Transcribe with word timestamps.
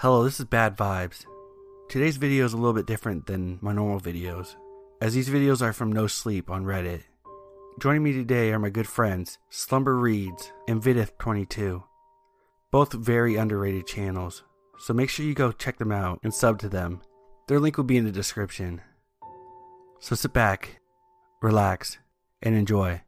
Hello, 0.00 0.24
this 0.24 0.40
is 0.40 0.46
Bad 0.46 0.78
Vibes. 0.78 1.26
Today's 1.90 2.16
video 2.16 2.46
is 2.46 2.54
a 2.54 2.56
little 2.56 2.72
bit 2.72 2.86
different 2.86 3.26
than 3.26 3.58
my 3.60 3.74
normal 3.74 4.00
videos, 4.00 4.56
as 5.02 5.12
these 5.12 5.28
videos 5.28 5.60
are 5.60 5.74
from 5.74 5.92
No 5.92 6.06
Sleep 6.06 6.48
on 6.48 6.64
Reddit. 6.64 7.02
Joining 7.78 8.02
me 8.02 8.14
today 8.14 8.50
are 8.50 8.58
my 8.58 8.70
good 8.70 8.88
friends, 8.88 9.36
Slumber 9.50 9.98
Reads 9.98 10.52
and 10.66 10.82
Viidith22. 10.82 11.84
Both 12.70 12.94
very 12.94 13.36
underrated 13.36 13.86
channels, 13.86 14.42
so 14.78 14.94
make 14.94 15.10
sure 15.10 15.26
you 15.26 15.34
go 15.34 15.52
check 15.52 15.76
them 15.76 15.92
out 15.92 16.20
and 16.22 16.32
sub 16.32 16.58
to 16.60 16.70
them. 16.70 17.02
Their 17.48 17.60
link 17.60 17.76
will 17.76 17.84
be 17.84 17.98
in 17.98 18.06
the 18.06 18.10
description. 18.10 18.80
So 19.98 20.16
sit 20.16 20.32
back, 20.32 20.80
relax, 21.42 21.98
and 22.40 22.54
enjoy. 22.54 23.02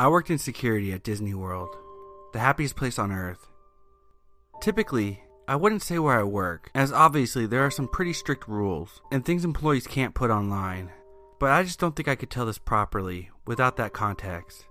I 0.00 0.08
worked 0.08 0.30
in 0.30 0.38
security 0.38 0.94
at 0.94 1.02
Disney 1.02 1.34
World, 1.34 1.76
the 2.32 2.38
happiest 2.38 2.74
place 2.74 2.98
on 2.98 3.12
earth. 3.12 3.46
Typically, 4.62 5.22
I 5.46 5.56
wouldn't 5.56 5.82
say 5.82 5.98
where 5.98 6.18
I 6.18 6.22
work, 6.22 6.70
as 6.74 6.90
obviously 6.90 7.44
there 7.44 7.66
are 7.66 7.70
some 7.70 7.86
pretty 7.86 8.14
strict 8.14 8.48
rules 8.48 9.02
and 9.12 9.22
things 9.22 9.44
employees 9.44 9.86
can't 9.86 10.14
put 10.14 10.30
online. 10.30 10.90
But 11.38 11.50
I 11.50 11.64
just 11.64 11.78
don't 11.78 11.94
think 11.94 12.08
I 12.08 12.14
could 12.14 12.30
tell 12.30 12.46
this 12.46 12.56
properly 12.56 13.28
without 13.46 13.76
that 13.76 13.92
context. 13.92 14.64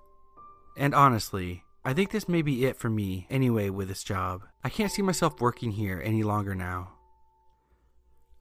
And 0.75 0.95
honestly, 0.95 1.63
I 1.85 1.93
think 1.93 2.09
this 2.09 2.27
may 2.27 2.41
be 2.41 2.65
it 2.65 2.75
for 2.75 2.89
me 2.89 3.27
anyway 3.29 3.69
with 3.69 3.87
this 3.87 4.03
job. 4.03 4.41
I 4.63 4.69
can't 4.69 4.91
see 4.91 5.03
myself 5.03 5.39
working 5.39 5.73
here 5.73 6.01
any 6.03 6.23
longer 6.23 6.55
now. 6.55 6.93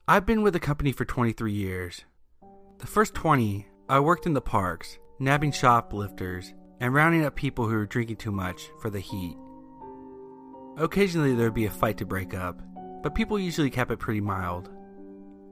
I've 0.07 0.25
been 0.25 0.41
with 0.41 0.53
the 0.53 0.59
company 0.59 0.91
for 0.91 1.05
23 1.05 1.53
years. 1.53 2.03
The 2.79 2.87
first 2.87 3.13
20, 3.13 3.67
I 3.87 3.99
worked 3.99 4.25
in 4.25 4.33
the 4.33 4.41
parks, 4.41 4.97
nabbing 5.19 5.51
shoplifters 5.51 6.51
and 6.79 6.93
rounding 6.93 7.25
up 7.25 7.35
people 7.35 7.67
who 7.67 7.75
were 7.75 7.85
drinking 7.85 8.17
too 8.17 8.31
much 8.31 8.69
for 8.79 8.89
the 8.89 8.99
heat. 8.99 9.37
Occasionally 10.77 11.35
there 11.35 11.47
would 11.47 11.53
be 11.53 11.65
a 11.65 11.71
fight 11.71 11.97
to 11.97 12.05
break 12.05 12.33
up, 12.33 12.61
but 13.03 13.15
people 13.15 13.37
usually 13.37 13.69
kept 13.69 13.91
it 13.91 13.99
pretty 13.99 14.21
mild. 14.21 14.69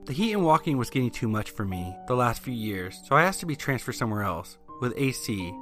The 0.06 0.14
heat 0.14 0.32
and 0.32 0.42
walking 0.42 0.78
was 0.78 0.88
getting 0.88 1.10
too 1.10 1.28
much 1.28 1.50
for 1.50 1.66
me 1.66 1.94
the 2.06 2.14
last 2.14 2.42
few 2.42 2.54
years, 2.54 3.00
so 3.06 3.14
I 3.14 3.24
asked 3.24 3.40
to 3.40 3.46
be 3.46 3.56
transferred 3.56 3.92
somewhere 3.92 4.22
else 4.22 4.56
with 4.80 4.94
AC, 4.96 5.52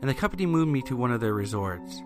and 0.00 0.10
the 0.10 0.14
company 0.14 0.44
moved 0.46 0.72
me 0.72 0.82
to 0.82 0.96
one 0.96 1.12
of 1.12 1.20
their 1.20 1.34
resorts. 1.34 2.02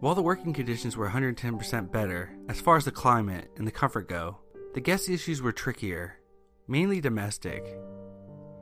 While 0.00 0.14
the 0.14 0.22
working 0.22 0.52
conditions 0.52 0.96
were 0.96 1.08
110% 1.08 1.92
better 1.92 2.30
as 2.48 2.60
far 2.60 2.76
as 2.76 2.84
the 2.84 2.90
climate 2.90 3.50
and 3.56 3.66
the 3.66 3.72
comfort 3.72 4.08
go, 4.08 4.38
the 4.72 4.80
guest 4.80 5.08
issues 5.08 5.42
were 5.42 5.52
trickier, 5.52 6.18
mainly 6.66 7.00
domestic. 7.00 7.64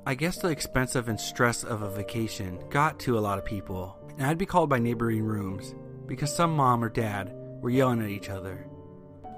I 0.05 0.17
guess 0.17 0.39
the 0.39 0.49
expensive 0.49 1.09
and 1.09 1.21
stress 1.21 1.63
of 1.63 1.83
a 1.83 1.91
vacation 1.91 2.59
got 2.71 2.99
to 3.01 3.17
a 3.17 3.21
lot 3.21 3.39
of 3.39 3.45
people, 3.45 3.97
and 4.19 4.27
I'd 4.27 4.37
be 4.37 4.47
called 4.47 4.69
by 4.69 4.81
neighboring 4.81 5.23
rooms 5.23 5.77
because 6.07 6.35
some 6.35 6.57
mom 6.57 6.83
or 6.83 6.89
dad 6.89 7.33
were 7.61 7.71
yelling 7.71 8.03
at 8.03 8.11
each 8.11 8.29
other. 8.29 8.67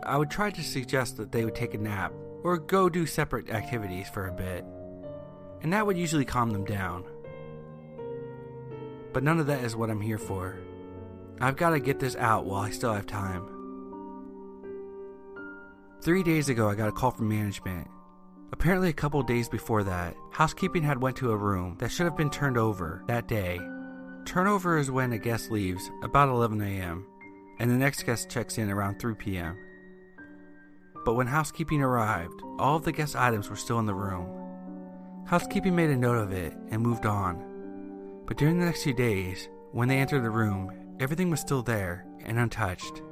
I 0.02 0.16
would 0.16 0.30
try 0.30 0.50
to 0.50 0.62
suggest 0.62 1.18
that 1.18 1.32
they 1.32 1.44
would 1.44 1.54
take 1.54 1.74
a 1.74 1.78
nap 1.78 2.14
or 2.42 2.56
go 2.56 2.88
do 2.88 3.04
separate 3.04 3.50
activities 3.50 4.08
for 4.08 4.26
a 4.26 4.32
bit, 4.32 4.64
and 5.60 5.70
that 5.74 5.86
would 5.86 5.98
usually 5.98 6.24
calm 6.24 6.50
them 6.50 6.64
down. 6.64 7.04
But 9.12 9.22
none 9.22 9.38
of 9.38 9.46
that 9.48 9.64
is 9.64 9.76
what 9.76 9.90
I'm 9.90 10.00
here 10.00 10.18
for. 10.18 10.58
I've 11.42 11.56
got 11.56 11.70
to 11.70 11.78
get 11.78 12.00
this 12.00 12.16
out 12.16 12.46
while 12.46 12.62
I 12.62 12.70
still 12.70 12.94
have 12.94 13.06
time. 13.06 13.48
Three 16.00 16.22
days 16.22 16.48
ago, 16.48 16.70
I 16.70 16.74
got 16.74 16.88
a 16.88 16.92
call 16.92 17.10
from 17.10 17.28
management. 17.28 17.88
Apparently, 18.54 18.88
a 18.88 18.94
couple 18.94 19.20
days 19.22 19.48
before 19.48 19.82
that, 19.82 20.16
housekeeping 20.30 20.84
had 20.84 21.02
went 21.02 21.16
to 21.16 21.32
a 21.32 21.36
room 21.36 21.76
that 21.80 21.90
should 21.90 22.06
have 22.06 22.16
been 22.16 22.30
turned 22.30 22.56
over 22.56 23.02
that 23.08 23.28
day. 23.28 23.60
Turnover 24.24 24.78
is 24.78 24.90
when 24.90 25.12
a 25.12 25.18
guest 25.18 25.50
leaves 25.50 25.90
about 26.02 26.30
11 26.30 26.62
a.m 26.62 27.04
and 27.58 27.70
the 27.70 27.76
next 27.76 28.04
guest 28.04 28.28
checks 28.28 28.58
in 28.58 28.70
around 28.70 28.98
3 28.98 29.14
p.m. 29.14 29.56
But 31.04 31.14
when 31.14 31.26
housekeeping 31.26 31.82
arrived, 31.82 32.42
all 32.58 32.76
of 32.76 32.84
the 32.84 32.92
guest 32.92 33.14
items 33.14 33.50
were 33.50 33.56
still 33.56 33.78
in 33.78 33.86
the 33.86 33.94
room. 33.94 35.24
Housekeeping 35.26 35.74
made 35.74 35.90
a 35.90 35.96
note 35.96 36.18
of 36.18 36.32
it 36.32 36.54
and 36.70 36.82
moved 36.82 37.06
on. 37.06 38.22
But 38.26 38.36
during 38.36 38.58
the 38.58 38.66
next 38.66 38.82
few 38.82 38.94
days, 38.94 39.48
when 39.72 39.88
they 39.88 39.98
entered 39.98 40.22
the 40.22 40.30
room, 40.30 40.96
everything 41.00 41.30
was 41.30 41.40
still 41.40 41.62
there 41.62 42.06
and 42.24 42.38
untouched. 42.38 43.02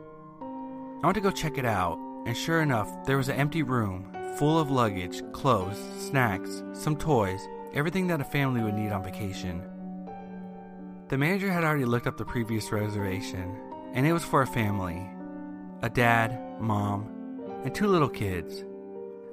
I 0.41 1.06
went 1.06 1.14
to 1.16 1.20
go 1.20 1.31
check 1.31 1.58
it 1.58 1.64
out, 1.64 1.98
and 2.26 2.36
sure 2.36 2.62
enough, 2.62 2.88
there 3.04 3.16
was 3.16 3.28
an 3.28 3.36
empty 3.36 3.62
room 3.62 4.11
full 4.38 4.59
of 4.59 4.70
luggage, 4.70 5.22
clothes, 5.32 5.78
snacks, 5.98 6.62
some 6.72 6.97
toys, 6.97 7.41
everything 7.75 8.06
that 8.06 8.20
a 8.20 8.25
family 8.25 8.62
would 8.62 8.75
need 8.75 8.93
on 8.93 9.04
vacation. 9.04 9.62
The 11.09 11.19
manager 11.19 11.50
had 11.53 11.65
already 11.65 11.84
looked 11.84 12.06
up 12.06 12.16
the 12.16 12.25
previous 12.25 12.72
reservation 12.72 13.54
and 13.93 14.06
it 14.06 14.12
was 14.12 14.25
for 14.25 14.43
a 14.43 14.47
family 14.47 15.09
a 15.82 15.91
dad, 15.91 16.38
mom, 16.60 17.60
and 17.65 17.75
two 17.75 17.88
little 17.88 18.09
kids. 18.09 18.65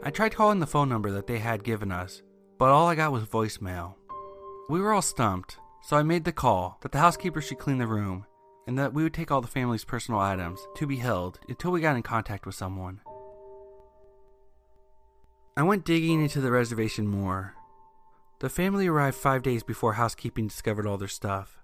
I 0.01 0.09
tried 0.09 0.33
calling 0.33 0.59
the 0.59 0.65
phone 0.65 0.89
number 0.89 1.11
that 1.11 1.27
they 1.27 1.37
had 1.37 1.63
given 1.63 1.91
us, 1.91 2.23
but 2.57 2.69
all 2.69 2.87
I 2.87 2.95
got 2.95 3.11
was 3.11 3.25
voicemail. 3.25 3.93
We 4.67 4.81
were 4.81 4.93
all 4.93 5.03
stumped, 5.03 5.57
so 5.83 5.95
I 5.95 6.01
made 6.01 6.23
the 6.23 6.31
call 6.31 6.79
that 6.81 6.91
the 6.91 6.97
housekeeper 6.97 7.39
should 7.39 7.59
clean 7.59 7.77
the 7.77 7.85
room 7.85 8.25
and 8.65 8.79
that 8.79 8.93
we 8.93 9.03
would 9.03 9.13
take 9.13 9.31
all 9.31 9.41
the 9.41 9.47
family's 9.47 9.85
personal 9.85 10.19
items 10.19 10.59
to 10.75 10.87
be 10.87 10.97
held 10.97 11.39
until 11.47 11.71
we 11.71 11.81
got 11.81 11.95
in 11.95 12.03
contact 12.03 12.47
with 12.47 12.55
someone. 12.55 13.01
I 15.57 15.63
went 15.63 15.85
digging 15.85 16.21
into 16.21 16.41
the 16.41 16.51
reservation 16.51 17.07
more. 17.07 17.55
The 18.39 18.49
family 18.49 18.87
arrived 18.87 19.17
five 19.17 19.43
days 19.43 19.63
before 19.63 19.93
housekeeping 19.93 20.47
discovered 20.47 20.87
all 20.87 20.97
their 20.97 21.07
stuff. 21.07 21.57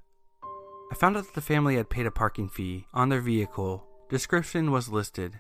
I 0.92 0.96
found 0.96 1.18
out 1.18 1.26
that 1.26 1.34
the 1.34 1.42
family 1.42 1.78
had 1.78 1.90
paid 1.90 2.06
a 2.06 2.12
parking 2.12 2.50
fee 2.50 2.86
on 2.94 3.10
their 3.10 3.22
vehicle. 3.22 3.86
Description 4.10 4.72
was 4.72 4.90
listed. 4.90 5.40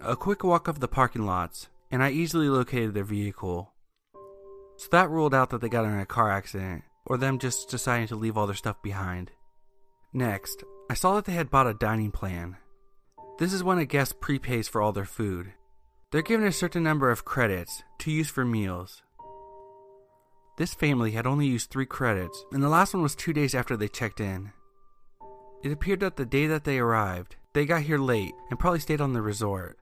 A 0.00 0.16
quick 0.16 0.44
walk 0.44 0.68
of 0.68 0.80
the 0.80 0.88
parking 0.88 1.26
lots, 1.26 1.68
and 1.90 2.02
I 2.02 2.10
easily 2.10 2.48
located 2.48 2.94
their 2.94 3.04
vehicle. 3.04 3.72
So 4.76 4.88
that 4.92 5.10
ruled 5.10 5.34
out 5.34 5.50
that 5.50 5.60
they 5.60 5.68
got 5.68 5.84
in 5.84 5.98
a 5.98 6.06
car 6.06 6.30
accident, 6.30 6.84
or 7.06 7.16
them 7.16 7.38
just 7.38 7.68
deciding 7.68 8.08
to 8.08 8.16
leave 8.16 8.36
all 8.36 8.46
their 8.46 8.54
stuff 8.54 8.80
behind. 8.82 9.32
Next, 10.12 10.62
I 10.90 10.94
saw 10.94 11.14
that 11.14 11.24
they 11.24 11.32
had 11.32 11.50
bought 11.50 11.66
a 11.66 11.74
dining 11.74 12.12
plan. 12.12 12.56
This 13.38 13.52
is 13.52 13.64
when 13.64 13.78
a 13.78 13.84
guest 13.84 14.20
prepays 14.20 14.68
for 14.68 14.82
all 14.82 14.92
their 14.92 15.04
food. 15.04 15.52
They're 16.10 16.22
given 16.22 16.46
a 16.46 16.52
certain 16.52 16.82
number 16.82 17.10
of 17.12 17.24
credits 17.24 17.84
to 18.00 18.10
use 18.10 18.28
for 18.28 18.44
meals. 18.44 19.02
This 20.58 20.74
family 20.74 21.12
had 21.12 21.24
only 21.24 21.46
used 21.46 21.70
three 21.70 21.86
credits, 21.86 22.44
and 22.52 22.60
the 22.60 22.68
last 22.68 22.92
one 22.92 23.02
was 23.02 23.14
two 23.14 23.32
days 23.32 23.54
after 23.54 23.76
they 23.76 23.86
checked 23.86 24.18
in. 24.18 24.50
It 25.62 25.70
appeared 25.70 26.00
that 26.00 26.16
the 26.16 26.26
day 26.26 26.48
that 26.48 26.64
they 26.64 26.80
arrived, 26.80 27.36
they 27.52 27.64
got 27.64 27.82
here 27.82 27.98
late 27.98 28.32
and 28.50 28.58
probably 28.58 28.80
stayed 28.80 29.00
on 29.00 29.12
the 29.12 29.22
resort. 29.22 29.78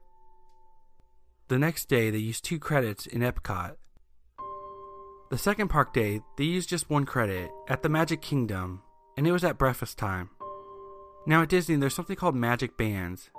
The 1.47 1.57
next 1.57 1.89
day, 1.89 2.11
they 2.11 2.19
used 2.19 2.45
two 2.45 2.59
credits 2.59 3.07
in 3.07 3.21
Epcot. 3.21 3.75
The 5.31 5.37
second 5.37 5.69
park 5.69 5.93
day, 5.93 6.21
they 6.37 6.43
used 6.43 6.69
just 6.69 6.91
one 6.91 7.05
credit 7.05 7.49
at 7.67 7.81
the 7.81 7.89
Magic 7.89 8.21
Kingdom, 8.21 8.83
and 9.17 9.27
it 9.27 9.31
was 9.31 9.43
at 9.43 9.57
breakfast 9.57 9.97
time. 9.97 10.29
Now 11.25 11.41
at 11.41 11.49
Disney, 11.49 11.75
there's 11.77 11.95
something 11.95 12.15
called 12.15 12.35
magic 12.35 12.77
bands. 12.77 13.31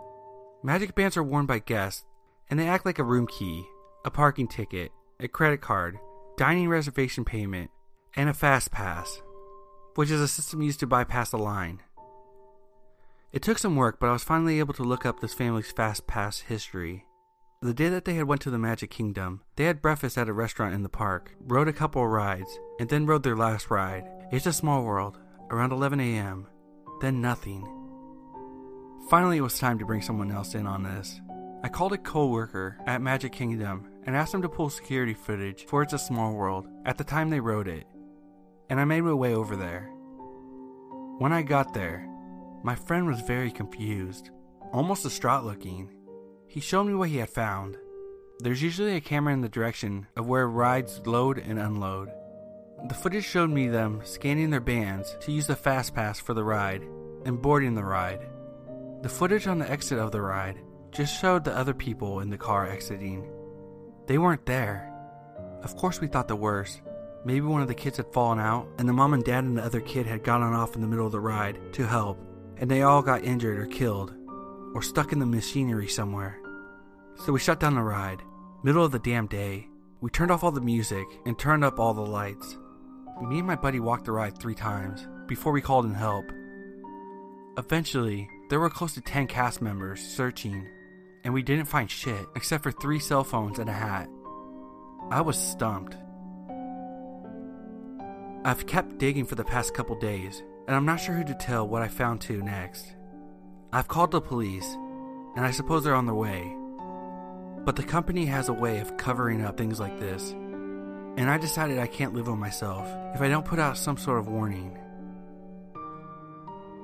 Magic 0.64 0.96
bands 0.96 1.16
are 1.16 1.22
worn 1.22 1.46
by 1.46 1.60
guests, 1.60 2.04
and 2.50 2.58
they 2.58 2.68
act 2.68 2.84
like 2.84 2.98
a 2.98 3.04
room 3.04 3.26
key, 3.26 3.64
a 4.04 4.10
parking 4.10 4.48
ticket, 4.48 4.90
a 5.20 5.28
credit 5.28 5.60
card, 5.60 5.98
dining 6.36 6.68
reservation 6.68 7.24
payment, 7.24 7.70
and 8.16 8.28
a 8.28 8.34
fast 8.34 8.70
pass, 8.70 9.22
which 9.94 10.10
is 10.10 10.20
a 10.20 10.28
system 10.28 10.60
used 10.60 10.80
to 10.80 10.86
bypass 10.86 11.32
a 11.32 11.36
line. 11.36 11.80
It 13.32 13.42
took 13.42 13.58
some 13.58 13.76
work, 13.76 14.00
but 14.00 14.08
I 14.08 14.12
was 14.12 14.24
finally 14.24 14.58
able 14.58 14.74
to 14.74 14.82
look 14.82 15.06
up 15.06 15.20
this 15.20 15.34
family's 15.34 15.70
fast 15.70 16.06
pass 16.08 16.40
history. 16.40 17.04
The 17.62 17.74
day 17.74 17.88
that 17.90 18.04
they 18.06 18.14
had 18.14 18.26
went 18.26 18.40
to 18.42 18.50
the 18.50 18.58
Magic 18.58 18.90
Kingdom, 18.90 19.42
they 19.56 19.64
had 19.64 19.82
breakfast 19.82 20.18
at 20.18 20.28
a 20.28 20.32
restaurant 20.32 20.74
in 20.74 20.82
the 20.82 20.88
park, 20.88 21.36
rode 21.40 21.68
a 21.68 21.72
couple 21.72 22.02
of 22.02 22.08
rides, 22.08 22.58
and 22.80 22.88
then 22.88 23.06
rode 23.06 23.22
their 23.22 23.36
last 23.36 23.70
ride. 23.70 24.04
It's 24.32 24.46
a 24.46 24.52
small 24.52 24.82
world, 24.82 25.18
around 25.50 25.70
11 25.70 26.00
a.m. 26.00 26.46
Then 27.00 27.20
nothing. 27.20 27.68
Finally, 29.10 29.36
it 29.38 29.42
was 29.42 29.58
time 29.58 29.78
to 29.78 29.84
bring 29.84 30.02
someone 30.02 30.32
else 30.32 30.54
in 30.54 30.66
on 30.66 30.82
this. 30.82 31.20
I 31.62 31.68
called 31.68 31.92
a 31.92 31.98
co-worker 31.98 32.78
at 32.86 33.02
Magic 33.02 33.32
Kingdom 33.32 33.86
and 34.06 34.16
asked 34.16 34.32
him 34.32 34.40
to 34.40 34.48
pull 34.48 34.70
security 34.70 35.12
footage 35.12 35.66
for 35.66 35.82
It's 35.82 35.92
a 35.92 35.98
Small 35.98 36.32
World 36.32 36.66
at 36.86 36.96
the 36.96 37.04
time 37.04 37.28
they 37.28 37.40
wrote 37.40 37.68
it, 37.68 37.84
and 38.70 38.80
I 38.80 38.86
made 38.86 39.02
my 39.02 39.12
way 39.12 39.34
over 39.34 39.56
there. 39.56 39.90
When 41.18 41.34
I 41.34 41.42
got 41.42 41.74
there, 41.74 42.08
my 42.64 42.74
friend 42.74 43.06
was 43.06 43.20
very 43.20 43.50
confused, 43.50 44.30
almost 44.72 45.02
distraught 45.02 45.44
looking. 45.44 45.90
He 46.48 46.60
showed 46.60 46.84
me 46.84 46.94
what 46.94 47.10
he 47.10 47.18
had 47.18 47.28
found. 47.28 47.76
There's 48.38 48.62
usually 48.62 48.96
a 48.96 49.02
camera 49.02 49.34
in 49.34 49.42
the 49.42 49.48
direction 49.50 50.06
of 50.16 50.26
where 50.26 50.48
rides 50.48 51.02
load 51.04 51.36
and 51.36 51.58
unload. 51.58 52.08
The 52.88 52.94
footage 52.94 53.26
showed 53.26 53.50
me 53.50 53.68
them 53.68 54.00
scanning 54.02 54.48
their 54.48 54.60
bands 54.60 55.14
to 55.20 55.30
use 55.30 55.46
the 55.46 55.56
fast 55.56 55.94
pass 55.94 56.18
for 56.18 56.32
the 56.32 56.42
ride 56.42 56.84
and 57.26 57.42
boarding 57.42 57.74
the 57.74 57.84
ride. 57.84 58.26
The 59.02 59.10
footage 59.10 59.46
on 59.46 59.58
the 59.58 59.70
exit 59.70 59.98
of 59.98 60.10
the 60.10 60.22
ride 60.22 60.58
just 60.92 61.20
showed 61.20 61.44
the 61.44 61.56
other 61.56 61.74
people 61.74 62.20
in 62.20 62.30
the 62.30 62.38
car 62.38 62.68
exiting. 62.68 63.30
They 64.06 64.18
weren't 64.18 64.46
there. 64.46 64.92
Of 65.62 65.76
course, 65.76 66.00
we 66.00 66.06
thought 66.06 66.28
the 66.28 66.36
worst, 66.36 66.82
maybe 67.24 67.42
one 67.42 67.62
of 67.62 67.68
the 67.68 67.74
kids 67.74 67.96
had 67.98 68.12
fallen 68.12 68.38
out, 68.38 68.68
and 68.78 68.88
the 68.88 68.92
mom 68.92 69.14
and 69.14 69.24
dad 69.24 69.44
and 69.44 69.56
the 69.56 69.64
other 69.64 69.80
kid 69.80 70.06
had 70.06 70.24
gotten 70.24 70.52
off 70.52 70.74
in 70.74 70.80
the 70.80 70.88
middle 70.88 71.06
of 71.06 71.12
the 71.12 71.20
ride 71.20 71.58
to 71.74 71.86
help, 71.86 72.18
and 72.56 72.70
they 72.70 72.82
all 72.82 73.02
got 73.02 73.24
injured 73.24 73.58
or 73.58 73.66
killed, 73.66 74.14
or 74.74 74.82
stuck 74.82 75.12
in 75.12 75.18
the 75.18 75.26
machinery 75.26 75.88
somewhere. 75.88 76.40
So 77.16 77.32
we 77.32 77.38
shut 77.38 77.60
down 77.60 77.74
the 77.74 77.82
ride. 77.82 78.22
Middle 78.62 78.84
of 78.84 78.92
the 78.92 78.98
damn 78.98 79.26
day. 79.26 79.68
We 80.00 80.10
turned 80.10 80.30
off 80.30 80.42
all 80.42 80.50
the 80.50 80.60
music 80.60 81.06
and 81.26 81.38
turned 81.38 81.64
up 81.64 81.78
all 81.78 81.92
the 81.92 82.00
lights. 82.00 82.56
Me 83.20 83.38
and 83.38 83.46
my 83.46 83.56
buddy 83.56 83.80
walked 83.80 84.06
the 84.06 84.12
ride 84.12 84.38
three 84.38 84.54
times 84.54 85.06
before 85.26 85.52
we 85.52 85.60
called 85.60 85.84
in 85.84 85.92
help. 85.92 86.24
Eventually, 87.58 88.26
there 88.48 88.60
were 88.60 88.70
close 88.70 88.94
to 88.94 89.02
10 89.02 89.26
cast 89.26 89.60
members 89.60 90.00
searching, 90.00 90.66
and 91.24 91.34
we 91.34 91.42
didn't 91.42 91.66
find 91.66 91.90
shit 91.90 92.26
except 92.36 92.62
for 92.62 92.72
three 92.72 92.98
cell 92.98 93.24
phones 93.24 93.58
and 93.58 93.68
a 93.68 93.72
hat. 93.72 94.08
I 95.10 95.20
was 95.20 95.36
stumped. 95.36 95.96
I've 98.44 98.66
kept 98.66 98.98
digging 98.98 99.26
for 99.26 99.34
the 99.34 99.44
past 99.44 99.74
couple 99.74 99.96
days, 99.96 100.42
and 100.66 100.74
I'm 100.74 100.86
not 100.86 101.00
sure 101.00 101.14
who 101.14 101.24
to 101.24 101.34
tell 101.34 101.68
what 101.68 101.82
I 101.82 101.88
found 101.88 102.22
to 102.22 102.42
next. 102.42 102.94
I've 103.72 103.88
called 103.88 104.12
the 104.12 104.20
police, 104.20 104.66
and 105.36 105.44
I 105.44 105.50
suppose 105.50 105.84
they're 105.84 105.94
on 105.94 106.06
their 106.06 106.14
way. 106.14 106.56
But 107.64 107.76
the 107.76 107.82
company 107.82 108.24
has 108.26 108.48
a 108.48 108.54
way 108.54 108.78
of 108.78 108.96
covering 108.96 109.44
up 109.44 109.58
things 109.58 109.78
like 109.78 110.00
this, 110.00 110.30
and 110.30 111.28
I 111.28 111.36
decided 111.36 111.78
I 111.78 111.86
can't 111.86 112.14
live 112.14 112.28
on 112.28 112.38
myself 112.38 112.88
if 113.14 113.20
I 113.20 113.28
don't 113.28 113.44
put 113.44 113.58
out 113.58 113.76
some 113.76 113.98
sort 113.98 114.18
of 114.18 114.28
warning. 114.28 114.78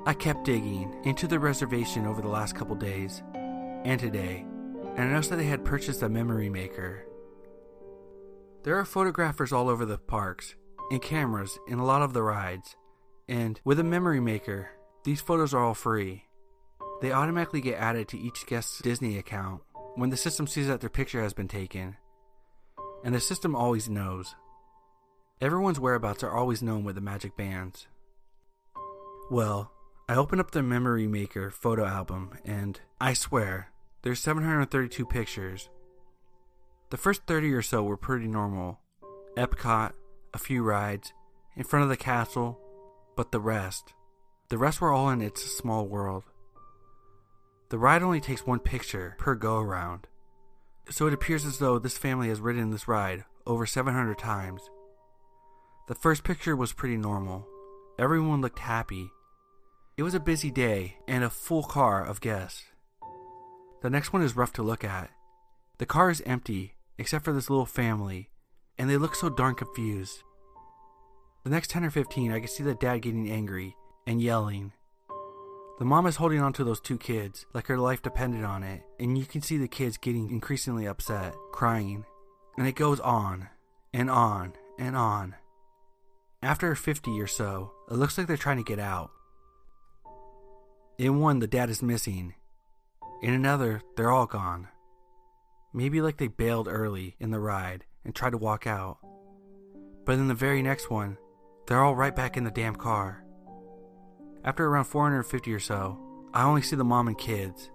I 0.05 0.13
kept 0.13 0.45
digging 0.45 0.95
into 1.05 1.27
the 1.27 1.39
reservation 1.39 2.07
over 2.07 2.21
the 2.21 2.29
last 2.29 2.55
couple 2.55 2.77
days 2.77 3.23
and 3.87 4.01
today, 4.01 4.45
and 4.97 4.99
I 4.99 5.13
noticed 5.13 5.31
that 5.31 5.37
they 5.37 5.45
had 5.45 5.65
purchased 5.65 6.03
a 6.03 6.09
memory 6.09 6.49
maker. 6.49 7.07
There 8.65 8.77
are 8.77 8.85
photographers 8.85 9.53
all 9.53 9.69
over 9.69 9.85
the 9.85 9.97
parks 9.97 10.57
and 10.91 11.01
cameras 11.01 11.57
in 11.69 11.79
a 11.79 11.85
lot 11.85 12.03
of 12.03 12.13
the 12.13 12.25
rides, 12.25 12.75
and 13.29 13.61
with 13.65 13.79
a 13.79 13.85
memory 13.85 14.19
maker, 14.19 14.71
these 15.05 15.21
photos 15.21 15.55
are 15.55 15.63
all 15.63 15.73
free. 15.73 16.25
They 17.01 17.13
automatically 17.13 17.61
get 17.61 17.79
added 17.79 18.09
to 18.09 18.19
each 18.19 18.45
guest's 18.47 18.83
Disney 18.83 19.19
account 19.19 19.63
when 19.95 20.11
the 20.11 20.17
system 20.17 20.49
sees 20.49 20.67
that 20.67 20.81
their 20.81 20.91
picture 20.91 21.23
has 21.23 21.33
been 21.33 21.47
taken, 21.47 21.97
and 23.05 23.15
the 23.15 23.21
system 23.21 23.55
always 23.55 23.89
knows. 23.89 24.35
Everyone's 25.41 25.79
whereabouts 25.79 26.25
are 26.25 26.37
always 26.37 26.61
known 26.61 26.83
with 26.83 26.97
the 26.97 27.01
magic 27.01 27.37
bands. 27.37 27.87
Well, 29.31 29.71
I 30.09 30.17
open 30.17 30.41
up 30.41 30.51
the 30.51 30.63
Memory 30.65 31.07
Maker 31.07 31.53
photo 31.53 31.85
album, 31.85 32.37
and 32.45 32.81
I 33.01 33.13
swear, 33.13 33.71
there's 34.07 34.21
732 34.21 35.05
pictures. 35.05 35.69
The 36.91 36.97
first 36.97 37.23
30 37.27 37.53
or 37.53 37.61
so 37.61 37.83
were 37.83 37.97
pretty 37.97 38.29
normal 38.29 38.79
Epcot, 39.37 39.95
a 40.33 40.39
few 40.39 40.63
rides, 40.63 41.13
in 41.57 41.65
front 41.65 41.83
of 41.83 41.89
the 41.89 41.97
castle, 41.97 42.57
but 43.17 43.33
the 43.33 43.41
rest, 43.41 43.95
the 44.49 44.59
rest 44.59 44.81
were 44.81 44.93
all 44.93 45.11
in 45.11 45.21
It's 45.21 45.43
Small 45.43 45.89
World. 45.89 46.23
The 47.71 47.79
ride 47.79 48.05
only 48.05 48.21
takes 48.21 48.47
one 48.47 48.61
picture 48.61 49.17
per 49.19 49.35
go 49.35 49.59
around, 49.59 50.07
so 50.89 51.09
it 51.09 51.13
appears 51.13 51.45
as 51.45 51.59
though 51.59 51.81
this 51.81 51.99
family 51.99 52.29
has 52.29 52.39
ridden 52.39 52.71
this 52.71 52.87
ride 52.87 53.25
over 53.45 53.67
700 53.67 54.17
times. 54.17 54.71
The 55.89 55.97
first 55.97 56.23
picture 56.23 56.55
was 56.55 56.73
pretty 56.73 56.97
normal. 56.97 57.45
Everyone 57.99 58.41
looked 58.41 58.61
happy. 58.61 59.11
It 59.97 60.05
was 60.05 60.15
a 60.15 60.21
busy 60.21 60.53
day 60.53 60.95
and 61.09 61.25
a 61.25 61.29
full 61.29 61.65
car 61.65 62.07
of 62.07 62.21
guests. 62.21 62.67
The 63.87 63.91
next 63.91 64.13
one 64.13 64.23
is 64.23 64.35
rough 64.35 64.53
to 64.55 64.65
look 64.65 64.83
at. 64.83 65.11
The 65.79 65.87
car 65.87 66.11
is 66.11 66.21
empty, 66.27 66.75
except 66.99 67.25
for 67.25 67.33
this 67.33 67.49
little 67.49 67.67
family, 67.67 68.31
and 68.77 68.91
they 68.91 68.97
look 68.97 69.15
so 69.15 69.29
darn 69.29 69.55
confused. 69.55 70.25
The 71.45 71.51
next 71.51 71.71
10 71.71 71.85
or 71.85 71.91
15, 71.91 72.33
I 72.33 72.41
can 72.41 72.49
see 72.49 72.65
the 72.65 72.75
dad 72.75 73.03
getting 73.03 73.31
angry 73.31 73.77
and 74.05 74.21
yelling. 74.21 74.73
The 75.79 75.85
mom 75.85 76.09
is 76.09 76.17
holding 76.17 76.41
on 76.41 76.53
to 76.55 76.65
those 76.65 76.81
two 76.81 76.99
kids 76.99 77.47
like 77.55 77.69
her 77.69 77.79
life 77.79 78.03
depended 78.03 78.43
on 78.43 78.65
it, 78.65 78.83
and 78.99 79.17
you 79.17 79.25
can 79.25 79.41
see 79.41 79.57
the 79.57 79.69
kids 79.69 79.99
getting 79.99 80.31
increasingly 80.31 80.87
upset, 80.87 81.37
crying. 81.53 82.05
And 82.59 82.67
it 82.67 82.75
goes 82.75 82.99
on, 82.99 83.51
and 83.95 84.11
on, 84.11 84.55
and 84.81 84.97
on. 84.97 85.37
After 86.43 86.75
50 86.75 87.21
or 87.21 87.29
so, 87.29 87.71
it 87.89 87.95
looks 87.95 88.19
like 88.19 88.27
they're 88.27 88.37
trying 88.37 88.57
to 88.57 88.65
get 88.65 88.81
out. 88.81 89.13
In 90.99 91.21
one, 91.21 91.39
the 91.39 91.47
dad 91.47 91.71
is 91.71 91.85
missing. 91.85 92.35
In 93.23 93.33
another, 93.33 93.83
they're 93.97 94.11
all 94.11 94.27
gone. 94.27 94.69
Maybe 95.73 96.01
like 96.01 96.19
they 96.19 96.29
bailed 96.29 96.69
early 96.69 97.17
in 97.19 97.31
the 97.31 97.41
ride 97.41 97.85
and 98.05 98.15
tried 98.15 98.31
to 98.31 98.39
walk 98.39 98.67
out. 98.67 98.99
But 100.05 100.19
in 100.19 100.29
the 100.29 100.35
very 100.35 100.63
next 100.63 100.91
one, 100.91 101.17
they're 101.67 101.83
all 101.83 101.97
right 101.97 102.15
back 102.15 102.37
in 102.37 102.45
the 102.45 102.51
damn 102.51 102.77
car. 102.77 103.25
After 104.45 104.65
around 104.65 104.85
450 104.85 105.53
or 105.53 105.59
so, 105.59 105.99
I 106.33 106.45
only 106.45 106.63
see 106.63 106.77
the 106.77 106.85
mom 106.85 107.09
and 107.09 107.19
kids. 107.19 107.71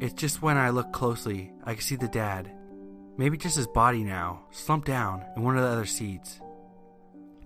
It's 0.00 0.14
just 0.14 0.42
when 0.42 0.56
I 0.56 0.70
look 0.70 0.92
closely, 0.92 1.52
I 1.64 1.74
can 1.74 1.82
see 1.82 1.96
the 1.96 2.06
dad. 2.06 2.52
Maybe 3.16 3.36
just 3.36 3.56
his 3.56 3.66
body 3.66 4.04
now, 4.04 4.44
slumped 4.52 4.86
down 4.86 5.24
in 5.36 5.42
one 5.42 5.56
of 5.56 5.64
the 5.64 5.68
other 5.68 5.86
seats. 5.86 6.40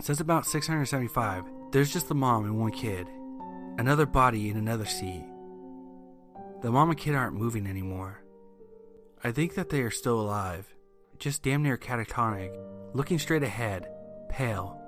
Since 0.01 0.21
about 0.21 0.45
675, 0.45 1.45
there's 1.71 1.93
just 1.93 2.09
the 2.09 2.15
mom 2.15 2.45
and 2.45 2.61
one 2.61 2.73
kid, 2.73 3.07
another 3.79 4.05
body 4.05 4.51
in 4.51 4.59
another 4.59 4.85
seat. 4.85 5.25
The 6.63 6.71
mom 6.71 6.91
and 6.91 6.99
kid 6.99 7.17
aren't 7.17 7.35
moving 7.35 7.67
anymore. 7.67 8.23
I 9.25 9.33
think 9.33 9.55
that 9.55 9.69
they 9.69 9.81
are 9.83 9.91
still 9.91 10.21
alive, 10.21 10.73
just 11.19 11.43
damn 11.43 11.65
near 11.65 11.77
catatonic, 11.77 12.57
looking 12.95 13.19
straight 13.19 13.43
ahead, 13.43 13.89
pale. 14.29 14.81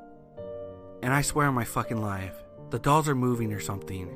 And 1.02 1.12
I 1.12 1.22
swear 1.22 1.48
on 1.48 1.54
my 1.54 1.64
fucking 1.64 2.00
life, 2.00 2.36
the 2.70 2.78
dolls 2.78 3.08
are 3.08 3.16
moving 3.16 3.52
or 3.52 3.58
something. 3.58 4.08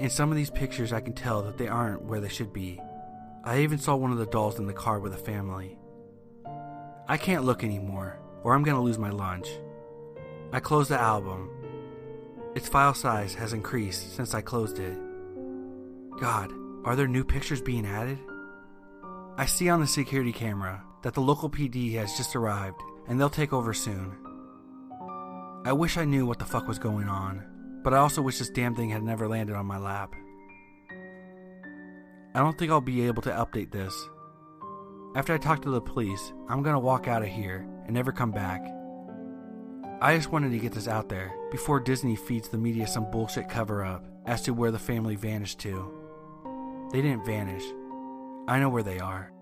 In 0.00 0.08
some 0.08 0.30
of 0.30 0.36
these 0.36 0.48
pictures, 0.48 0.94
I 0.94 1.02
can 1.02 1.12
tell 1.12 1.42
that 1.42 1.58
they 1.58 1.68
aren't 1.68 2.04
where 2.04 2.20
they 2.20 2.30
should 2.30 2.54
be. 2.54 2.80
I 3.44 3.60
even 3.60 3.76
saw 3.76 3.94
one 3.94 4.10
of 4.10 4.18
the 4.18 4.24
dolls 4.24 4.58
in 4.58 4.66
the 4.66 4.72
car 4.72 4.98
with 4.98 5.12
a 5.12 5.18
family. 5.18 5.78
I 7.06 7.18
can't 7.18 7.44
look 7.44 7.62
anymore, 7.62 8.18
or 8.42 8.54
I'm 8.54 8.62
gonna 8.62 8.82
lose 8.82 8.98
my 8.98 9.10
lunch. 9.10 9.48
I 10.52 10.60
close 10.60 10.88
the 10.88 10.98
album. 10.98 11.50
Its 12.54 12.68
file 12.68 12.94
size 12.94 13.34
has 13.34 13.52
increased 13.52 14.16
since 14.16 14.32
I 14.32 14.40
closed 14.40 14.78
it. 14.78 14.98
God, 16.18 16.52
are 16.84 16.96
there 16.96 17.08
new 17.08 17.24
pictures 17.24 17.60
being 17.60 17.86
added? 17.86 18.18
I 19.36 19.46
see 19.46 19.68
on 19.68 19.80
the 19.80 19.86
security 19.86 20.32
camera 20.32 20.82
that 21.02 21.14
the 21.14 21.20
local 21.20 21.48
PD 21.48 21.94
has 21.94 22.16
just 22.16 22.36
arrived 22.36 22.80
and 23.08 23.18
they'll 23.18 23.30
take 23.30 23.52
over 23.52 23.72
soon. 23.72 24.16
I 25.64 25.72
wish 25.72 25.96
I 25.96 26.04
knew 26.04 26.26
what 26.26 26.38
the 26.38 26.44
fuck 26.44 26.66
was 26.66 26.78
going 26.78 27.08
on 27.08 27.52
but 27.82 27.92
I 27.92 27.98
also 27.98 28.22
wish 28.22 28.38
this 28.38 28.50
damn 28.50 28.74
thing 28.74 28.90
had 28.90 29.02
never 29.02 29.28
landed 29.28 29.56
on 29.56 29.66
my 29.66 29.78
lap. 29.78 30.14
I 32.34 32.38
don't 32.38 32.56
think 32.56 32.70
I'll 32.70 32.80
be 32.80 33.06
able 33.06 33.22
to 33.22 33.30
update 33.30 33.72
this. 33.72 33.94
After 35.14 35.34
I 35.34 35.38
talk 35.38 35.62
to 35.62 35.70
the 35.70 35.80
police, 35.80 36.32
I'm 36.48 36.62
gonna 36.62 36.80
walk 36.80 37.08
out 37.08 37.22
of 37.22 37.28
here 37.28 37.66
and 37.84 37.92
never 37.92 38.12
come 38.12 38.30
back. 38.30 38.62
I 40.00 40.16
just 40.16 40.32
wanted 40.32 40.50
to 40.52 40.58
get 40.58 40.72
this 40.72 40.88
out 40.88 41.08
there 41.08 41.32
before 41.50 41.78
Disney 41.80 42.16
feeds 42.16 42.48
the 42.48 42.58
media 42.58 42.86
some 42.86 43.10
bullshit 43.10 43.48
cover 43.48 43.84
up 43.84 44.06
as 44.26 44.42
to 44.42 44.54
where 44.54 44.70
the 44.70 44.78
family 44.78 45.16
vanished 45.16 45.58
to. 45.60 46.01
They 46.92 47.00
didn't 47.00 47.24
vanish. 47.24 47.64
I 48.46 48.60
know 48.60 48.68
where 48.68 48.82
they 48.82 48.98
are. 48.98 49.32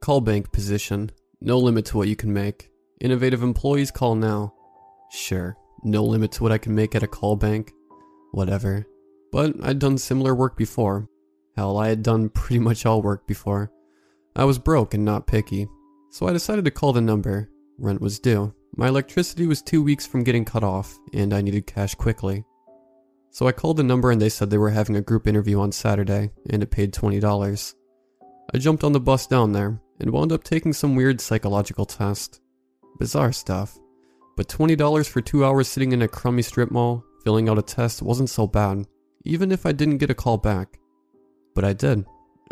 Call 0.00 0.20
bank 0.20 0.52
position. 0.52 1.10
No 1.40 1.58
limit 1.58 1.84
to 1.86 1.96
what 1.96 2.08
you 2.08 2.14
can 2.14 2.32
make. 2.32 2.70
Innovative 3.00 3.42
employees 3.42 3.90
call 3.90 4.14
now. 4.14 4.54
Sure, 5.10 5.56
no 5.82 6.04
limit 6.04 6.30
to 6.32 6.42
what 6.44 6.52
I 6.52 6.58
can 6.58 6.74
make 6.74 6.94
at 6.94 7.02
a 7.02 7.08
call 7.08 7.34
bank. 7.34 7.72
Whatever. 8.30 8.86
But 9.32 9.54
I'd 9.62 9.80
done 9.80 9.98
similar 9.98 10.34
work 10.34 10.56
before. 10.56 11.08
Hell, 11.56 11.76
I 11.78 11.88
had 11.88 12.02
done 12.02 12.28
pretty 12.28 12.60
much 12.60 12.86
all 12.86 13.02
work 13.02 13.26
before. 13.26 13.72
I 14.36 14.44
was 14.44 14.58
broke 14.58 14.94
and 14.94 15.04
not 15.04 15.26
picky. 15.26 15.66
So 16.12 16.28
I 16.28 16.34
decided 16.34 16.66
to 16.66 16.70
call 16.70 16.92
the 16.92 17.00
number. 17.00 17.48
Rent 17.78 18.02
was 18.02 18.20
due. 18.20 18.54
My 18.76 18.88
electricity 18.88 19.46
was 19.46 19.62
two 19.62 19.82
weeks 19.82 20.06
from 20.06 20.24
getting 20.24 20.44
cut 20.44 20.62
off, 20.62 20.98
and 21.14 21.32
I 21.32 21.40
needed 21.40 21.66
cash 21.66 21.94
quickly. 21.94 22.44
So 23.30 23.46
I 23.46 23.52
called 23.52 23.78
the 23.78 23.82
number 23.82 24.10
and 24.10 24.20
they 24.20 24.28
said 24.28 24.50
they 24.50 24.58
were 24.58 24.68
having 24.68 24.96
a 24.96 25.00
group 25.00 25.26
interview 25.26 25.58
on 25.58 25.72
Saturday, 25.72 26.30
and 26.50 26.62
it 26.62 26.70
paid 26.70 26.92
$20. 26.92 27.74
I 28.54 28.58
jumped 28.58 28.84
on 28.84 28.92
the 28.92 29.00
bus 29.00 29.26
down 29.26 29.52
there, 29.52 29.80
and 30.00 30.10
wound 30.10 30.32
up 30.32 30.44
taking 30.44 30.74
some 30.74 30.96
weird 30.96 31.18
psychological 31.18 31.86
test. 31.86 32.42
Bizarre 32.98 33.32
stuff. 33.32 33.78
But 34.36 34.48
$20 34.48 35.08
for 35.08 35.22
two 35.22 35.46
hours 35.46 35.66
sitting 35.66 35.92
in 35.92 36.02
a 36.02 36.08
crummy 36.08 36.42
strip 36.42 36.70
mall, 36.70 37.02
filling 37.24 37.48
out 37.48 37.58
a 37.58 37.62
test 37.62 38.02
wasn't 38.02 38.28
so 38.28 38.46
bad, 38.46 38.86
even 39.24 39.50
if 39.50 39.64
I 39.64 39.72
didn't 39.72 39.96
get 39.96 40.10
a 40.10 40.14
call 40.14 40.36
back. 40.36 40.78
But 41.54 41.64
I 41.64 41.72
did. 41.72 42.04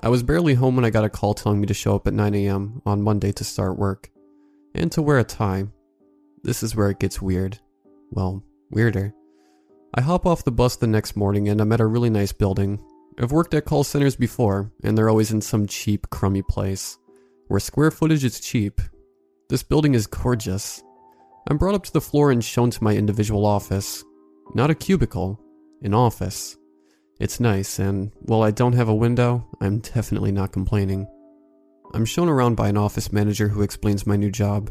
I 0.03 0.09
was 0.09 0.23
barely 0.23 0.55
home 0.55 0.77
when 0.77 0.85
I 0.85 0.91
got 0.91 1.05
a 1.05 1.11
call 1.11 1.35
telling 1.35 1.61
me 1.61 1.67
to 1.67 1.75
show 1.75 1.95
up 1.95 2.07
at 2.07 2.15
9am 2.15 2.83
on 2.87 3.03
Monday 3.03 3.33
to 3.33 3.45
start 3.45 3.79
work. 3.79 4.11
And 4.75 4.91
to 4.93 5.03
wear 5.03 5.19
a 5.19 5.25
tie. 5.25 5.67
This 6.43 6.63
is 6.63 6.75
where 6.75 6.89
it 6.89 7.01
gets 7.01 7.21
weird. 7.21 7.59
Well, 8.11 8.43
weirder. 8.71 9.13
I 9.95 10.01
hop 10.01 10.25
off 10.25 10.45
the 10.45 10.53
bus 10.53 10.77
the 10.77 10.87
next 10.87 11.17
morning 11.17 11.49
and 11.49 11.61
I'm 11.61 11.73
at 11.73 11.81
a 11.81 11.87
really 11.87 12.11
nice 12.11 12.33
building. 12.33 12.83
I've 13.19 13.33
worked 13.33 13.53
at 13.53 13.67
call 13.67 13.85
centers 13.85 14.17
before, 14.17 14.73
and 14.83 14.97
they're 14.97 15.11
always 15.11 15.33
in 15.33 15.43
some 15.43 15.67
cheap, 15.67 16.09
crummy 16.09 16.43
place 16.43 16.97
where 17.49 17.59
square 17.59 17.91
footage 17.91 18.25
is 18.25 18.39
cheap. 18.39 18.81
This 19.49 19.65
building 19.65 19.95
is 19.95 20.07
gorgeous. 20.07 20.83
I'm 21.49 21.59
brought 21.59 21.75
up 21.75 21.83
to 21.83 21.93
the 21.93 22.01
floor 22.01 22.31
and 22.31 22.45
shown 22.45 22.71
to 22.71 22.85
my 22.85 22.95
individual 22.95 23.45
office. 23.45 24.05
Not 24.55 24.71
a 24.71 24.75
cubicle, 24.75 25.41
an 25.83 25.93
office. 25.93 26.57
It's 27.21 27.39
nice, 27.39 27.79
and 27.79 28.13
while 28.21 28.43
I 28.43 28.51
don't 28.51 28.73
have 28.73 28.89
a 28.89 28.95
window, 28.95 29.47
I'm 29.61 29.81
definitely 29.81 30.33
not 30.33 30.53
complaining. 30.53 31.07
I'm 31.93 32.07
shown 32.07 32.31
around 32.31 32.55
by 32.55 32.69
an 32.69 32.79
office 32.79 33.13
manager 33.13 33.47
who 33.47 33.61
explains 33.61 34.07
my 34.07 34.17
new 34.17 34.31
job. 34.31 34.71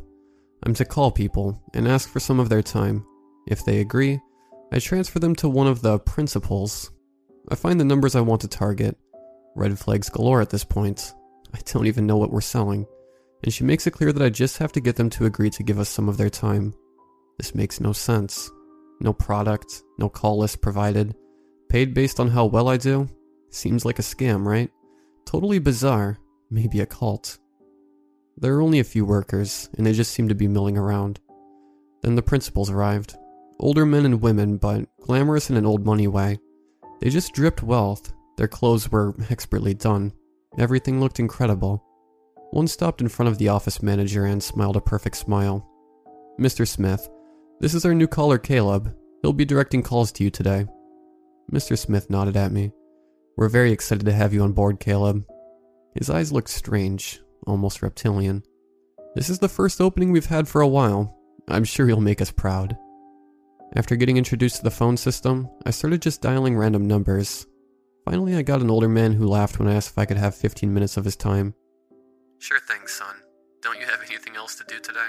I'm 0.63 0.73
to 0.73 0.83
call 0.83 1.11
people 1.11 1.61
and 1.75 1.87
ask 1.87 2.09
for 2.09 2.19
some 2.19 2.39
of 2.39 2.49
their 2.49 2.63
time. 2.63 3.05
If 3.47 3.63
they 3.63 3.81
agree, 3.81 4.19
I 4.71 4.79
transfer 4.79 5.19
them 5.19 5.35
to 5.35 5.47
one 5.47 5.67
of 5.67 5.83
the 5.83 5.99
principals. 5.99 6.89
I 7.49 7.55
find 7.55 7.79
the 7.79 7.85
numbers 7.85 8.15
I 8.15 8.21
want 8.21 8.41
to 8.41 8.47
target. 8.47 8.97
Red 9.55 9.77
flags 9.77 10.09
galore 10.09 10.41
at 10.41 10.49
this 10.49 10.63
point. 10.63 11.13
I 11.53 11.59
don't 11.65 11.85
even 11.85 12.07
know 12.07 12.17
what 12.17 12.31
we're 12.31 12.41
selling. 12.41 12.87
And 13.43 13.53
she 13.53 13.63
makes 13.63 13.85
it 13.85 13.91
clear 13.91 14.11
that 14.11 14.25
I 14.25 14.29
just 14.29 14.57
have 14.57 14.71
to 14.71 14.81
get 14.81 14.95
them 14.95 15.11
to 15.11 15.25
agree 15.25 15.51
to 15.51 15.63
give 15.63 15.77
us 15.77 15.89
some 15.89 16.09
of 16.09 16.17
their 16.17 16.31
time. 16.31 16.73
This 17.37 17.53
makes 17.53 17.79
no 17.79 17.93
sense. 17.93 18.49
No 18.99 19.13
product, 19.13 19.83
no 19.99 20.09
call 20.09 20.39
list 20.39 20.61
provided. 20.61 21.15
Paid 21.69 21.93
based 21.93 22.19
on 22.19 22.29
how 22.29 22.45
well 22.45 22.67
I 22.67 22.77
do? 22.77 23.07
Seems 23.51 23.85
like 23.85 23.99
a 23.99 24.03
scam, 24.03 24.45
right? 24.45 24.71
Totally 25.25 25.59
bizarre. 25.59 26.17
Maybe 26.49 26.79
a 26.79 26.85
cult. 26.87 27.37
There 28.37 28.55
are 28.55 28.61
only 28.61 28.79
a 28.79 28.83
few 28.83 29.05
workers, 29.05 29.69
and 29.77 29.85
they 29.85 29.93
just 29.93 30.11
seem 30.11 30.29
to 30.29 30.35
be 30.35 30.47
milling 30.47 30.77
around. 30.77 31.19
Then 32.01 32.15
the 32.15 32.23
principals 32.23 32.71
arrived. 32.71 33.15
Older 33.59 33.85
men 33.85 34.05
and 34.05 34.21
women, 34.21 34.57
but 34.57 34.87
glamorous 35.01 35.51
in 35.51 35.57
an 35.57 35.65
old 35.65 35.85
money 35.85 36.07
way. 36.07 36.39
They 37.01 37.09
just 37.09 37.33
dripped 37.33 37.61
wealth. 37.61 38.13
Their 38.37 38.47
clothes 38.47 38.91
were 38.91 39.13
expertly 39.29 39.75
done. 39.75 40.13
Everything 40.57 40.99
looked 40.99 41.19
incredible. 41.19 41.83
One 42.51 42.67
stopped 42.67 43.01
in 43.01 43.09
front 43.09 43.29
of 43.29 43.37
the 43.37 43.49
office 43.49 43.83
manager 43.83 44.25
and 44.25 44.41
smiled 44.41 44.77
a 44.77 44.81
perfect 44.81 45.17
smile. 45.17 45.69
Mr. 46.39 46.67
Smith, 46.67 47.07
this 47.59 47.75
is 47.75 47.85
our 47.85 47.93
new 47.93 48.07
caller 48.07 48.39
Caleb. 48.39 48.95
He'll 49.21 49.33
be 49.33 49.45
directing 49.45 49.83
calls 49.83 50.11
to 50.13 50.23
you 50.23 50.31
today. 50.31 50.65
Mr. 51.51 51.77
Smith 51.77 52.09
nodded 52.09 52.37
at 52.37 52.51
me. 52.51 52.71
We're 53.37 53.49
very 53.49 53.71
excited 53.71 54.05
to 54.05 54.13
have 54.13 54.33
you 54.33 54.41
on 54.41 54.53
board, 54.53 54.79
Caleb. 54.79 55.25
His 55.95 56.09
eyes 56.09 56.31
looked 56.31 56.49
strange, 56.49 57.21
almost 57.47 57.81
reptilian. 57.81 58.43
This 59.15 59.29
is 59.29 59.39
the 59.39 59.49
first 59.49 59.81
opening 59.81 60.11
we've 60.11 60.25
had 60.25 60.47
for 60.47 60.61
a 60.61 60.67
while. 60.67 61.17
I'm 61.47 61.63
sure 61.63 61.87
you'll 61.87 62.01
make 62.01 62.21
us 62.21 62.31
proud. 62.31 62.77
After 63.75 63.95
getting 63.95 64.17
introduced 64.17 64.57
to 64.57 64.63
the 64.63 64.71
phone 64.71 64.97
system, 64.97 65.49
I 65.65 65.71
started 65.71 66.01
just 66.01 66.21
dialing 66.21 66.57
random 66.57 66.87
numbers. 66.87 67.47
Finally, 68.05 68.35
I 68.35 68.41
got 68.41 68.61
an 68.61 68.69
older 68.69 68.89
man 68.89 69.13
who 69.13 69.27
laughed 69.27 69.59
when 69.59 69.67
I 69.67 69.75
asked 69.75 69.91
if 69.91 69.97
I 69.97 70.05
could 70.05 70.17
have 70.17 70.35
15 70.35 70.73
minutes 70.73 70.97
of 70.97 71.05
his 71.05 71.15
time. 71.15 71.53
Sure 72.39 72.59
thing, 72.59 72.87
son. 72.87 73.15
Don't 73.61 73.79
you 73.79 73.85
have 73.85 73.99
anything 74.07 74.35
else 74.35 74.55
to 74.55 74.63
do 74.67 74.79
today? 74.79 74.99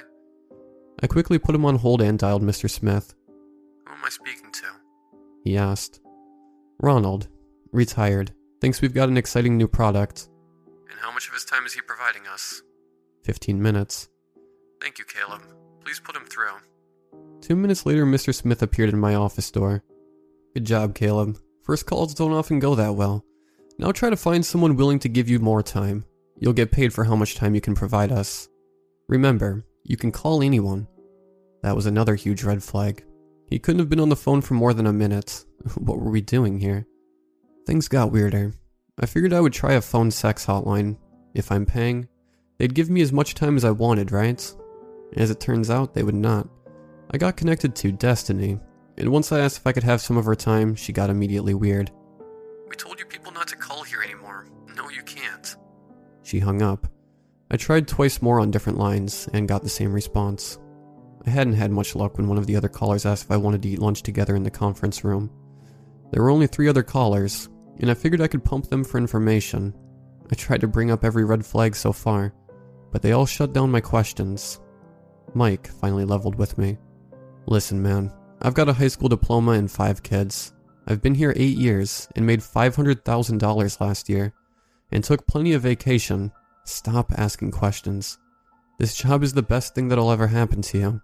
I 1.02 1.06
quickly 1.06 1.38
put 1.38 1.54
him 1.54 1.64
on 1.64 1.76
hold 1.76 2.02
and 2.02 2.18
dialed 2.18 2.42
Mr. 2.42 2.68
Smith. 2.68 3.14
Who 3.86 3.92
am 3.92 4.04
I 4.04 4.10
speaking 4.10 4.50
to? 4.52 4.66
He 5.44 5.56
asked. 5.56 6.00
Ronald, 6.82 7.28
retired, 7.72 8.32
thinks 8.60 8.80
we've 8.80 8.94
got 8.94 9.10
an 9.10 9.18
exciting 9.18 9.58
new 9.58 9.68
product. 9.68 10.28
And 10.90 10.98
how 10.98 11.12
much 11.12 11.28
of 11.28 11.34
his 11.34 11.44
time 11.44 11.66
is 11.66 11.74
he 11.74 11.82
providing 11.82 12.22
us? 12.26 12.62
15 13.24 13.60
minutes. 13.60 14.08
Thank 14.80 14.98
you, 14.98 15.04
Caleb. 15.04 15.42
Please 15.84 16.00
put 16.00 16.16
him 16.16 16.24
through. 16.24 16.56
Two 17.42 17.54
minutes 17.54 17.84
later, 17.84 18.06
Mr. 18.06 18.34
Smith 18.34 18.62
appeared 18.62 18.88
in 18.88 18.98
my 18.98 19.14
office 19.14 19.50
door. 19.50 19.82
Good 20.54 20.64
job, 20.64 20.94
Caleb. 20.94 21.38
First 21.62 21.84
calls 21.84 22.14
don't 22.14 22.32
often 22.32 22.58
go 22.58 22.74
that 22.74 22.94
well. 22.94 23.24
Now 23.78 23.92
try 23.92 24.08
to 24.08 24.16
find 24.16 24.44
someone 24.44 24.76
willing 24.76 24.98
to 25.00 25.08
give 25.08 25.28
you 25.28 25.38
more 25.38 25.62
time. 25.62 26.06
You'll 26.38 26.54
get 26.54 26.72
paid 26.72 26.94
for 26.94 27.04
how 27.04 27.14
much 27.14 27.34
time 27.34 27.54
you 27.54 27.60
can 27.60 27.74
provide 27.74 28.10
us. 28.10 28.48
Remember, 29.06 29.64
you 29.84 29.98
can 29.98 30.12
call 30.12 30.42
anyone. 30.42 30.88
That 31.62 31.76
was 31.76 31.84
another 31.84 32.14
huge 32.14 32.42
red 32.42 32.62
flag. 32.62 33.04
He 33.50 33.58
couldn't 33.58 33.80
have 33.80 33.90
been 33.90 34.00
on 34.00 34.08
the 34.08 34.16
phone 34.16 34.40
for 34.40 34.54
more 34.54 34.72
than 34.72 34.86
a 34.86 34.92
minute. 34.92 35.44
what 35.76 35.98
were 35.98 36.10
we 36.10 36.20
doing 36.20 36.60
here? 36.60 36.86
Things 37.66 37.88
got 37.88 38.12
weirder. 38.12 38.54
I 38.98 39.06
figured 39.06 39.32
I 39.32 39.40
would 39.40 39.52
try 39.52 39.72
a 39.74 39.80
phone 39.80 40.10
sex 40.10 40.46
hotline. 40.46 40.96
If 41.34 41.50
I'm 41.50 41.66
paying, 41.66 42.08
they'd 42.58 42.74
give 42.74 42.90
me 42.90 43.02
as 43.02 43.12
much 43.12 43.34
time 43.34 43.56
as 43.56 43.64
I 43.64 43.70
wanted, 43.70 44.12
right? 44.12 44.54
As 45.16 45.30
it 45.30 45.40
turns 45.40 45.70
out, 45.70 45.94
they 45.94 46.02
would 46.02 46.14
not. 46.14 46.48
I 47.10 47.18
got 47.18 47.36
connected 47.36 47.74
to 47.76 47.92
Destiny, 47.92 48.58
and 48.96 49.08
once 49.10 49.32
I 49.32 49.40
asked 49.40 49.58
if 49.58 49.66
I 49.66 49.72
could 49.72 49.82
have 49.82 50.00
some 50.00 50.16
of 50.16 50.24
her 50.26 50.36
time, 50.36 50.74
she 50.76 50.92
got 50.92 51.10
immediately 51.10 51.54
weird. 51.54 51.90
We 52.68 52.76
told 52.76 53.00
you 53.00 53.06
people 53.06 53.32
not 53.32 53.48
to 53.48 53.56
call 53.56 53.82
here 53.82 54.02
anymore. 54.02 54.46
No, 54.76 54.88
you 54.90 55.02
can't. 55.02 55.56
She 56.22 56.38
hung 56.38 56.62
up. 56.62 56.86
I 57.50 57.56
tried 57.56 57.88
twice 57.88 58.22
more 58.22 58.38
on 58.38 58.52
different 58.52 58.78
lines 58.78 59.28
and 59.32 59.48
got 59.48 59.62
the 59.62 59.68
same 59.68 59.92
response. 59.92 60.58
I 61.26 61.30
hadn't 61.30 61.54
had 61.54 61.70
much 61.70 61.94
luck 61.94 62.16
when 62.16 62.28
one 62.28 62.38
of 62.38 62.46
the 62.46 62.56
other 62.56 62.68
callers 62.68 63.04
asked 63.04 63.24
if 63.24 63.30
I 63.30 63.36
wanted 63.36 63.62
to 63.62 63.68
eat 63.68 63.78
lunch 63.78 64.02
together 64.02 64.36
in 64.36 64.42
the 64.42 64.50
conference 64.50 65.04
room. 65.04 65.30
There 66.10 66.22
were 66.22 66.30
only 66.30 66.46
three 66.46 66.68
other 66.68 66.82
callers, 66.82 67.48
and 67.78 67.90
I 67.90 67.94
figured 67.94 68.20
I 68.20 68.28
could 68.28 68.44
pump 68.44 68.68
them 68.68 68.84
for 68.84 68.98
information. 68.98 69.74
I 70.30 70.34
tried 70.34 70.60
to 70.62 70.68
bring 70.68 70.90
up 70.90 71.04
every 71.04 71.24
red 71.24 71.44
flag 71.44 71.76
so 71.76 71.92
far, 71.92 72.32
but 72.90 73.02
they 73.02 73.12
all 73.12 73.26
shut 73.26 73.52
down 73.52 73.70
my 73.70 73.80
questions. 73.80 74.60
Mike 75.34 75.68
finally 75.68 76.04
leveled 76.04 76.36
with 76.36 76.56
me. 76.56 76.78
Listen, 77.46 77.82
man, 77.82 78.12
I've 78.42 78.54
got 78.54 78.68
a 78.68 78.72
high 78.72 78.88
school 78.88 79.08
diploma 79.08 79.52
and 79.52 79.70
five 79.70 80.02
kids. 80.02 80.52
I've 80.86 81.02
been 81.02 81.14
here 81.14 81.34
eight 81.36 81.56
years 81.56 82.08
and 82.16 82.26
made 82.26 82.40
$500,000 82.40 83.80
last 83.80 84.08
year 84.08 84.32
and 84.90 85.04
took 85.04 85.26
plenty 85.26 85.52
of 85.52 85.62
vacation. 85.62 86.32
Stop 86.64 87.12
asking 87.16 87.50
questions. 87.52 88.18
This 88.78 88.94
job 88.94 89.22
is 89.22 89.34
the 89.34 89.42
best 89.42 89.74
thing 89.74 89.88
that'll 89.88 90.10
ever 90.10 90.26
happen 90.26 90.62
to 90.62 90.78
you. 90.78 91.02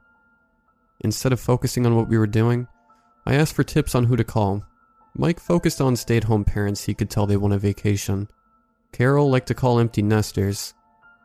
Instead 1.00 1.32
of 1.32 1.40
focusing 1.40 1.86
on 1.86 1.96
what 1.96 2.08
we 2.08 2.18
were 2.18 2.26
doing, 2.26 2.66
I 3.26 3.34
asked 3.34 3.54
for 3.54 3.64
tips 3.64 3.94
on 3.94 4.04
who 4.04 4.16
to 4.16 4.24
call. 4.24 4.64
Mike 5.16 5.40
focused 5.40 5.80
on 5.80 5.96
stay 5.96 6.18
at 6.18 6.24
home 6.24 6.44
parents 6.44 6.84
he 6.84 6.94
could 6.94 7.10
tell 7.10 7.26
they 7.26 7.36
want 7.36 7.54
a 7.54 7.58
vacation. 7.58 8.28
Carol 8.92 9.30
liked 9.30 9.48
to 9.48 9.54
call 9.54 9.78
empty 9.78 10.02
nesters. 10.02 10.74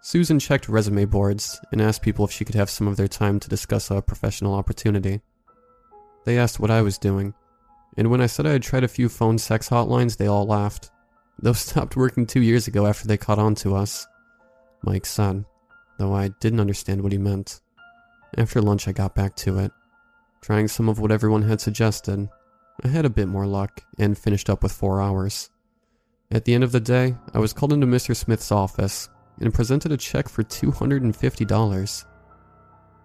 Susan 0.01 0.39
checked 0.39 0.67
resume 0.67 1.05
boards 1.05 1.59
and 1.71 1.81
asked 1.81 2.01
people 2.01 2.25
if 2.25 2.31
she 2.31 2.43
could 2.43 2.55
have 2.55 2.69
some 2.69 2.87
of 2.87 2.97
their 2.97 3.07
time 3.07 3.39
to 3.39 3.49
discuss 3.49 3.91
a 3.91 4.01
professional 4.01 4.55
opportunity. 4.55 5.21
They 6.25 6.37
asked 6.37 6.59
what 6.59 6.71
I 6.71 6.81
was 6.81 6.97
doing, 6.97 7.33
and 7.97 8.09
when 8.09 8.21
I 8.21 8.25
said 8.25 8.45
I 8.45 8.51
had 8.51 8.63
tried 8.63 8.83
a 8.83 8.87
few 8.87 9.09
phone 9.09 9.37
sex 9.37 9.69
hotlines, 9.69 10.17
they 10.17 10.27
all 10.27 10.45
laughed. 10.45 10.89
Those 11.39 11.59
stopped 11.61 11.95
working 11.95 12.25
two 12.25 12.41
years 12.41 12.67
ago 12.67 12.87
after 12.87 13.07
they 13.07 13.17
caught 13.17 13.39
on 13.39 13.55
to 13.55 13.75
us. 13.75 14.07
Mike 14.83 15.05
said, 15.05 15.45
though 15.97 16.13
I 16.13 16.29
didn't 16.39 16.59
understand 16.59 17.01
what 17.01 17.11
he 17.11 17.17
meant. 17.17 17.61
After 18.37 18.61
lunch, 18.61 18.87
I 18.87 18.93
got 18.93 19.15
back 19.15 19.35
to 19.37 19.59
it, 19.59 19.71
trying 20.41 20.67
some 20.67 20.87
of 20.87 20.99
what 20.99 21.11
everyone 21.11 21.43
had 21.43 21.59
suggested. 21.59 22.29
I 22.83 22.87
had 22.87 23.05
a 23.05 23.09
bit 23.09 23.27
more 23.27 23.45
luck 23.45 23.83
and 23.99 24.17
finished 24.17 24.49
up 24.49 24.63
with 24.63 24.71
four 24.71 25.01
hours. 25.01 25.49
At 26.31 26.45
the 26.45 26.53
end 26.53 26.63
of 26.63 26.71
the 26.71 26.79
day, 26.79 27.15
I 27.33 27.39
was 27.39 27.51
called 27.51 27.73
into 27.73 27.87
Mr. 27.87 28.15
Smith's 28.15 28.51
office 28.51 29.09
and 29.41 29.53
presented 29.53 29.91
a 29.91 29.97
check 29.97 30.29
for 30.29 30.43
$250. 30.43 32.05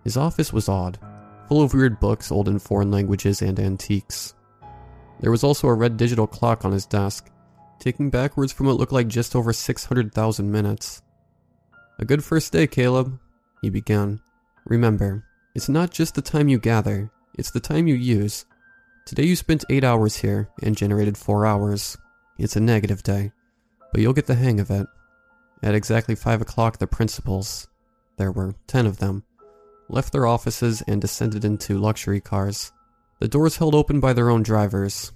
His 0.04 0.16
office 0.16 0.52
was 0.52 0.68
odd, 0.68 0.98
full 1.48 1.62
of 1.62 1.74
weird 1.74 1.98
books, 1.98 2.30
old 2.30 2.48
in 2.48 2.60
foreign 2.60 2.92
languages, 2.92 3.42
and 3.42 3.58
antiques. 3.58 4.34
There 5.20 5.32
was 5.32 5.42
also 5.42 5.66
a 5.66 5.74
red 5.74 5.96
digital 5.96 6.28
clock 6.28 6.64
on 6.64 6.70
his 6.70 6.86
desk, 6.86 7.28
ticking 7.80 8.10
backwards 8.10 8.52
from 8.52 8.66
what 8.66 8.76
looked 8.76 8.92
like 8.92 9.08
just 9.08 9.34
over 9.34 9.52
600,000 9.52 10.50
minutes. 10.50 11.02
A 11.98 12.04
good 12.04 12.22
first 12.22 12.52
day, 12.52 12.66
Caleb, 12.68 13.18
he 13.60 13.70
began. 13.70 14.20
Remember, 14.66 15.24
it's 15.54 15.68
not 15.68 15.92
just 15.92 16.16
the 16.16 16.22
time 16.22 16.48
you 16.48 16.58
gather, 16.58 17.08
it's 17.38 17.52
the 17.52 17.60
time 17.60 17.86
you 17.86 17.94
use. 17.94 18.44
Today 19.06 19.22
you 19.22 19.36
spent 19.36 19.64
8 19.70 19.84
hours 19.84 20.16
here 20.16 20.48
and 20.60 20.76
generated 20.76 21.16
4 21.16 21.46
hours. 21.46 21.96
It's 22.36 22.56
a 22.56 22.60
negative 22.60 23.04
day, 23.04 23.30
but 23.92 24.00
you'll 24.00 24.12
get 24.12 24.26
the 24.26 24.34
hang 24.34 24.58
of 24.58 24.72
it. 24.72 24.88
At 25.62 25.76
exactly 25.76 26.16
5 26.16 26.40
o'clock, 26.40 26.78
the 26.78 26.88
principals, 26.88 27.68
there 28.16 28.32
were 28.32 28.56
10 28.66 28.86
of 28.86 28.98
them, 28.98 29.22
left 29.88 30.12
their 30.12 30.26
offices 30.26 30.82
and 30.88 31.00
descended 31.00 31.44
into 31.44 31.78
luxury 31.78 32.20
cars. 32.20 32.72
The 33.20 33.28
doors 33.28 33.58
held 33.58 33.76
open 33.76 34.00
by 34.00 34.14
their 34.14 34.30
own 34.30 34.42
drivers. 34.42 35.12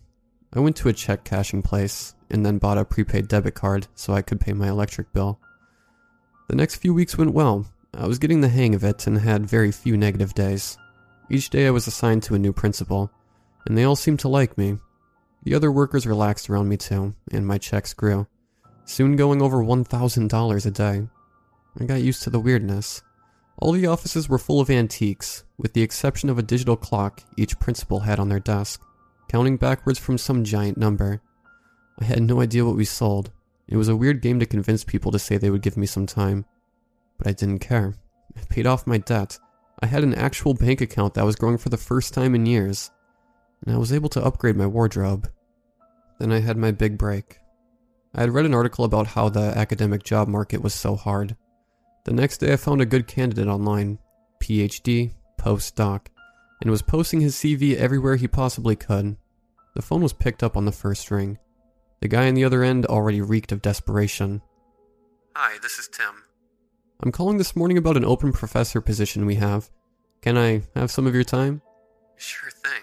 I 0.52 0.60
went 0.60 0.76
to 0.76 0.88
a 0.88 0.92
check 0.92 1.24
cashing 1.24 1.62
place 1.62 2.14
and 2.30 2.46
then 2.46 2.58
bought 2.58 2.78
a 2.78 2.84
prepaid 2.84 3.26
debit 3.26 3.54
card 3.54 3.88
so 3.96 4.12
I 4.12 4.22
could 4.22 4.40
pay 4.40 4.52
my 4.52 4.68
electric 4.68 5.12
bill. 5.12 5.40
The 6.48 6.54
next 6.54 6.76
few 6.76 6.94
weeks 6.94 7.18
went 7.18 7.34
well. 7.34 7.66
I 7.94 8.06
was 8.06 8.18
getting 8.18 8.40
the 8.40 8.48
hang 8.48 8.74
of 8.74 8.84
it 8.84 9.06
and 9.06 9.18
had 9.18 9.46
very 9.46 9.72
few 9.72 9.96
negative 9.96 10.34
days. 10.34 10.78
Each 11.28 11.50
day 11.50 11.66
I 11.66 11.70
was 11.70 11.86
assigned 11.86 12.22
to 12.24 12.34
a 12.34 12.38
new 12.38 12.52
principal, 12.52 13.10
and 13.66 13.76
they 13.76 13.84
all 13.84 13.96
seemed 13.96 14.20
to 14.20 14.28
like 14.28 14.56
me. 14.56 14.78
The 15.42 15.54
other 15.54 15.72
workers 15.72 16.06
relaxed 16.06 16.48
around 16.50 16.68
me 16.68 16.76
too, 16.76 17.14
and 17.32 17.46
my 17.46 17.58
checks 17.58 17.94
grew, 17.94 18.26
soon 18.84 19.16
going 19.16 19.42
over 19.42 19.58
$1,000 19.58 20.66
a 20.66 20.70
day. 20.70 21.08
I 21.80 21.84
got 21.84 22.02
used 22.02 22.22
to 22.24 22.30
the 22.30 22.40
weirdness. 22.40 23.02
All 23.58 23.72
the 23.72 23.86
offices 23.86 24.28
were 24.28 24.38
full 24.38 24.60
of 24.60 24.70
antiques, 24.70 25.44
with 25.58 25.72
the 25.72 25.82
exception 25.82 26.30
of 26.30 26.38
a 26.38 26.42
digital 26.42 26.76
clock 26.76 27.22
each 27.36 27.58
principal 27.58 28.00
had 28.00 28.18
on 28.18 28.28
their 28.28 28.40
desk. 28.40 28.82
counting 29.30 29.56
backwards 29.56 29.98
from 30.00 30.18
some 30.18 30.42
giant 30.42 30.76
number. 30.76 31.22
I 32.00 32.04
had 32.04 32.20
no 32.20 32.40
idea 32.40 32.64
what 32.64 32.74
we 32.74 32.84
sold. 32.84 33.30
It 33.68 33.76
was 33.76 33.86
a 33.86 33.94
weird 33.94 34.22
game 34.22 34.40
to 34.40 34.46
convince 34.46 34.82
people 34.82 35.12
to 35.12 35.20
say 35.20 35.36
they 35.36 35.50
would 35.50 35.62
give 35.62 35.76
me 35.76 35.86
some 35.86 36.04
time. 36.04 36.46
But 37.20 37.28
I 37.28 37.32
didn't 37.32 37.58
care. 37.58 37.94
I 38.34 38.40
paid 38.48 38.66
off 38.66 38.86
my 38.86 38.96
debt. 38.96 39.38
I 39.82 39.86
had 39.86 40.02
an 40.02 40.14
actual 40.14 40.54
bank 40.54 40.80
account 40.80 41.14
that 41.14 41.24
was 41.24 41.36
growing 41.36 41.58
for 41.58 41.68
the 41.68 41.76
first 41.76 42.14
time 42.14 42.34
in 42.34 42.46
years. 42.46 42.90
And 43.62 43.74
I 43.74 43.78
was 43.78 43.92
able 43.92 44.08
to 44.10 44.24
upgrade 44.24 44.56
my 44.56 44.66
wardrobe. 44.66 45.30
Then 46.18 46.32
I 46.32 46.40
had 46.40 46.56
my 46.56 46.70
big 46.70 46.96
break. 46.96 47.38
I 48.14 48.22
had 48.22 48.32
read 48.32 48.46
an 48.46 48.54
article 48.54 48.86
about 48.86 49.08
how 49.08 49.28
the 49.28 49.52
academic 49.56 50.02
job 50.02 50.28
market 50.28 50.62
was 50.62 50.72
so 50.72 50.96
hard. 50.96 51.36
The 52.04 52.12
next 52.12 52.38
day 52.38 52.54
I 52.54 52.56
found 52.56 52.80
a 52.80 52.86
good 52.86 53.06
candidate 53.06 53.48
online 53.48 53.98
PhD, 54.40 55.12
postdoc, 55.38 56.06
and 56.62 56.70
was 56.70 56.80
posting 56.80 57.20
his 57.20 57.36
CV 57.36 57.76
everywhere 57.76 58.16
he 58.16 58.28
possibly 58.28 58.76
could. 58.76 59.18
The 59.74 59.82
phone 59.82 60.02
was 60.02 60.14
picked 60.14 60.42
up 60.42 60.56
on 60.56 60.64
the 60.64 60.72
first 60.72 61.10
ring. 61.10 61.38
The 62.00 62.08
guy 62.08 62.28
on 62.28 62.34
the 62.34 62.44
other 62.44 62.62
end 62.62 62.86
already 62.86 63.20
reeked 63.20 63.52
of 63.52 63.60
desperation. 63.60 64.40
Hi, 65.36 65.58
this 65.62 65.78
is 65.78 65.86
Tim. 65.86 66.29
I'm 67.02 67.12
calling 67.12 67.38
this 67.38 67.56
morning 67.56 67.78
about 67.78 67.96
an 67.96 68.04
open 68.04 68.30
professor 68.30 68.82
position 68.82 69.24
we 69.24 69.36
have. 69.36 69.70
Can 70.20 70.36
I 70.36 70.62
have 70.76 70.90
some 70.90 71.06
of 71.06 71.14
your 71.14 71.24
time? 71.24 71.62
Sure 72.16 72.50
thing. 72.50 72.82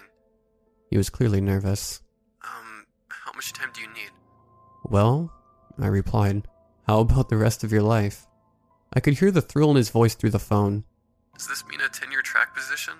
He 0.90 0.96
was 0.96 1.08
clearly 1.08 1.40
nervous. 1.40 2.02
Um, 2.42 2.86
how 3.08 3.32
much 3.34 3.52
time 3.52 3.70
do 3.72 3.80
you 3.80 3.86
need? 3.88 4.10
Well, 4.84 5.32
I 5.78 5.86
replied, 5.86 6.48
how 6.88 6.98
about 6.98 7.28
the 7.28 7.36
rest 7.36 7.62
of 7.62 7.70
your 7.70 7.82
life? 7.82 8.26
I 8.92 8.98
could 8.98 9.18
hear 9.18 9.30
the 9.30 9.40
thrill 9.40 9.70
in 9.70 9.76
his 9.76 9.90
voice 9.90 10.16
through 10.16 10.30
the 10.30 10.40
phone. 10.40 10.82
Does 11.36 11.46
this 11.46 11.64
mean 11.68 11.80
a 11.80 11.88
tenure 11.88 12.22
track 12.22 12.56
position? 12.56 12.94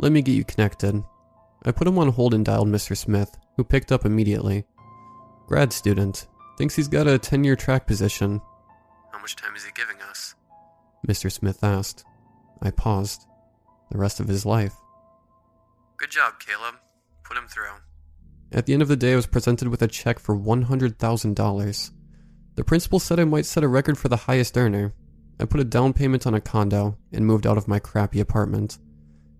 Let 0.00 0.10
me 0.10 0.22
get 0.22 0.32
you 0.32 0.44
connected. 0.44 1.04
I 1.64 1.70
put 1.70 1.86
him 1.86 2.00
on 2.00 2.08
hold 2.08 2.34
and 2.34 2.44
dialed 2.44 2.66
Mr. 2.66 2.96
Smith, 2.96 3.38
who 3.56 3.62
picked 3.62 3.92
up 3.92 4.04
immediately. 4.04 4.64
Grad 5.46 5.72
student. 5.72 6.26
Thinks 6.58 6.74
he's 6.74 6.88
got 6.88 7.06
a 7.06 7.16
tenure 7.16 7.54
track 7.54 7.86
position. 7.86 8.40
How 9.26 9.30
much 9.30 9.42
time 9.42 9.56
is 9.56 9.64
he 9.64 9.72
giving 9.74 10.00
us? 10.02 10.36
Mr. 11.04 11.32
Smith 11.32 11.64
asked. 11.64 12.04
I 12.62 12.70
paused. 12.70 13.26
The 13.90 13.98
rest 13.98 14.20
of 14.20 14.28
his 14.28 14.46
life. 14.46 14.76
Good 15.96 16.12
job, 16.12 16.34
Caleb. 16.38 16.76
Put 17.24 17.36
him 17.36 17.48
through. 17.48 17.72
At 18.52 18.66
the 18.66 18.72
end 18.72 18.82
of 18.82 18.88
the 18.88 18.94
day, 18.94 19.14
I 19.14 19.16
was 19.16 19.26
presented 19.26 19.66
with 19.66 19.82
a 19.82 19.88
check 19.88 20.20
for 20.20 20.38
$100,000. 20.38 21.90
The 22.54 22.62
principal 22.62 23.00
said 23.00 23.18
I 23.18 23.24
might 23.24 23.46
set 23.46 23.64
a 23.64 23.68
record 23.68 23.98
for 23.98 24.06
the 24.06 24.16
highest 24.16 24.56
earner. 24.56 24.94
I 25.40 25.44
put 25.44 25.58
a 25.58 25.64
down 25.64 25.92
payment 25.92 26.24
on 26.24 26.34
a 26.34 26.40
condo 26.40 26.96
and 27.12 27.26
moved 27.26 27.48
out 27.48 27.58
of 27.58 27.66
my 27.66 27.80
crappy 27.80 28.20
apartment. 28.20 28.78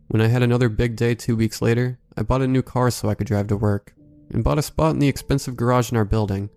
When 0.08 0.20
I 0.20 0.26
had 0.26 0.42
another 0.42 0.68
big 0.68 0.96
day 0.96 1.14
two 1.14 1.36
weeks 1.36 1.62
later, 1.62 2.00
I 2.16 2.22
bought 2.22 2.42
a 2.42 2.48
new 2.48 2.62
car 2.62 2.90
so 2.90 3.08
I 3.08 3.14
could 3.14 3.28
drive 3.28 3.46
to 3.48 3.56
work, 3.56 3.94
and 4.32 4.42
bought 4.42 4.58
a 4.58 4.62
spot 4.62 4.94
in 4.94 4.98
the 4.98 5.06
expensive 5.06 5.54
garage 5.54 5.92
in 5.92 5.96
our 5.96 6.04
building. 6.04 6.50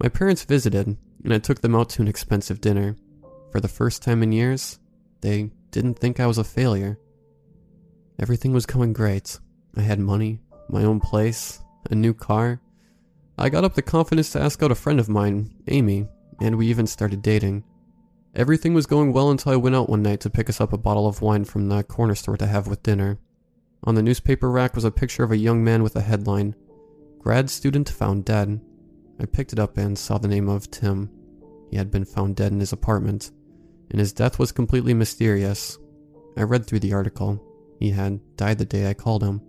My 0.00 0.08
parents 0.08 0.42
visited, 0.42 0.96
and 1.26 1.34
I 1.34 1.38
took 1.38 1.60
them 1.60 1.74
out 1.74 1.90
to 1.90 2.02
an 2.02 2.08
expensive 2.08 2.60
dinner. 2.60 2.96
For 3.52 3.60
the 3.60 3.68
first 3.68 4.02
time 4.02 4.22
in 4.22 4.32
years, 4.32 4.78
they 5.20 5.50
didn't 5.72 5.98
think 5.98 6.18
I 6.18 6.26
was 6.26 6.38
a 6.38 6.44
failure. 6.44 6.98
Everything 8.18 8.52
was 8.52 8.64
going 8.64 8.94
great. 8.94 9.38
I 9.76 9.82
had 9.82 9.98
money, 9.98 10.40
my 10.70 10.84
own 10.84 11.00
place, 11.00 11.60
a 11.90 11.94
new 11.94 12.14
car. 12.14 12.62
I 13.36 13.50
got 13.50 13.64
up 13.64 13.74
the 13.74 13.82
confidence 13.82 14.30
to 14.32 14.40
ask 14.40 14.62
out 14.62 14.72
a 14.72 14.74
friend 14.74 14.98
of 14.98 15.10
mine, 15.10 15.50
Amy, 15.68 16.08
and 16.40 16.56
we 16.56 16.68
even 16.68 16.86
started 16.86 17.20
dating. 17.20 17.64
Everything 18.34 18.72
was 18.72 18.86
going 18.86 19.12
well 19.12 19.30
until 19.30 19.52
I 19.52 19.56
went 19.56 19.76
out 19.76 19.90
one 19.90 20.02
night 20.02 20.20
to 20.20 20.30
pick 20.30 20.48
us 20.48 20.60
up 20.60 20.72
a 20.72 20.78
bottle 20.78 21.06
of 21.06 21.20
wine 21.20 21.44
from 21.44 21.68
the 21.68 21.82
corner 21.82 22.14
store 22.14 22.36
to 22.38 22.46
have 22.46 22.66
with 22.66 22.82
dinner. 22.82 23.18
On 23.84 23.94
the 23.94 24.02
newspaper 24.02 24.50
rack 24.50 24.74
was 24.74 24.84
a 24.84 24.90
picture 24.90 25.24
of 25.24 25.32
a 25.32 25.36
young 25.36 25.62
man 25.62 25.82
with 25.82 25.96
a 25.96 26.00
headline 26.00 26.54
Grad 27.26 27.50
student 27.50 27.88
found 27.88 28.24
dead. 28.24 28.60
I 29.18 29.26
picked 29.26 29.52
it 29.52 29.58
up 29.58 29.76
and 29.76 29.98
saw 29.98 30.16
the 30.16 30.28
name 30.28 30.48
of 30.48 30.70
Tim. 30.70 31.10
Had 31.76 31.90
been 31.90 32.04
found 32.06 32.36
dead 32.36 32.52
in 32.52 32.60
his 32.60 32.72
apartment, 32.72 33.30
and 33.90 34.00
his 34.00 34.12
death 34.12 34.38
was 34.38 34.50
completely 34.50 34.94
mysterious. 34.94 35.78
I 36.36 36.42
read 36.42 36.66
through 36.66 36.80
the 36.80 36.94
article. 36.94 37.42
He 37.78 37.90
had 37.90 38.20
died 38.36 38.58
the 38.58 38.64
day 38.64 38.88
I 38.88 38.94
called 38.94 39.22
him. 39.22 39.42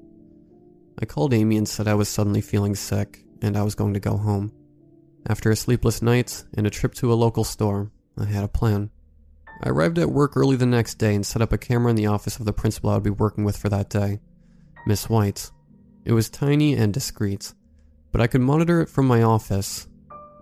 I 0.99 1.05
called 1.05 1.33
Amy 1.33 1.57
and 1.57 1.67
said 1.67 1.87
I 1.87 1.93
was 1.93 2.09
suddenly 2.09 2.41
feeling 2.41 2.75
sick 2.75 3.23
and 3.41 3.55
I 3.55 3.63
was 3.63 3.75
going 3.75 3.93
to 3.93 3.99
go 3.99 4.17
home. 4.17 4.51
After 5.27 5.51
a 5.51 5.55
sleepless 5.55 6.01
night 6.01 6.43
and 6.55 6.67
a 6.67 6.69
trip 6.69 6.93
to 6.95 7.13
a 7.13 7.15
local 7.15 7.43
store, 7.43 7.91
I 8.17 8.25
had 8.25 8.43
a 8.43 8.49
plan. 8.49 8.89
I 9.63 9.69
arrived 9.69 9.97
at 9.99 10.11
work 10.11 10.35
early 10.35 10.55
the 10.55 10.65
next 10.65 10.95
day 10.95 11.15
and 11.15 11.25
set 11.25 11.41
up 11.41 11.53
a 11.53 11.57
camera 11.57 11.89
in 11.89 11.95
the 11.95 12.07
office 12.07 12.39
of 12.39 12.45
the 12.45 12.53
principal 12.53 12.89
I 12.89 12.95
would 12.95 13.03
be 13.03 13.09
working 13.09 13.43
with 13.43 13.57
for 13.57 13.69
that 13.69 13.89
day, 13.89 14.19
Miss 14.85 15.09
White. 15.09 15.51
It 16.05 16.13
was 16.13 16.29
tiny 16.29 16.73
and 16.75 16.93
discreet, 16.93 17.53
but 18.11 18.21
I 18.21 18.27
could 18.27 18.41
monitor 18.41 18.81
it 18.81 18.89
from 18.89 19.07
my 19.07 19.23
office. 19.23 19.87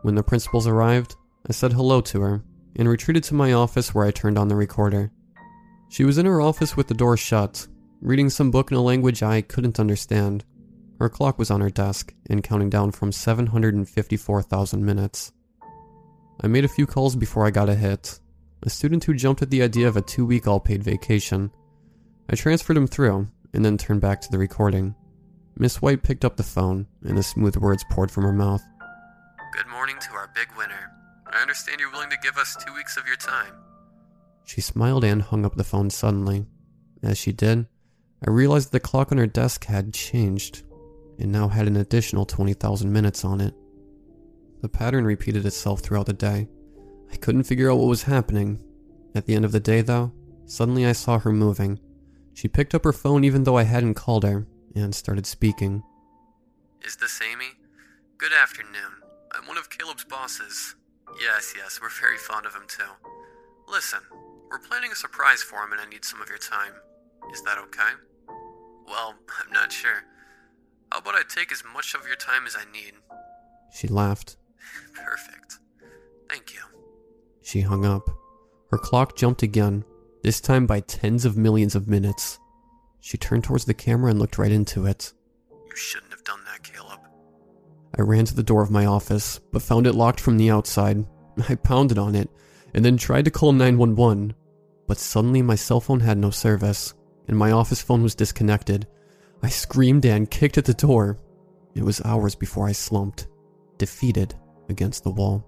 When 0.03 0.15
the 0.15 0.23
principals 0.23 0.67
arrived, 0.67 1.15
I 1.47 1.53
said 1.53 1.73
hello 1.73 2.01
to 2.01 2.21
her 2.21 2.43
and 2.75 2.89
retreated 2.89 3.23
to 3.25 3.35
my 3.35 3.53
office 3.53 3.93
where 3.93 4.05
I 4.05 4.11
turned 4.11 4.37
on 4.37 4.47
the 4.47 4.55
recorder. 4.55 5.11
She 5.89 6.03
was 6.03 6.17
in 6.17 6.25
her 6.25 6.41
office 6.41 6.75
with 6.75 6.87
the 6.87 6.95
door 6.95 7.17
shut, 7.17 7.67
reading 8.01 8.29
some 8.29 8.49
book 8.49 8.71
in 8.71 8.77
a 8.77 8.81
language 8.81 9.21
I 9.21 9.41
couldn't 9.41 9.79
understand. 9.79 10.43
Her 10.99 11.07
clock 11.07 11.37
was 11.37 11.51
on 11.51 11.61
her 11.61 11.69
desk 11.69 12.13
and 12.29 12.43
counting 12.43 12.69
down 12.69 12.91
from 12.91 13.11
754,000 13.11 14.83
minutes. 14.83 15.33
I 16.41 16.47
made 16.47 16.65
a 16.65 16.69
few 16.69 16.87
calls 16.87 17.15
before 17.15 17.45
I 17.45 17.51
got 17.51 17.69
a 17.69 17.75
hit. 17.75 18.19
A 18.63 18.69
student 18.69 19.03
who 19.03 19.13
jumped 19.13 19.43
at 19.43 19.51
the 19.51 19.61
idea 19.61 19.87
of 19.87 19.97
a 19.97 20.01
two 20.01 20.25
week 20.25 20.47
all 20.47 20.59
paid 20.59 20.83
vacation. 20.83 21.51
I 22.27 22.35
transferred 22.35 22.77
him 22.77 22.87
through 22.87 23.27
and 23.53 23.63
then 23.63 23.77
turned 23.77 24.01
back 24.01 24.19
to 24.21 24.31
the 24.31 24.39
recording. 24.39 24.95
Miss 25.57 25.81
White 25.81 26.01
picked 26.01 26.25
up 26.25 26.37
the 26.37 26.43
phone 26.43 26.87
and 27.03 27.17
the 27.17 27.23
smooth 27.23 27.55
words 27.57 27.85
poured 27.91 28.09
from 28.09 28.23
her 28.23 28.33
mouth. 28.33 28.63
Good 29.53 29.67
morning 29.67 29.95
to 30.01 30.11
our 30.13 30.29
big 30.33 30.47
winner. 30.57 30.94
I 31.35 31.41
understand 31.41 31.81
you're 31.81 31.91
willing 31.91 32.09
to 32.11 32.17
give 32.23 32.37
us 32.37 32.55
two 32.65 32.73
weeks 32.73 32.95
of 32.95 33.05
your 33.05 33.17
time. 33.17 33.53
She 34.45 34.61
smiled 34.61 35.03
and 35.03 35.21
hung 35.21 35.45
up 35.45 35.55
the 35.55 35.63
phone 35.65 35.89
suddenly. 35.89 36.45
As 37.03 37.17
she 37.17 37.33
did, 37.33 37.67
I 38.25 38.29
realized 38.29 38.71
the 38.71 38.79
clock 38.79 39.11
on 39.11 39.17
her 39.17 39.27
desk 39.27 39.65
had 39.65 39.93
changed 39.93 40.63
and 41.19 41.31
now 41.31 41.49
had 41.49 41.67
an 41.67 41.75
additional 41.75 42.25
20,000 42.25 42.91
minutes 42.91 43.25
on 43.25 43.41
it. 43.41 43.53
The 44.61 44.69
pattern 44.69 45.03
repeated 45.05 45.45
itself 45.45 45.81
throughout 45.81 46.05
the 46.05 46.13
day. 46.13 46.47
I 47.11 47.17
couldn't 47.17 47.43
figure 47.43 47.69
out 47.69 47.79
what 47.79 47.89
was 47.89 48.03
happening. 48.03 48.63
At 49.13 49.25
the 49.25 49.35
end 49.35 49.45
of 49.45 49.51
the 49.51 49.59
day, 49.59 49.81
though, 49.81 50.13
suddenly 50.45 50.85
I 50.85 50.93
saw 50.93 51.19
her 51.19 51.31
moving. 51.31 51.79
She 52.33 52.47
picked 52.47 52.73
up 52.73 52.83
her 52.85 52.93
phone 52.93 53.23
even 53.23 53.43
though 53.43 53.57
I 53.57 53.63
hadn't 53.63 53.95
called 53.95 54.23
her 54.23 54.47
and 54.73 54.95
started 54.95 55.25
speaking. 55.25 55.83
Is 56.81 56.95
this 56.95 57.19
Amy? 57.21 57.51
Good 58.17 58.33
afternoon. 58.33 59.03
I'm 59.33 59.47
one 59.47 59.57
of 59.57 59.69
Caleb's 59.69 60.05
bosses. 60.05 60.75
Yes, 61.21 61.53
yes, 61.55 61.79
we're 61.81 61.89
very 61.89 62.17
fond 62.17 62.45
of 62.45 62.53
him 62.53 62.63
too. 62.67 62.83
Listen, 63.67 63.99
we're 64.49 64.59
planning 64.59 64.91
a 64.91 64.95
surprise 64.95 65.41
for 65.41 65.63
him 65.63 65.71
and 65.71 65.81
I 65.81 65.89
need 65.89 66.05
some 66.05 66.21
of 66.21 66.29
your 66.29 66.37
time. 66.37 66.73
Is 67.33 67.41
that 67.43 67.57
okay? 67.57 67.91
Well, 68.87 69.15
I'm 69.45 69.51
not 69.51 69.71
sure. 69.71 70.03
How 70.91 70.99
about 70.99 71.15
I 71.15 71.21
take 71.27 71.51
as 71.51 71.63
much 71.73 71.93
of 71.95 72.05
your 72.05 72.15
time 72.15 72.45
as 72.45 72.55
I 72.55 72.69
need? 72.71 72.93
She 73.73 73.87
laughed. 73.87 74.37
Perfect. 74.93 75.59
Thank 76.29 76.53
you. 76.53 76.61
She 77.41 77.61
hung 77.61 77.85
up. 77.85 78.09
Her 78.71 78.77
clock 78.77 79.15
jumped 79.15 79.43
again, 79.43 79.85
this 80.23 80.41
time 80.41 80.65
by 80.65 80.79
tens 80.81 81.23
of 81.25 81.37
millions 81.37 81.75
of 81.75 81.87
minutes. 81.87 82.39
She 82.99 83.17
turned 83.17 83.43
towards 83.43 83.65
the 83.65 83.73
camera 83.73 84.09
and 84.09 84.19
looked 84.19 84.37
right 84.37 84.51
into 84.51 84.85
it. 84.85 85.13
You 85.69 85.75
shouldn't 85.75 86.14
I 87.97 88.01
ran 88.01 88.25
to 88.25 88.35
the 88.35 88.43
door 88.43 88.61
of 88.61 88.71
my 88.71 88.85
office, 88.85 89.39
but 89.51 89.61
found 89.61 89.87
it 89.87 89.93
locked 89.93 90.19
from 90.19 90.37
the 90.37 90.51
outside. 90.51 91.05
I 91.49 91.55
pounded 91.55 91.97
on 91.97 92.15
it, 92.15 92.29
and 92.73 92.83
then 92.83 92.97
tried 92.97 93.25
to 93.25 93.31
call 93.31 93.53
911. 93.53 94.33
But 94.87 94.97
suddenly 94.97 95.41
my 95.41 95.55
cell 95.55 95.79
phone 95.79 96.01
had 96.01 96.17
no 96.17 96.29
service, 96.29 96.93
and 97.27 97.37
my 97.37 97.51
office 97.51 97.81
phone 97.81 98.03
was 98.03 98.15
disconnected. 98.15 98.87
I 99.41 99.49
screamed 99.49 100.05
and 100.05 100.29
kicked 100.29 100.57
at 100.57 100.65
the 100.65 100.73
door. 100.73 101.19
It 101.73 101.83
was 101.83 102.01
hours 102.03 102.35
before 102.35 102.67
I 102.67 102.73
slumped, 102.73 103.27
defeated, 103.77 104.35
against 104.69 105.03
the 105.03 105.11
wall. 105.11 105.45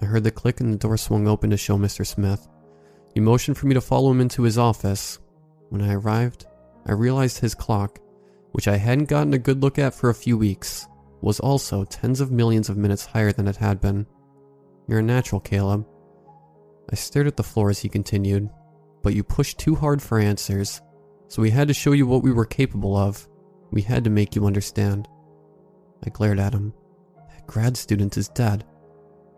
I 0.00 0.06
heard 0.06 0.24
the 0.24 0.30
click 0.30 0.60
and 0.60 0.72
the 0.72 0.78
door 0.78 0.96
swung 0.96 1.26
open 1.26 1.50
to 1.50 1.56
show 1.56 1.76
Mr. 1.76 2.06
Smith. 2.06 2.46
He 3.14 3.20
motioned 3.20 3.58
for 3.58 3.66
me 3.66 3.74
to 3.74 3.80
follow 3.80 4.10
him 4.10 4.20
into 4.20 4.42
his 4.42 4.58
office. 4.58 5.18
When 5.70 5.82
I 5.82 5.94
arrived, 5.94 6.46
I 6.86 6.92
realized 6.92 7.38
his 7.38 7.54
clock, 7.54 7.98
which 8.52 8.68
I 8.68 8.76
hadn't 8.76 9.08
gotten 9.08 9.34
a 9.34 9.38
good 9.38 9.62
look 9.62 9.78
at 9.78 9.94
for 9.94 10.10
a 10.10 10.14
few 10.14 10.38
weeks, 10.38 10.86
was 11.20 11.40
also 11.40 11.84
tens 11.84 12.20
of 12.20 12.30
millions 12.30 12.68
of 12.68 12.76
minutes 12.76 13.06
higher 13.06 13.32
than 13.32 13.48
it 13.48 13.56
had 13.56 13.80
been. 13.80 14.06
You're 14.86 15.00
a 15.00 15.02
natural, 15.02 15.40
Caleb. 15.40 15.86
I 16.90 16.94
stared 16.94 17.26
at 17.26 17.36
the 17.36 17.42
floor 17.42 17.70
as 17.70 17.80
he 17.80 17.88
continued, 17.88 18.48
but 19.02 19.14
you 19.14 19.22
pushed 19.22 19.58
too 19.58 19.74
hard 19.74 20.00
for 20.00 20.18
answers, 20.18 20.80
so 21.28 21.42
we 21.42 21.50
had 21.50 21.68
to 21.68 21.74
show 21.74 21.92
you 21.92 22.06
what 22.06 22.22
we 22.22 22.32
were 22.32 22.46
capable 22.46 22.96
of. 22.96 23.28
We 23.70 23.82
had 23.82 24.04
to 24.04 24.10
make 24.10 24.34
you 24.34 24.46
understand. 24.46 25.06
I 26.04 26.10
glared 26.10 26.38
at 26.38 26.54
him. 26.54 26.72
That 27.28 27.46
grad 27.46 27.76
student 27.76 28.16
is 28.16 28.28
dead. 28.28 28.64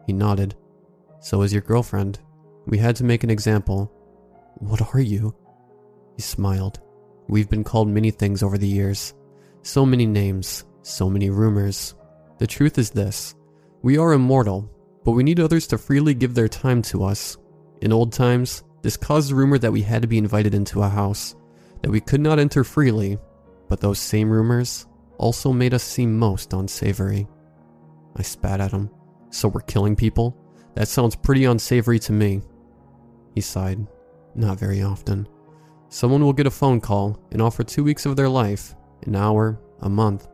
He 0.06 0.12
nodded. 0.12 0.54
So 1.20 1.42
is 1.42 1.52
your 1.52 1.62
girlfriend. 1.62 2.20
We 2.66 2.78
had 2.78 2.94
to 2.96 3.04
make 3.04 3.24
an 3.24 3.30
example. 3.30 3.92
What 4.58 4.94
are 4.94 5.00
you? 5.00 5.34
He 6.16 6.22
smiled. 6.22 6.80
We've 7.28 7.48
been 7.48 7.64
called 7.64 7.88
many 7.88 8.10
things 8.10 8.42
over 8.42 8.58
the 8.58 8.68
years. 8.68 9.14
So 9.62 9.84
many 9.84 10.06
names, 10.06 10.64
so 10.82 11.08
many 11.08 11.30
rumors. 11.30 11.94
The 12.38 12.46
truth 12.46 12.78
is 12.78 12.90
this 12.90 13.34
we 13.82 13.98
are 13.98 14.12
immortal, 14.12 14.70
but 15.04 15.12
we 15.12 15.22
need 15.22 15.40
others 15.40 15.66
to 15.68 15.78
freely 15.78 16.14
give 16.14 16.34
their 16.34 16.48
time 16.48 16.82
to 16.82 17.04
us. 17.04 17.36
In 17.80 17.92
old 17.92 18.12
times, 18.12 18.62
this 18.82 18.96
caused 18.96 19.30
the 19.30 19.34
rumor 19.34 19.58
that 19.58 19.72
we 19.72 19.82
had 19.82 20.02
to 20.02 20.08
be 20.08 20.18
invited 20.18 20.54
into 20.54 20.82
a 20.82 20.88
house, 20.88 21.34
that 21.82 21.90
we 21.90 22.00
could 22.00 22.20
not 22.20 22.38
enter 22.38 22.64
freely, 22.64 23.18
but 23.68 23.80
those 23.80 23.98
same 23.98 24.30
rumors 24.30 24.86
also 25.18 25.52
made 25.52 25.74
us 25.74 25.82
seem 25.82 26.18
most 26.18 26.52
unsavory. 26.52 27.28
I 28.16 28.22
spat 28.22 28.60
at 28.60 28.72
him. 28.72 28.90
So 29.30 29.48
we're 29.48 29.60
killing 29.60 29.94
people? 29.94 30.36
That 30.74 30.88
sounds 30.88 31.14
pretty 31.14 31.44
unsavory 31.44 31.98
to 32.00 32.12
me. 32.12 32.42
He 33.34 33.40
sighed. 33.40 33.86
Not 34.34 34.58
very 34.58 34.82
often. 34.82 35.28
Someone 35.88 36.22
will 36.22 36.32
get 36.32 36.46
a 36.46 36.50
phone 36.50 36.80
call 36.80 37.18
and 37.32 37.42
offer 37.42 37.64
two 37.64 37.84
weeks 37.84 38.06
of 38.06 38.16
their 38.16 38.28
life, 38.28 38.74
an 39.06 39.16
hour, 39.16 39.60
a 39.80 39.88
month. 39.88 40.28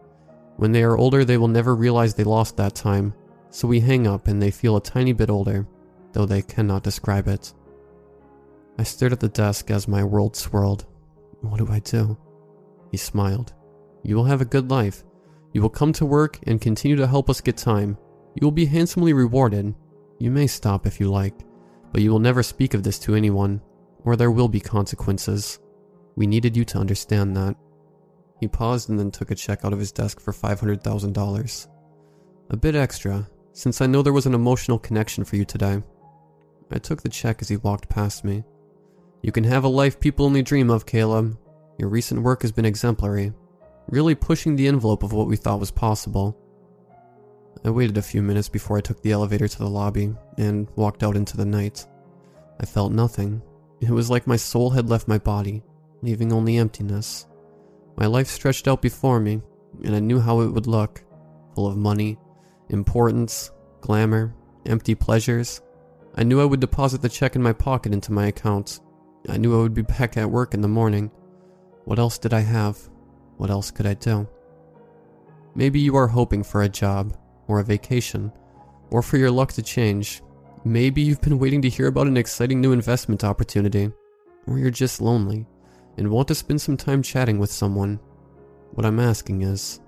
When 0.57 0.73
they 0.73 0.83
are 0.83 0.97
older, 0.97 1.25
they 1.25 1.37
will 1.37 1.49
never 1.49 1.75
realize 1.75 2.15
they 2.15 2.25
lost 2.25 2.57
that 2.57 2.75
time, 2.75 3.15
so 3.51 3.69
we 3.69 3.81
hang 3.81 4.07
up 4.07 4.27
and 4.27 4.41
they 4.41 4.51
feel 4.51 4.77
a 4.77 4.83
tiny 4.83 5.13
bit 5.13 5.31
older, 5.31 5.67
though 6.13 6.27
they 6.27 6.43
cannot 6.43 6.83
describe 6.83 7.29
it. 7.29 7.53
I 8.79 8.83
stared 8.83 9.13
at 9.13 9.21
the 9.21 9.29
desk 9.29 9.71
as 9.71 9.89
my 9.89 10.05
world 10.05 10.37
swirled. 10.37 10.87
What 11.41 11.59
do 11.59 11.69
I 11.71 11.81
do? 11.81 12.19
He 12.91 12.97
smiled. 12.97 13.53
You 14.03 14.17
will 14.17 14.25
have 14.25 14.41
a 14.41 14.47
good 14.47 14.71
life. 14.71 15.05
You 15.53 15.63
will 15.63 15.71
come 15.71 15.93
to 15.95 16.07
work 16.07 16.39
and 16.47 16.61
continue 16.61 16.97
to 16.97 17.07
help 17.07 17.31
us 17.31 17.41
get 17.41 17.57
time. 17.57 17.97
You 18.35 18.47
will 18.47 18.53
be 18.53 18.67
handsomely 18.67 19.13
rewarded. 19.13 19.75
You 20.19 20.31
may 20.31 20.47
stop 20.47 20.87
if 20.87 21.01
you 21.01 21.11
like, 21.11 21.35
but 21.93 22.03
you 22.03 22.11
will 22.11 22.19
never 22.19 22.43
speak 22.43 22.75
of 22.75 22.83
this 22.83 22.99
to 23.01 23.15
anyone, 23.15 23.61
or 24.05 24.17
there 24.17 24.31
will 24.31 24.49
be 24.49 24.61
consequences. 24.61 25.59
We 26.15 26.27
needed 26.27 26.57
you 26.57 26.65
to 26.67 26.79
understand 26.79 27.37
that. 27.37 27.57
He 28.41 28.49
paused 28.49 28.91
and 28.91 28.99
then 28.99 29.11
took 29.11 29.31
a 29.31 29.35
check 29.35 29.65
out 29.65 29.73
of 29.73 29.79
his 29.79 29.93
desk 29.93 30.21
for 30.21 30.33
$500,000. 30.33 31.69
A 32.51 32.57
bit 32.57 32.75
extra, 32.75 33.29
since 33.53 33.81
I 33.81 33.87
know 33.87 34.03
there 34.03 34.13
was 34.13 34.27
an 34.27 34.35
emotional 34.35 34.79
connection 34.79 35.25
for 35.25 35.37
you 35.37 35.45
today. 35.45 35.83
I 36.71 36.79
took 36.79 37.03
the 37.03 37.09
check 37.09 37.41
as 37.41 37.49
he 37.49 37.57
walked 37.57 37.89
past 37.89 38.25
me. 38.25 38.45
You 39.23 39.33
can 39.33 39.45
have 39.45 39.65
a 39.65 39.69
life 39.69 39.99
people 39.99 40.27
only 40.27 40.43
dream 40.43 40.71
of, 40.71 40.87
Caleb. 40.87 41.39
Your 41.79 41.89
recent 41.89 42.23
work 42.23 42.43
has 42.43 42.53
been 42.53 42.65
exemplary, 42.65 43.33
really 43.89 44.15
pushing 44.15 44.57
the 44.57 44.69
envelope 44.69 45.03
of 45.03 45.13
what 45.13 45.27
we 45.27 45.37
thought 45.37 45.61
was 45.61 45.71
possible. 45.71 46.37
I 47.65 47.71
waited 47.71 47.97
a 47.97 48.03
few 48.03 48.23
minutes 48.23 48.49
before 48.49 48.77
I 48.77 48.83
took 48.83 49.03
the 49.03 49.13
elevator 49.13 49.49
to 49.49 49.59
the 49.59 49.69
lobby 49.69 50.15
and 50.39 50.69
walked 50.77 51.03
out 51.03 51.17
into 51.17 51.37
the 51.37 51.45
night. 51.45 51.87
I 52.61 52.67
felt 52.67 52.93
nothing. 52.93 53.43
It 53.81 53.91
was 53.91 54.11
like 54.11 54.27
my 54.27 54.37
soul 54.37 54.71
had 54.71 54.89
left 54.89 55.09
my 55.09 55.19
body, 55.19 55.63
leaving 56.03 56.33
only 56.33 56.57
emptiness. 56.57 57.27
My 57.97 58.07
life 58.07 58.29
stretched 58.29 58.69
out 58.69 58.83
before 58.83 59.21
me, 59.21 59.41
and 59.83 59.97
I 59.97 60.01
knew 60.01 60.21
how 60.21 60.41
it 60.41 60.49
would 60.49 60.67
look 60.67 61.03
full 61.55 61.67
of 61.67 61.77
money, 61.79 62.19
importance, 62.69 63.51
glamour, 63.81 64.35
empty 64.67 64.95
pleasures. 64.95 65.63
I 66.15 66.23
knew 66.23 66.41
I 66.41 66.45
would 66.45 66.61
deposit 66.61 67.01
the 67.01 67.09
check 67.09 67.37
in 67.37 67.43
my 67.43 67.55
pocket 67.55 67.95
into 67.95 68.13
my 68.13 68.27
account. 68.27 68.81
I 69.29 69.39
knew 69.39 69.59
I 69.59 69.63
would 69.63 69.75
be 69.75 69.83
back 69.83 70.17
at 70.19 70.31
work 70.31 70.53
in 70.53 70.61
the 70.61 70.69
morning. 70.69 71.11
What 71.85 71.99
else 71.99 72.19
did 72.19 72.35
I 72.35 72.41
have? 72.41 72.79
What 73.39 73.51
else 73.51 73.71
could 73.71 73.87
I 73.87 73.95
do? 73.95 74.29
Maybe 75.55 75.81
you 75.81 75.97
are 75.97 76.09
hoping 76.09 76.43
for 76.43 76.63
a 76.63 76.69
job, 76.69 77.17
or 77.49 77.61
a 77.61 77.65
vacation, 77.65 78.31
or 78.91 79.01
for 79.01 79.17
your 79.17 79.31
luck 79.31 79.53
to 79.53 79.63
change. 79.63 80.23
Maybe 80.65 81.01
you've 81.01 81.23
been 81.23 81.39
waiting 81.39 81.63
to 81.63 81.71
hear 81.71 81.87
about 81.87 82.09
an 82.09 82.19
exciting 82.19 82.61
new 82.61 82.73
investment 82.73 83.25
opportunity, 83.25 83.91
or 84.47 84.59
you're 84.59 84.71
just 84.71 85.01
lonely 85.01 85.47
and 85.97 86.11
want 86.11 86.29
to 86.29 86.35
spend 86.35 86.61
some 86.61 86.77
time 86.77 87.03
chatting 87.03 87.39
with 87.39 87.51
someone. 87.51 87.99
What 88.73 88.87
I'm 88.87 89.01
asking 89.01 89.43
is 89.43 89.81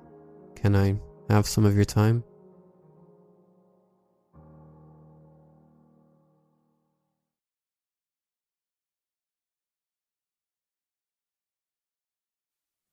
can 0.55 0.75
I 0.75 0.99
have 1.31 1.47
some 1.47 1.65
of 1.65 1.77
your 1.77 1.85
time? 1.85 2.25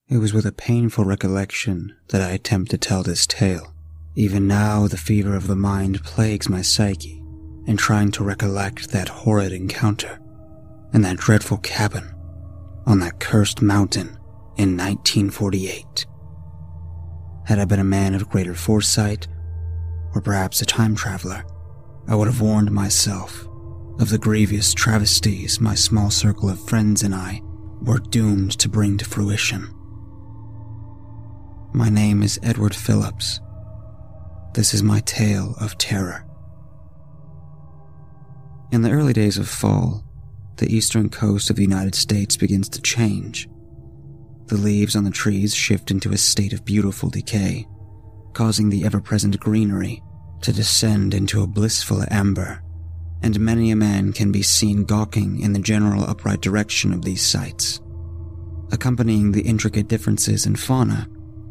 It 0.08 0.18
was 0.18 0.34
with 0.34 0.46
a 0.46 0.52
painful 0.52 1.04
recollection 1.04 1.96
that 2.10 2.22
I 2.22 2.30
attempt 2.30 2.72
to 2.72 2.78
tell 2.78 3.02
this 3.02 3.26
tale. 3.26 3.74
Even 4.16 4.48
now, 4.48 4.88
the 4.88 4.98
fever 4.98 5.36
of 5.36 5.48
the 5.48 5.56
mind 5.56 6.04
plagues 6.04 6.48
my 6.48 6.62
psyche 6.62 7.22
in 7.66 7.76
trying 7.76 8.12
to 8.12 8.24
recollect 8.24 8.92
that 8.92 9.10
horrid 9.10 9.52
encounter 9.52 10.20
in 10.94 11.02
that 11.02 11.18
dreadful 11.18 11.58
cabin 11.58 12.15
on 12.86 13.00
that 13.00 13.20
cursed 13.20 13.62
mountain 13.62 14.18
in 14.58 14.78
1948. 14.78 16.06
Had 17.46 17.60
I 17.60 17.66
been 17.66 17.80
a 17.80 17.84
man 17.84 18.16
of 18.16 18.30
greater 18.30 18.56
foresight, 18.56 19.28
or 20.14 20.22
perhaps 20.22 20.62
a 20.62 20.66
time 20.66 20.96
traveler, 20.96 21.44
I 22.08 22.16
would 22.16 22.28
have 22.28 22.42
warned 22.42 22.72
myself 22.72 23.48
of 24.00 24.10
the 24.10 24.18
grievous 24.18 24.74
travesties 24.74 25.60
my 25.60 25.74
small 25.76 26.10
circle 26.10 26.50
of 26.50 26.60
friends 26.68 27.04
and 27.04 27.16
I 27.16 27.42
were 27.82 28.00
doomed 28.00 28.52
to 28.60 28.70
bring 28.70 28.98
to 28.98 29.06
fruition. 29.06 29.74
My 31.74 31.90
name 31.90 32.24
is 32.24 32.40
Edward 32.42 32.76
Phillips. 32.76 33.40
This 34.54 34.74
is 34.74 34.84
my 34.84 35.02
tale 35.02 35.56
of 35.60 35.78
terror. 35.78 36.26
In 38.72 38.82
the 38.82 38.92
early 38.92 39.14
days 39.14 39.38
of 39.38 39.48
fall, 39.48 40.04
the 40.58 40.74
eastern 40.74 41.10
coast 41.10 41.50
of 41.50 41.56
the 41.56 41.62
United 41.62 41.96
States 41.96 42.38
begins 42.38 42.70
to 42.70 42.82
change. 42.82 43.50
The 44.48 44.58
leaves 44.58 44.96
on 44.96 45.04
the 45.04 45.12
trees 45.12 45.56
shift 45.56 45.92
into 45.92 46.12
a 46.12 46.18
state 46.18 46.54
of 46.54 46.66
beautiful 46.66 47.10
decay, 47.10 47.68
causing 48.34 48.70
the 48.70 48.86
ever 48.86 49.02
present 49.02 49.40
greenery 49.40 50.02
to 50.42 50.54
descend 50.54 51.14
into 51.14 51.42
a 51.42 51.48
blissful 51.48 52.04
amber, 52.12 52.62
and 53.24 53.40
many 53.40 53.72
a 53.72 53.76
man 53.76 54.14
can 54.14 54.32
be 54.32 54.44
seen 54.44 54.84
gawking 54.84 55.40
in 55.40 55.54
the 55.54 55.60
general 55.60 56.04
upright 56.04 56.42
direction 56.42 56.94
of 56.94 57.04
these 57.04 57.26
sights. 57.26 57.82
Accompanying 58.72 59.32
the 59.32 59.42
intricate 59.42 59.88
differences 59.88 60.46
in 60.46 60.56
fauna 60.56 61.10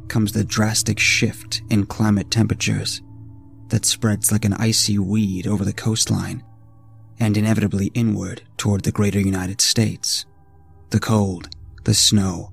comes 0.08 0.32
the 0.32 0.44
drastic 0.44 0.98
shift 0.98 1.62
in 1.70 1.86
climate 1.86 2.30
temperatures 2.30 3.02
that 3.68 3.84
spreads 3.84 4.30
like 4.30 4.44
an 4.44 4.54
icy 4.54 4.98
weed 4.98 5.46
over 5.46 5.64
the 5.64 5.72
coastline 5.72 6.44
and 7.20 7.36
inevitably 7.36 7.90
inward 7.94 8.42
toward 8.56 8.82
the 8.82 8.92
greater 8.92 9.20
United 9.20 9.60
States. 9.60 10.26
The 10.90 11.00
cold, 11.00 11.48
the 11.84 11.94
snow, 11.94 12.52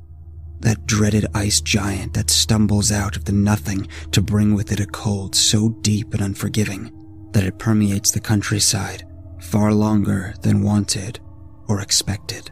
that 0.62 0.86
dreaded 0.86 1.26
ice 1.34 1.60
giant 1.62 2.14
that 2.14 2.30
stumbles 2.30 2.92
out 2.92 3.16
of 3.16 3.26
the 3.26 3.32
nothing 3.32 3.88
to 4.12 4.22
bring 4.22 4.54
with 4.54 4.72
it 4.72 4.80
a 4.80 4.86
cold 4.86 5.36
so 5.36 5.70
deep 5.82 6.14
and 6.14 6.22
unforgiving 6.22 6.92
that 7.32 7.44
it 7.44 7.58
permeates 7.58 8.12
the 8.12 8.20
countryside 8.20 9.08
far 9.40 9.74
longer 9.74 10.36
than 10.42 10.64
wanted 10.64 11.20
or 11.68 11.82
expected. 11.82 12.52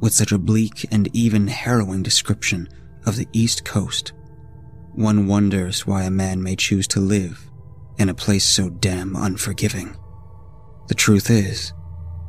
With 0.00 0.14
such 0.14 0.32
a 0.32 0.38
bleak 0.38 0.86
and 0.90 1.14
even 1.14 1.48
harrowing 1.48 2.02
description 2.02 2.68
of 3.06 3.16
the 3.16 3.28
East 3.32 3.64
Coast, 3.64 4.12
one 4.92 5.26
wonders 5.26 5.86
why 5.86 6.04
a 6.04 6.10
man 6.10 6.42
may 6.42 6.56
choose 6.56 6.86
to 6.88 7.00
live 7.00 7.50
in 7.98 8.08
a 8.08 8.14
place 8.14 8.44
so 8.44 8.70
damn 8.70 9.16
unforgiving. 9.16 9.96
The 10.90 10.96
truth 10.96 11.30
is 11.30 11.72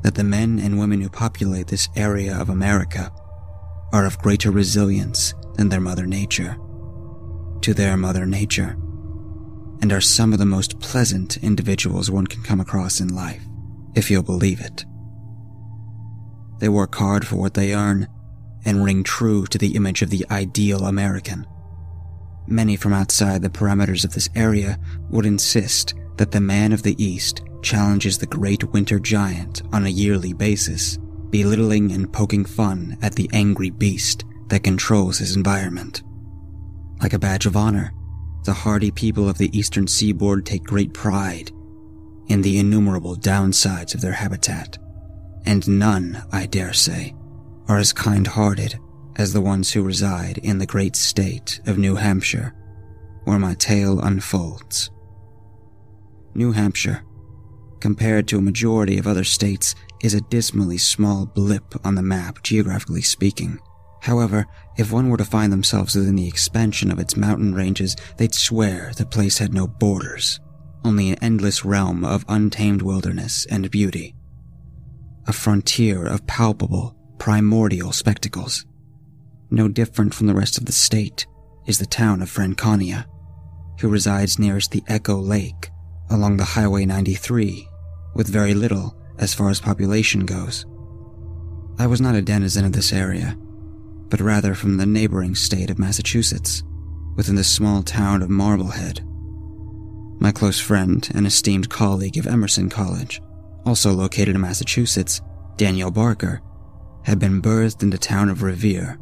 that 0.03 0.13
the 0.13 0.23
men 0.23 0.59
and 0.59 0.77
women 0.77 1.01
who 1.01 1.09
populate 1.09 1.65
this 1.65 1.89
area 1.95 2.39
of 2.39 2.47
America 2.47 3.11
are 3.91 4.05
of 4.05 4.19
greater 4.19 4.51
resilience 4.51 5.33
than 5.55 5.69
their 5.69 5.81
mother 5.81 6.05
nature, 6.05 6.57
to 7.61 7.73
their 7.73 7.97
mother 7.97 8.27
nature, 8.27 8.77
and 9.81 9.91
are 9.91 9.99
some 9.99 10.31
of 10.31 10.37
the 10.37 10.45
most 10.45 10.79
pleasant 10.79 11.37
individuals 11.37 12.11
one 12.11 12.27
can 12.27 12.43
come 12.43 12.59
across 12.59 12.99
in 12.99 13.15
life, 13.15 13.41
if 13.95 14.11
you'll 14.11 14.21
believe 14.21 14.61
it. 14.61 14.85
They 16.59 16.69
work 16.69 16.93
hard 16.93 17.25
for 17.25 17.37
what 17.37 17.55
they 17.55 17.73
earn 17.73 18.07
and 18.63 18.85
ring 18.85 19.03
true 19.03 19.47
to 19.47 19.57
the 19.57 19.75
image 19.75 20.03
of 20.03 20.11
the 20.11 20.23
ideal 20.29 20.85
American. 20.85 21.47
Many 22.45 22.75
from 22.75 22.93
outside 22.93 23.41
the 23.41 23.49
parameters 23.49 24.05
of 24.05 24.13
this 24.13 24.29
area 24.35 24.77
would 25.09 25.25
insist 25.25 25.95
that 26.17 26.29
the 26.29 26.39
man 26.39 26.71
of 26.73 26.83
the 26.83 27.03
East 27.03 27.41
challenges 27.61 28.17
the 28.17 28.25
great 28.25 28.63
winter 28.71 28.99
giant 28.99 29.61
on 29.71 29.85
a 29.85 29.89
yearly 29.89 30.33
basis, 30.33 30.97
belittling 31.29 31.91
and 31.91 32.11
poking 32.11 32.45
fun 32.45 32.97
at 33.01 33.15
the 33.15 33.29
angry 33.33 33.69
beast 33.69 34.25
that 34.47 34.63
controls 34.63 35.17
his 35.17 35.35
environment. 35.35 36.03
Like 37.01 37.13
a 37.13 37.19
badge 37.19 37.45
of 37.45 37.55
honor, 37.55 37.93
the 38.43 38.53
hardy 38.53 38.91
people 38.91 39.29
of 39.29 39.37
the 39.37 39.55
eastern 39.57 39.87
seaboard 39.87 40.45
take 40.45 40.63
great 40.63 40.93
pride 40.93 41.51
in 42.27 42.41
the 42.41 42.59
innumerable 42.59 43.15
downsides 43.15 43.93
of 43.93 44.01
their 44.01 44.13
habitat, 44.13 44.77
and 45.45 45.67
none, 45.67 46.23
I 46.31 46.45
dare 46.45 46.73
say, 46.73 47.15
are 47.67 47.77
as 47.77 47.93
kind 47.93 48.25
hearted 48.27 48.79
as 49.15 49.33
the 49.33 49.41
ones 49.41 49.71
who 49.71 49.83
reside 49.83 50.37
in 50.37 50.57
the 50.57 50.65
great 50.65 50.95
state 50.95 51.59
of 51.65 51.77
New 51.77 51.95
Hampshire, 51.95 52.53
where 53.25 53.39
my 53.39 53.53
tale 53.55 53.99
unfolds. 53.99 54.89
New 56.33 56.51
Hampshire, 56.53 57.03
compared 57.81 58.27
to 58.27 58.37
a 58.37 58.41
majority 58.41 58.97
of 58.97 59.07
other 59.07 59.23
states, 59.23 59.75
is 60.01 60.13
a 60.13 60.21
dismally 60.21 60.77
small 60.77 61.25
blip 61.25 61.75
on 61.85 61.95
the 61.95 62.01
map, 62.01 62.41
geographically 62.43 63.01
speaking, 63.01 63.59
However, 64.01 64.47
if 64.77 64.91
one 64.91 65.09
were 65.09 65.17
to 65.17 65.25
find 65.25 65.53
themselves 65.53 65.95
within 65.95 66.15
the 66.15 66.27
expansion 66.27 66.91
of 66.91 66.99
its 66.99 67.15
mountain 67.15 67.53
ranges, 67.53 67.95
they'd 68.17 68.33
swear 68.33 68.91
the 68.97 69.05
place 69.05 69.37
had 69.37 69.53
no 69.53 69.67
borders, 69.67 70.39
only 70.83 71.11
an 71.11 71.19
endless 71.21 71.63
realm 71.63 72.03
of 72.03 72.25
untamed 72.27 72.81
wilderness 72.81 73.45
and 73.45 73.69
beauty. 73.69 74.15
A 75.27 75.33
frontier 75.33 76.05
of 76.05 76.25
palpable, 76.25 76.95
primordial 77.19 77.91
spectacles. 77.91 78.65
No 79.51 79.67
different 79.67 80.15
from 80.15 80.25
the 80.25 80.33
rest 80.33 80.57
of 80.57 80.65
the 80.65 80.71
state 80.71 81.27
is 81.67 81.77
the 81.77 81.85
town 81.85 82.23
of 82.23 82.29
Franconia, 82.29 83.05
who 83.79 83.87
resides 83.87 84.39
nearest 84.39 84.71
the 84.71 84.83
Echo 84.87 85.17
Lake 85.17 85.69
along 86.09 86.37
the 86.37 86.43
Highway 86.43 86.85
93, 86.85 87.67
with 88.13 88.27
very 88.27 88.53
little 88.53 88.95
as 89.17 89.33
far 89.33 89.49
as 89.49 89.59
population 89.59 90.25
goes. 90.25 90.65
I 91.77 91.87
was 91.87 92.01
not 92.01 92.15
a 92.15 92.21
denizen 92.21 92.65
of 92.65 92.73
this 92.73 92.93
area, 92.93 93.37
but 94.09 94.21
rather 94.21 94.53
from 94.53 94.77
the 94.77 94.85
neighboring 94.85 95.35
state 95.35 95.69
of 95.69 95.79
Massachusetts, 95.79 96.63
within 97.15 97.35
the 97.35 97.43
small 97.43 97.83
town 97.83 98.21
of 98.21 98.29
Marblehead. 98.29 99.01
My 100.19 100.31
close 100.31 100.59
friend 100.59 101.09
and 101.15 101.25
esteemed 101.25 101.69
colleague 101.69 102.17
of 102.17 102.27
Emerson 102.27 102.69
College, 102.69 103.21
also 103.65 103.91
located 103.91 104.35
in 104.35 104.41
Massachusetts, 104.41 105.21
Daniel 105.57 105.91
Barker, 105.91 106.41
had 107.03 107.19
been 107.19 107.41
birthed 107.41 107.83
in 107.83 107.89
the 107.89 107.97
town 107.97 108.29
of 108.29 108.43
Revere. 108.43 108.99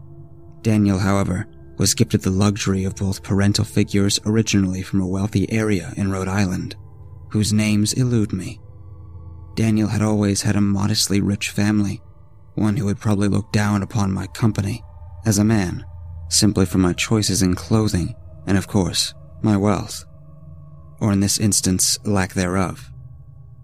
Daniel, 0.61 0.99
however, 0.99 1.47
was 1.77 1.93
gifted 1.93 2.21
the 2.21 2.29
luxury 2.29 2.83
of 2.83 2.95
both 2.95 3.23
parental 3.23 3.65
figures 3.65 4.19
originally 4.25 4.81
from 4.81 5.01
a 5.01 5.07
wealthy 5.07 5.51
area 5.51 5.93
in 5.97 6.11
Rhode 6.11 6.27
Island, 6.27 6.75
whose 7.29 7.53
names 7.53 7.93
elude 7.93 8.33
me. 8.33 8.59
Daniel 9.59 9.89
had 9.89 10.01
always 10.01 10.43
had 10.43 10.55
a 10.55 10.61
modestly 10.61 11.19
rich 11.19 11.49
family, 11.49 12.01
one 12.55 12.77
who 12.77 12.85
would 12.85 12.97
probably 12.97 13.27
look 13.27 13.51
down 13.51 13.83
upon 13.83 14.09
my 14.09 14.25
company 14.27 14.81
as 15.25 15.37
a 15.37 15.43
man, 15.43 15.85
simply 16.29 16.65
for 16.65 16.77
my 16.77 16.93
choices 16.93 17.41
in 17.41 17.53
clothing 17.55 18.15
and, 18.47 18.57
of 18.57 18.69
course, 18.69 19.13
my 19.41 19.57
wealth. 19.57 20.05
Or 21.01 21.11
in 21.11 21.19
this 21.19 21.41
instance, 21.41 21.99
lack 22.05 22.35
thereof. 22.35 22.89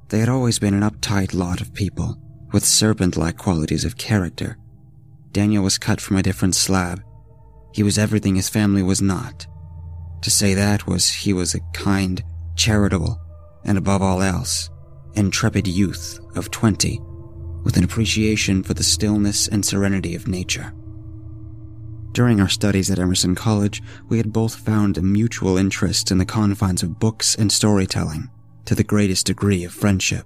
They 0.10 0.20
had 0.20 0.28
always 0.28 0.60
been 0.60 0.74
an 0.74 0.82
uptight 0.82 1.34
lot 1.34 1.62
of 1.62 1.74
people, 1.74 2.18
with 2.52 2.66
serpent 2.66 3.16
like 3.16 3.38
qualities 3.38 3.86
of 3.86 3.98
character. 3.98 4.58
Daniel 5.32 5.64
was 5.64 5.78
cut 5.78 6.02
from 6.02 6.18
a 6.18 6.24
different 6.24 6.56
slab. 6.56 7.02
He 7.74 7.84
was 7.84 7.98
everything 7.98 8.36
his 8.36 8.50
family 8.50 8.84
was 8.84 9.02
not. 9.02 9.48
To 10.24 10.30
say 10.30 10.56
that 10.56 10.88
was 10.88 11.10
he 11.10 11.32
was 11.32 11.56
a 11.56 11.62
kind, 11.74 12.22
charitable, 12.58 13.18
and 13.64 13.78
above 13.78 14.02
all 14.02 14.22
else, 14.22 14.70
intrepid 15.16 15.68
youth 15.68 16.20
of 16.36 16.52
twenty, 16.52 17.00
with 17.64 17.78
an 17.78 17.84
appreciation 17.84 18.64
for 18.64 18.74
the 18.74 18.84
stillness 18.84 19.48
and 19.48 19.66
serenity 19.66 20.16
of 20.16 20.28
nature. 20.28 20.74
During 22.12 22.40
our 22.40 22.48
studies 22.48 22.90
at 22.90 23.00
Emerson 23.00 23.36
College, 23.36 23.82
we 24.08 24.18
had 24.18 24.32
both 24.32 24.56
found 24.56 24.98
a 24.98 25.02
mutual 25.02 25.58
interest 25.58 26.12
in 26.12 26.18
the 26.18 26.26
confines 26.26 26.82
of 26.82 27.00
books 27.00 27.36
and 27.36 27.52
storytelling 27.52 28.30
to 28.66 28.76
the 28.76 28.84
greatest 28.84 29.26
degree 29.26 29.66
of 29.66 29.74
friendship, 29.74 30.26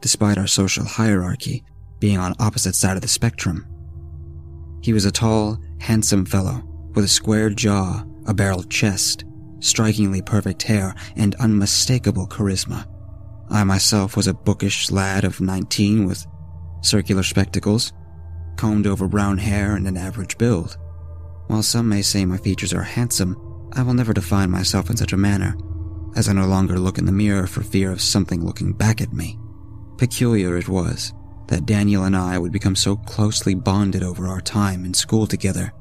despite 0.00 0.36
our 0.36 0.46
social 0.46 0.84
hierarchy 0.84 1.64
being 2.00 2.18
on 2.18 2.34
opposite 2.38 2.74
side 2.74 2.96
of 2.96 3.02
the 3.02 3.08
spectrum. 3.08 3.66
He 4.82 4.92
was 4.92 5.04
a 5.04 5.12
tall, 5.12 5.58
handsome 5.80 6.26
fellow 6.26 6.62
with 6.94 7.04
a 7.04 7.08
square 7.08 7.48
jaw, 7.48 8.04
a 8.26 8.34
barreled 8.34 8.70
chest, 8.70 9.24
strikingly 9.60 10.20
perfect 10.20 10.62
hair, 10.64 10.94
and 11.16 11.34
unmistakable 11.36 12.26
charisma. 12.26 12.86
I 13.52 13.64
myself 13.64 14.16
was 14.16 14.26
a 14.26 14.32
bookish 14.32 14.90
lad 14.90 15.24
of 15.24 15.38
19 15.38 16.06
with 16.06 16.26
circular 16.80 17.22
spectacles, 17.22 17.92
combed 18.56 18.86
over 18.86 19.06
brown 19.06 19.36
hair, 19.36 19.76
and 19.76 19.86
an 19.86 19.98
average 19.98 20.38
build. 20.38 20.78
While 21.48 21.62
some 21.62 21.86
may 21.86 22.00
say 22.00 22.24
my 22.24 22.38
features 22.38 22.72
are 22.72 22.82
handsome, 22.82 23.36
I 23.74 23.82
will 23.82 23.92
never 23.92 24.14
define 24.14 24.50
myself 24.50 24.88
in 24.88 24.96
such 24.96 25.12
a 25.12 25.18
manner, 25.18 25.54
as 26.16 26.30
I 26.30 26.32
no 26.32 26.46
longer 26.46 26.78
look 26.78 26.96
in 26.96 27.04
the 27.04 27.12
mirror 27.12 27.46
for 27.46 27.62
fear 27.62 27.92
of 27.92 28.00
something 28.00 28.42
looking 28.42 28.72
back 28.72 29.02
at 29.02 29.12
me. 29.12 29.38
Peculiar 29.98 30.56
it 30.56 30.68
was 30.68 31.12
that 31.48 31.66
Daniel 31.66 32.04
and 32.04 32.16
I 32.16 32.38
would 32.38 32.52
become 32.52 32.74
so 32.74 32.96
closely 32.96 33.54
bonded 33.54 34.02
over 34.02 34.28
our 34.28 34.40
time 34.40 34.86
in 34.86 34.94
school 34.94 35.26
together 35.26 35.74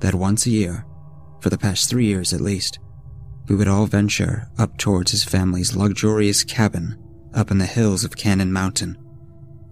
that 0.00 0.14
once 0.14 0.46
a 0.46 0.50
year, 0.50 0.86
for 1.40 1.50
the 1.50 1.58
past 1.58 1.90
three 1.90 2.06
years 2.06 2.32
at 2.32 2.40
least, 2.40 2.78
we 3.48 3.56
would 3.56 3.66
all 3.68 3.86
venture 3.86 4.48
up 4.58 4.78
towards 4.78 5.10
his 5.10 5.24
family's 5.24 5.74
luxurious 5.74 6.44
cabin 6.44 7.02
up 7.36 7.50
in 7.50 7.58
the 7.58 7.66
hills 7.66 8.02
of 8.02 8.16
Cannon 8.16 8.52
Mountain 8.52 8.96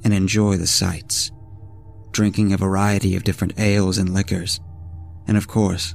and 0.04 0.14
enjoy 0.14 0.56
the 0.56 0.66
sights, 0.66 1.32
drinking 2.12 2.52
a 2.52 2.56
variety 2.56 3.16
of 3.16 3.24
different 3.24 3.58
ales 3.58 3.98
and 3.98 4.14
liquors 4.14 4.60
and 5.26 5.36
of 5.36 5.48
course, 5.48 5.94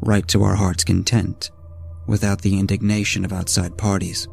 write 0.00 0.28
to 0.28 0.42
our 0.42 0.54
heart's 0.54 0.84
content, 0.84 1.50
without 2.06 2.42
the 2.42 2.58
indignation 2.58 3.24
of 3.24 3.32
outside 3.32 3.76
parties. 3.76 4.26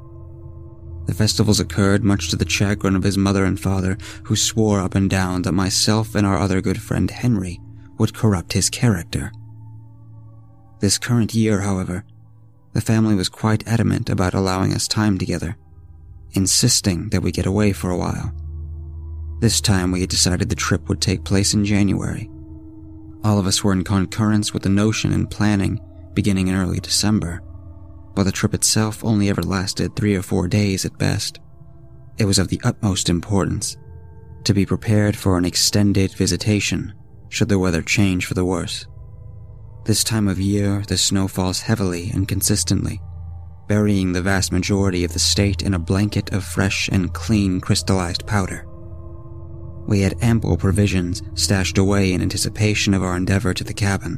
The 1.06 1.13
festivals 1.13 1.60
occurred 1.60 2.04
much 2.04 2.30
to 2.30 2.36
the 2.36 2.50
chagrin 2.50 2.96
of 2.96 3.04
his 3.04 3.18
mother 3.18 3.46
and 3.46 3.60
father, 3.60 3.98
who 4.24 4.36
swore 4.36 4.80
up 4.80 4.96
and 4.96 5.10
down 5.10 5.42
that 5.44 5.54
myself 5.54 6.15
and 6.15 6.26
our 6.26 6.38
other 6.38 6.62
good 6.62 6.82
friend 6.82 7.10
Henry 7.10 7.60
would 7.98 8.13
corrupt 8.13 8.54
his 8.54 8.70
character. 8.70 9.32
This 10.80 10.98
current 10.98 11.34
year, 11.34 11.62
however, 11.62 12.06
the 12.74 12.82
family 12.82 13.15
was 13.15 13.28
quite 13.28 13.68
adamant 13.68 14.10
about 14.10 14.34
allowing 14.34 14.74
us 14.74 14.88
time 14.88 15.18
together, 15.18 15.58
insisting 16.34 17.10
that 17.10 17.22
we 17.22 17.32
get 17.32 17.46
away 17.46 17.74
for 17.74 17.89
a 17.89 17.98
while. 17.98 18.34
This 19.39 19.62
time 19.62 19.92
we 19.92 20.02
had 20.02 20.10
decided 20.10 20.50
the 20.50 20.56
trip 20.56 20.89
would 20.89 21.02
take 21.02 21.24
place 21.24 21.54
in 21.54 21.63
January, 21.65 22.30
all 23.24 23.38
of 23.38 23.48
us 23.48 23.63
were 23.63 23.74
in 23.74 23.84
concurrence 23.84 24.54
with 24.54 24.63
the 24.63 24.70
notion 24.70 25.12
and 25.12 25.30
planning 25.30 25.80
beginning 26.13 26.48
in 26.48 26.56
early 26.56 26.80
December, 26.80 27.42
but 28.15 28.24
the 28.24 28.32
trip 28.32 28.54
itself 28.54 29.04
only 29.04 29.30
ever 29.30 29.42
lasted 29.42 29.96
three 29.96 30.15
or 30.15 30.22
four 30.22 30.48
days 30.48 30.86
at 30.86 30.98
best. 30.98 31.39
It 32.18 32.26
was 32.26 32.39
of 32.39 32.48
the 32.48 32.62
utmost 32.63 33.10
importance 33.10 33.78
to 34.46 34.54
be 34.54 34.65
prepared 34.65 35.18
for 35.18 35.38
an 35.38 35.46
extended 35.46 36.13
visitation 36.13 36.94
should 37.30 37.50
the 37.50 37.60
weather 37.60 37.82
change 37.82 38.26
for 38.26 38.34
the 38.34 38.46
worse. 38.46 38.88
This 39.86 40.04
time 40.04 40.28
of 40.28 40.39
year, 40.39 40.84
the 40.88 40.98
snow 40.98 41.28
falls 41.28 41.62
heavily 41.62 42.10
and 42.12 42.28
consistently, 42.28 43.02
burying 43.69 44.12
the 44.12 44.21
vast 44.21 44.51
majority 44.51 45.05
of 45.05 45.13
the 45.13 45.19
state 45.19 45.62
in 45.62 45.75
a 45.75 45.79
blanket 45.79 46.34
of 46.34 46.43
fresh 46.43 46.89
and 46.89 47.13
clean 47.13 47.62
crystallized 47.62 48.25
powder. 48.25 48.65
We 49.88 50.01
had 50.01 50.21
ample 50.21 50.58
provisions 50.58 51.21
stashed 51.36 51.77
away 51.77 52.12
in 52.12 52.21
anticipation 52.21 52.95
of 52.95 53.03
our 53.03 53.15
endeavor 53.15 53.53
to 53.53 53.63
the 53.63 53.73
cabin, 53.73 54.17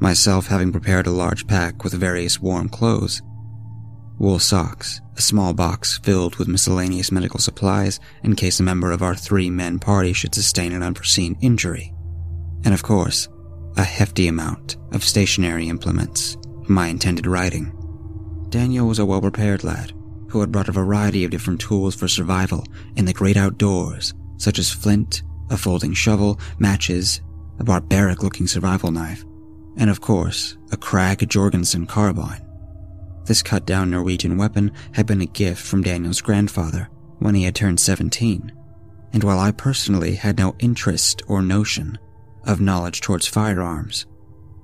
myself 0.00 0.46
having 0.46 0.70
prepared 0.70 1.08
a 1.08 1.10
large 1.10 1.48
pack 1.48 1.82
with 1.82 1.94
various 1.94 2.40
warm 2.40 2.68
clothes, 2.68 3.20
wool 4.20 4.38
socks, 4.38 5.00
a 5.16 5.22
small 5.22 5.52
box 5.52 5.98
filled 5.98 6.36
with 6.36 6.46
miscellaneous 6.46 7.10
medical 7.10 7.40
supplies 7.40 7.98
in 8.22 8.36
case 8.36 8.60
a 8.60 8.62
member 8.62 8.92
of 8.92 9.02
our 9.02 9.16
three 9.16 9.50
men 9.50 9.80
party 9.80 10.12
should 10.12 10.34
sustain 10.34 10.72
an 10.72 10.82
unforeseen 10.82 11.36
injury, 11.40 11.92
and 12.64 12.72
of 12.72 12.84
course, 12.84 13.28
a 13.76 13.82
hefty 13.82 14.28
amount 14.28 14.76
of 14.92 15.02
stationery 15.02 15.68
implements 15.68 16.36
for 16.64 16.70
my 16.70 16.86
intended 16.86 17.26
riding. 17.26 17.72
Daniel 18.54 18.86
was 18.86 19.00
a 19.00 19.04
well 19.04 19.20
prepared 19.20 19.64
lad 19.64 19.92
who 20.28 20.38
had 20.38 20.52
brought 20.52 20.68
a 20.68 20.72
variety 20.72 21.24
of 21.24 21.32
different 21.32 21.60
tools 21.60 21.92
for 21.92 22.06
survival 22.06 22.64
in 22.94 23.04
the 23.04 23.12
great 23.12 23.36
outdoors 23.36 24.14
such 24.36 24.60
as 24.60 24.70
flint, 24.70 25.24
a 25.50 25.56
folding 25.56 25.92
shovel, 25.92 26.38
matches, 26.60 27.20
a 27.58 27.64
barbaric 27.64 28.22
looking 28.22 28.46
survival 28.46 28.92
knife, 28.92 29.24
and 29.76 29.90
of 29.90 30.00
course, 30.00 30.56
a 30.70 30.76
Krag 30.76 31.26
Jorgensen 31.26 31.84
carbine. 31.84 32.46
This 33.24 33.42
cut 33.42 33.66
down 33.66 33.90
Norwegian 33.90 34.36
weapon 34.36 34.70
had 34.92 35.04
been 35.04 35.20
a 35.20 35.26
gift 35.26 35.60
from 35.60 35.82
Daniel's 35.82 36.20
grandfather 36.20 36.88
when 37.18 37.34
he 37.34 37.42
had 37.42 37.56
turned 37.56 37.80
17, 37.80 38.52
and 39.12 39.24
while 39.24 39.40
I 39.40 39.50
personally 39.50 40.14
had 40.14 40.38
no 40.38 40.54
interest 40.60 41.24
or 41.26 41.42
notion 41.42 41.98
of 42.44 42.60
knowledge 42.60 43.00
towards 43.00 43.26
firearms, 43.26 44.06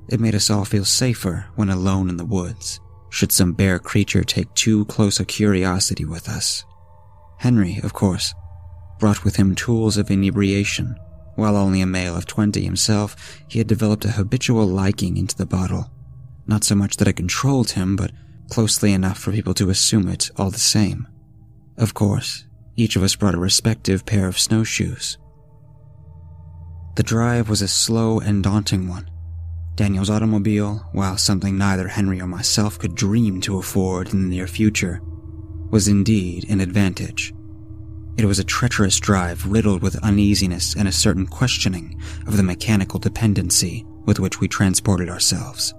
it 0.09 0.21
made 0.21 0.37
us 0.37 0.49
all 0.49 0.65
feel 0.65 0.85
safer 0.85 1.47
when 1.57 1.71
alone 1.71 2.09
in 2.09 2.19
the 2.19 2.25
woods, 2.25 2.79
should 3.11 3.33
some 3.33 3.53
bear 3.53 3.79
creature 3.79 4.25
take 4.25 4.53
too 4.55 4.85
close 4.87 5.21
a 5.21 5.25
curiosity 5.25 6.05
with 6.05 6.29
us. 6.29 6.65
Henry, 7.39 7.81
of 7.83 7.93
course, 7.93 8.35
brought 8.99 9.25
with 9.25 9.37
him 9.37 9.55
tools 9.55 9.97
of 9.97 10.11
inebriation. 10.11 10.97
While 11.35 11.57
only 11.57 11.81
a 11.81 11.87
male 11.87 12.17
of 12.17 12.27
20 12.27 12.63
himself, 12.63 13.43
he 13.49 13.59
had 13.59 13.67
developed 13.67 14.05
a 14.05 14.13
habitual 14.13 14.67
liking 14.67 15.17
into 15.17 15.37
the 15.37 15.47
bottle. 15.47 15.91
Not 16.47 16.65
so 16.65 16.75
much 16.75 16.97
that 16.97 17.09
it 17.09 17.15
controlled 17.15 17.71
him, 17.71 17.97
but 17.97 18.13
closely 18.51 18.93
enough 18.93 19.19
for 19.19 19.33
people 19.33 19.55
to 19.55 19.71
assume 19.71 20.09
it 20.09 20.31
all 20.37 20.51
the 20.51 20.59
same. 20.59 21.09
Of 21.77 21.95
course, 21.95 22.45
each 22.77 22.97
of 22.97 23.03
us 23.03 23.17
brought 23.17 23.35
a 23.35 23.39
respective 23.39 24.05
pair 24.05 24.29
of 24.29 24.39
snowshoes. 24.39 25.19
The 26.97 27.03
drive 27.03 27.49
was 27.49 27.63
a 27.63 27.69
slow 27.69 28.21
and 28.21 28.43
daunting 28.43 28.89
one. 28.89 29.10
Daniel's 29.81 30.11
automobile, 30.11 30.87
while 30.93 31.17
something 31.17 31.57
neither 31.57 31.89
Henry 31.89 32.21
or 32.21 32.27
myself 32.27 32.79
could 32.79 32.95
dream 32.95 33.41
to 33.41 33.57
afford 33.57 34.13
in 34.13 34.21
the 34.21 34.29
near 34.29 34.47
future, 34.47 35.01
was 35.71 35.89
indeed 35.89 36.45
an 36.51 36.61
advantage. 36.61 37.33
It 38.19 38.27
was 38.27 38.39
a 38.39 38.45
treacherous 38.45 39.01
drive 39.01 39.47
riddled 39.47 39.81
with 39.81 40.05
uneasiness 40.05 40.77
and 40.77 40.87
a 40.87 40.93
certain 40.93 41.27
questioning 41.27 41.99
of 42.27 42.37
the 42.37 42.43
mechanical 42.43 43.01
dependency 43.01 43.87
with 44.05 44.21
which 44.21 44.39
we 44.39 44.49
transported 44.49 45.09
ourselves, 45.09 45.73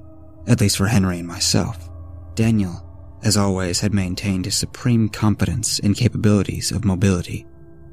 at 0.47 0.61
least 0.61 0.77
for 0.77 0.87
Henry 0.87 1.19
and 1.19 1.27
myself. 1.27 1.87
Daniel, 2.33 2.83
as 3.21 3.37
always, 3.37 3.81
had 3.81 3.93
maintained 3.93 4.45
his 4.45 4.55
supreme 4.55 5.09
competence 5.09 5.77
and 5.77 5.95
capabilities 5.95 6.71
of 6.71 6.85
mobility, 6.85 7.45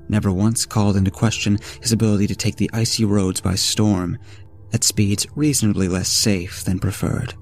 never 0.09 0.33
once 0.33 0.65
called 0.65 0.97
into 0.97 1.11
question 1.11 1.59
his 1.83 1.93
ability 1.93 2.27
to 2.29 2.35
take 2.35 2.57
the 2.57 2.71
icy 2.73 3.05
roads 3.05 3.43
by 3.43 3.55
storm 3.55 4.17
at 4.73 4.85
speeds 4.85 5.27
reasonably 5.35 5.89
less 5.89 6.09
safe 6.09 6.65
than 6.65 6.79
preferred. 6.79 7.35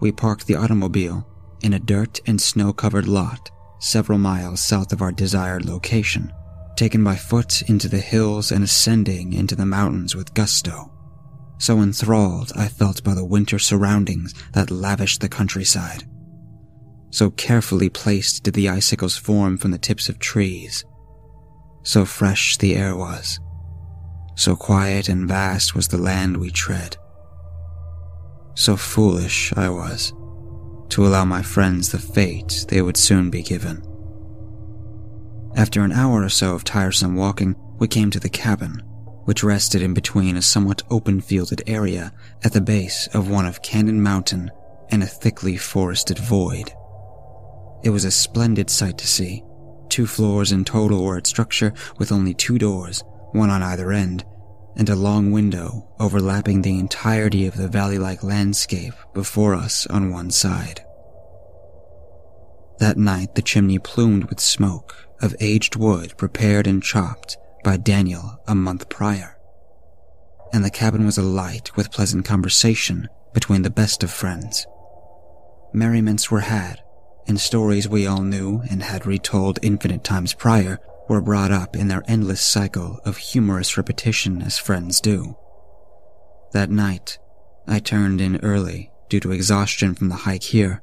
We 0.00 0.12
parked 0.12 0.46
the 0.46 0.56
automobile 0.56 1.26
in 1.62 1.72
a 1.72 1.78
dirt 1.78 2.20
and 2.26 2.40
snow 2.40 2.72
covered 2.72 3.08
lot 3.08 3.50
several 3.78 4.18
miles 4.18 4.60
south 4.60 4.92
of 4.92 5.02
our 5.02 5.12
desired 5.12 5.64
location, 5.64 6.32
taken 6.76 7.04
by 7.04 7.16
foot 7.16 7.62
into 7.62 7.88
the 7.88 7.98
hills 7.98 8.50
and 8.50 8.64
ascending 8.64 9.32
into 9.32 9.54
the 9.54 9.66
mountains 9.66 10.14
with 10.14 10.34
gusto. 10.34 10.92
So 11.58 11.80
enthralled 11.80 12.52
I 12.56 12.68
felt 12.68 13.04
by 13.04 13.14
the 13.14 13.24
winter 13.24 13.58
surroundings 13.58 14.34
that 14.52 14.70
lavished 14.70 15.20
the 15.20 15.28
countryside. 15.28 16.04
So 17.10 17.30
carefully 17.30 17.88
placed 17.88 18.42
did 18.44 18.54
the 18.54 18.68
icicles 18.68 19.16
form 19.16 19.56
from 19.56 19.70
the 19.70 19.78
tips 19.78 20.08
of 20.08 20.18
trees. 20.18 20.84
So 21.82 22.04
fresh 22.04 22.56
the 22.58 22.74
air 22.74 22.96
was. 22.96 23.40
So 24.36 24.54
quiet 24.54 25.08
and 25.08 25.26
vast 25.26 25.74
was 25.74 25.88
the 25.88 25.98
land 25.98 26.36
we 26.36 26.50
tread. 26.50 26.96
So 28.54 28.76
foolish 28.76 29.52
I 29.56 29.70
was 29.70 30.12
to 30.90 31.06
allow 31.06 31.24
my 31.24 31.42
friends 31.42 31.90
the 31.90 31.98
fate 31.98 32.64
they 32.68 32.80
would 32.80 32.96
soon 32.96 33.28
be 33.28 33.42
given. 33.42 33.82
After 35.56 35.82
an 35.82 35.90
hour 35.92 36.22
or 36.22 36.28
so 36.28 36.54
of 36.54 36.64
tiresome 36.64 37.16
walking, 37.16 37.56
we 37.78 37.88
came 37.88 38.10
to 38.10 38.20
the 38.20 38.28
cabin, 38.28 38.82
which 39.24 39.42
rested 39.42 39.82
in 39.82 39.94
between 39.94 40.36
a 40.36 40.42
somewhat 40.42 40.82
open 40.90 41.20
fielded 41.20 41.62
area 41.66 42.12
at 42.44 42.52
the 42.52 42.60
base 42.60 43.08
of 43.14 43.30
one 43.30 43.46
of 43.46 43.62
Cannon 43.62 44.02
Mountain 44.02 44.50
and 44.90 45.02
a 45.02 45.06
thickly 45.06 45.56
forested 45.56 46.18
void. 46.18 46.72
It 47.82 47.90
was 47.90 48.04
a 48.04 48.10
splendid 48.10 48.70
sight 48.70 48.98
to 48.98 49.06
see. 49.06 49.42
Two 49.88 50.06
floors 50.06 50.52
in 50.52 50.64
total 50.64 51.04
were 51.04 51.18
its 51.18 51.30
structure, 51.30 51.72
with 51.98 52.12
only 52.12 52.34
two 52.34 52.58
doors, 52.58 53.02
one 53.36 53.50
on 53.50 53.62
either 53.62 53.92
end, 53.92 54.24
and 54.76 54.88
a 54.88 54.96
long 54.96 55.30
window 55.30 55.88
overlapping 55.98 56.62
the 56.62 56.78
entirety 56.78 57.46
of 57.46 57.56
the 57.56 57.68
valley 57.68 57.98
like 57.98 58.22
landscape 58.22 58.94
before 59.14 59.54
us 59.54 59.86
on 59.86 60.10
one 60.10 60.30
side. 60.30 60.82
That 62.78 62.98
night, 62.98 63.34
the 63.34 63.42
chimney 63.42 63.78
plumed 63.78 64.24
with 64.24 64.40
smoke 64.40 65.08
of 65.22 65.34
aged 65.40 65.76
wood 65.76 66.16
prepared 66.18 66.66
and 66.66 66.82
chopped 66.82 67.38
by 67.64 67.78
Daniel 67.78 68.38
a 68.46 68.54
month 68.54 68.88
prior. 68.88 69.38
And 70.52 70.64
the 70.64 70.70
cabin 70.70 71.06
was 71.06 71.18
alight 71.18 71.74
with 71.74 71.90
pleasant 71.90 72.24
conversation 72.24 73.08
between 73.32 73.62
the 73.62 73.70
best 73.70 74.02
of 74.02 74.10
friends. 74.10 74.66
Merriments 75.72 76.30
were 76.30 76.40
had, 76.40 76.80
and 77.26 77.40
stories 77.40 77.88
we 77.88 78.06
all 78.06 78.22
knew 78.22 78.62
and 78.70 78.82
had 78.82 79.06
retold 79.06 79.58
infinite 79.62 80.04
times 80.04 80.32
prior 80.34 80.78
were 81.08 81.20
brought 81.20 81.52
up 81.52 81.76
in 81.76 81.88
their 81.88 82.02
endless 82.08 82.40
cycle 82.40 83.00
of 83.04 83.16
humorous 83.16 83.76
repetition 83.76 84.42
as 84.42 84.58
friends 84.58 85.00
do. 85.00 85.36
That 86.52 86.70
night, 86.70 87.18
I 87.66 87.78
turned 87.78 88.20
in 88.20 88.36
early 88.42 88.90
due 89.08 89.20
to 89.20 89.32
exhaustion 89.32 89.94
from 89.94 90.08
the 90.08 90.16
hike 90.16 90.42
here. 90.42 90.82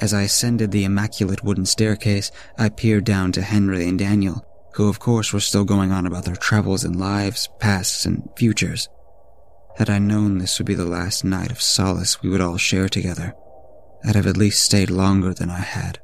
As 0.00 0.12
I 0.12 0.22
ascended 0.22 0.70
the 0.70 0.84
immaculate 0.84 1.42
wooden 1.42 1.66
staircase, 1.66 2.30
I 2.58 2.68
peered 2.68 3.04
down 3.04 3.32
to 3.32 3.42
Henry 3.42 3.88
and 3.88 3.98
Daniel, 3.98 4.44
who 4.74 4.88
of 4.88 4.98
course 4.98 5.32
were 5.32 5.40
still 5.40 5.64
going 5.64 5.90
on 5.90 6.06
about 6.06 6.24
their 6.24 6.36
travels 6.36 6.84
and 6.84 6.98
lives, 6.98 7.48
pasts 7.60 8.04
and 8.04 8.28
futures. 8.36 8.88
Had 9.78 9.90
I 9.90 9.98
known 9.98 10.38
this 10.38 10.58
would 10.58 10.66
be 10.66 10.74
the 10.74 10.84
last 10.84 11.24
night 11.24 11.50
of 11.50 11.60
solace 11.60 12.22
we 12.22 12.28
would 12.28 12.40
all 12.40 12.58
share 12.58 12.88
together, 12.88 13.34
I'd 14.04 14.14
have 14.14 14.26
at 14.26 14.36
least 14.36 14.62
stayed 14.62 14.90
longer 14.90 15.34
than 15.34 15.50
I 15.50 15.60
had. 15.60 15.98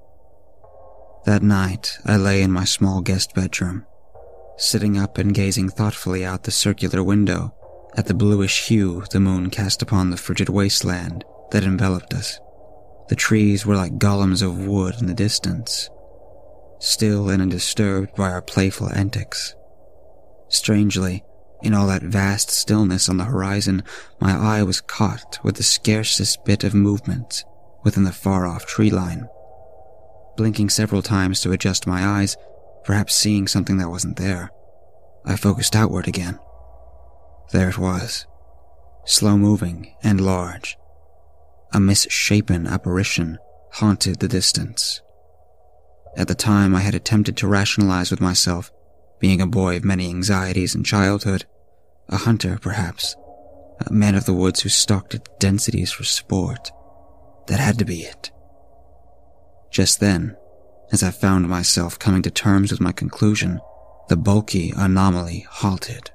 That 1.24 1.42
night, 1.42 2.00
I 2.04 2.16
lay 2.16 2.42
in 2.42 2.50
my 2.50 2.64
small 2.64 3.00
guest 3.00 3.32
bedroom, 3.32 3.86
sitting 4.56 4.98
up 4.98 5.18
and 5.18 5.32
gazing 5.32 5.68
thoughtfully 5.68 6.24
out 6.24 6.42
the 6.42 6.50
circular 6.50 7.00
window 7.00 7.54
at 7.96 8.06
the 8.06 8.14
bluish 8.14 8.66
hue 8.66 9.04
the 9.12 9.20
moon 9.20 9.48
cast 9.48 9.82
upon 9.82 10.10
the 10.10 10.16
frigid 10.16 10.48
wasteland 10.48 11.24
that 11.52 11.62
enveloped 11.62 12.12
us. 12.12 12.40
The 13.08 13.14
trees 13.14 13.64
were 13.64 13.76
like 13.76 13.98
golems 13.98 14.42
of 14.42 14.66
wood 14.66 14.96
in 14.98 15.06
the 15.06 15.14
distance, 15.14 15.88
still 16.80 17.30
and 17.30 17.40
undisturbed 17.40 18.16
by 18.16 18.28
our 18.28 18.42
playful 18.42 18.90
antics. 18.92 19.54
Strangely, 20.48 21.22
in 21.62 21.72
all 21.72 21.86
that 21.86 22.02
vast 22.02 22.50
stillness 22.50 23.08
on 23.08 23.18
the 23.18 23.24
horizon, 23.24 23.84
my 24.20 24.32
eye 24.32 24.64
was 24.64 24.80
caught 24.80 25.38
with 25.44 25.54
the 25.54 25.62
scarcest 25.62 26.44
bit 26.44 26.64
of 26.64 26.74
movement 26.74 27.44
within 27.84 28.02
the 28.02 28.12
far 28.12 28.44
off 28.44 28.66
tree 28.66 28.90
line 28.90 29.28
blinking 30.36 30.70
several 30.70 31.02
times 31.02 31.40
to 31.40 31.52
adjust 31.52 31.86
my 31.86 32.04
eyes, 32.04 32.36
perhaps 32.84 33.14
seeing 33.14 33.46
something 33.46 33.76
that 33.78 33.90
wasn't 33.90 34.16
there. 34.16 34.50
I 35.24 35.36
focused 35.36 35.76
outward 35.76 36.08
again. 36.08 36.38
There 37.52 37.68
it 37.68 37.78
was, 37.78 38.26
slow 39.04 39.36
moving 39.36 39.94
and 40.02 40.20
large. 40.20 40.76
A 41.72 41.80
misshapen 41.80 42.66
apparition 42.66 43.38
haunted 43.72 44.20
the 44.20 44.28
distance. 44.28 45.00
At 46.16 46.28
the 46.28 46.34
time, 46.34 46.74
I 46.74 46.80
had 46.80 46.94
attempted 46.94 47.36
to 47.38 47.48
rationalize 47.48 48.10
with 48.10 48.20
myself, 48.20 48.70
being 49.18 49.40
a 49.40 49.46
boy 49.46 49.76
of 49.76 49.84
many 49.84 50.08
anxieties 50.08 50.74
in 50.74 50.84
childhood, 50.84 51.46
a 52.08 52.16
hunter, 52.18 52.58
perhaps, 52.60 53.16
a 53.86 53.92
man 53.92 54.14
of 54.14 54.26
the 54.26 54.34
woods 54.34 54.60
who 54.60 54.68
stalked 54.68 55.14
its 55.14 55.28
densities 55.38 55.92
for 55.92 56.04
sport. 56.04 56.70
That 57.46 57.60
had 57.60 57.78
to 57.78 57.84
be 57.84 58.02
it. 58.02 58.30
Just 59.72 60.00
then, 60.00 60.36
as 60.92 61.02
I 61.02 61.10
found 61.10 61.48
myself 61.48 61.98
coming 61.98 62.20
to 62.22 62.30
terms 62.30 62.70
with 62.70 62.80
my 62.80 62.92
conclusion, 62.92 63.58
the 64.08 64.16
bulky 64.16 64.72
anomaly 64.76 65.46
halted. 65.48 66.10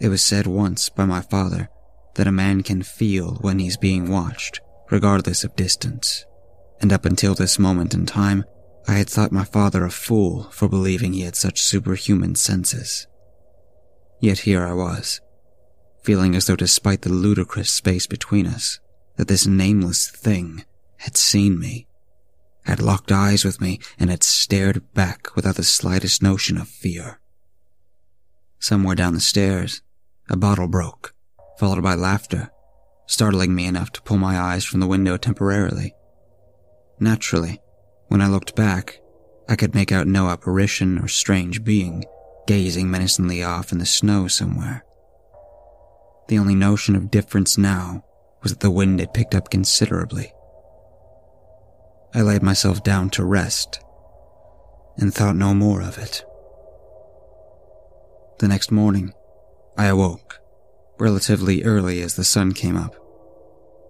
It 0.00 0.08
was 0.08 0.22
said 0.22 0.46
once 0.46 0.88
by 0.88 1.04
my 1.04 1.20
father 1.20 1.68
that 2.14 2.26
a 2.26 2.32
man 2.32 2.62
can 2.62 2.82
feel 2.82 3.34
when 3.42 3.58
he's 3.58 3.76
being 3.76 4.10
watched, 4.10 4.60
regardless 4.90 5.44
of 5.44 5.54
distance. 5.56 6.24
And 6.80 6.90
up 6.90 7.04
until 7.04 7.34
this 7.34 7.58
moment 7.58 7.92
in 7.92 8.06
time, 8.06 8.44
I 8.88 8.94
had 8.94 9.10
thought 9.10 9.30
my 9.30 9.44
father 9.44 9.84
a 9.84 9.90
fool 9.90 10.44
for 10.44 10.66
believing 10.66 11.12
he 11.12 11.20
had 11.20 11.36
such 11.36 11.62
superhuman 11.62 12.34
senses. 12.34 13.06
Yet 14.20 14.40
here 14.40 14.66
I 14.66 14.72
was, 14.72 15.20
feeling 16.02 16.34
as 16.34 16.46
though 16.46 16.56
despite 16.56 17.02
the 17.02 17.12
ludicrous 17.12 17.70
space 17.70 18.06
between 18.06 18.46
us, 18.46 18.80
that 19.16 19.28
this 19.28 19.46
nameless 19.46 20.08
thing 20.08 20.64
had 20.96 21.18
seen 21.18 21.58
me 21.58 21.86
had 22.64 22.80
locked 22.80 23.12
eyes 23.12 23.44
with 23.44 23.60
me 23.60 23.80
and 23.98 24.10
had 24.10 24.22
stared 24.22 24.92
back 24.94 25.34
without 25.34 25.56
the 25.56 25.62
slightest 25.62 26.22
notion 26.22 26.56
of 26.56 26.68
fear. 26.68 27.20
Somewhere 28.58 28.94
down 28.94 29.14
the 29.14 29.20
stairs, 29.20 29.82
a 30.28 30.36
bottle 30.36 30.68
broke, 30.68 31.14
followed 31.58 31.82
by 31.82 31.94
laughter, 31.94 32.50
startling 33.06 33.54
me 33.54 33.66
enough 33.66 33.90
to 33.92 34.02
pull 34.02 34.18
my 34.18 34.38
eyes 34.38 34.64
from 34.64 34.80
the 34.80 34.86
window 34.86 35.16
temporarily. 35.16 35.94
Naturally, 36.98 37.60
when 38.08 38.20
I 38.20 38.28
looked 38.28 38.54
back, 38.54 39.00
I 39.48 39.56
could 39.56 39.74
make 39.74 39.90
out 39.90 40.06
no 40.06 40.28
apparition 40.28 40.98
or 40.98 41.08
strange 41.08 41.64
being 41.64 42.04
gazing 42.46 42.90
menacingly 42.90 43.42
off 43.42 43.72
in 43.72 43.78
the 43.78 43.86
snow 43.86 44.28
somewhere. 44.28 44.84
The 46.28 46.38
only 46.38 46.54
notion 46.54 46.94
of 46.94 47.10
difference 47.10 47.58
now 47.58 48.04
was 48.42 48.52
that 48.52 48.60
the 48.60 48.70
wind 48.70 49.00
had 49.00 49.14
picked 49.14 49.34
up 49.34 49.50
considerably 49.50 50.32
I 52.14 52.22
laid 52.22 52.42
myself 52.42 52.82
down 52.82 53.10
to 53.10 53.24
rest 53.24 53.80
and 54.96 55.14
thought 55.14 55.36
no 55.36 55.54
more 55.54 55.80
of 55.80 55.98
it. 55.98 56.24
The 58.38 58.48
next 58.48 58.70
morning, 58.70 59.12
I 59.76 59.86
awoke 59.86 60.40
relatively 60.98 61.64
early 61.64 62.02
as 62.02 62.14
the 62.14 62.24
sun 62.24 62.52
came 62.52 62.76
up. 62.76 62.94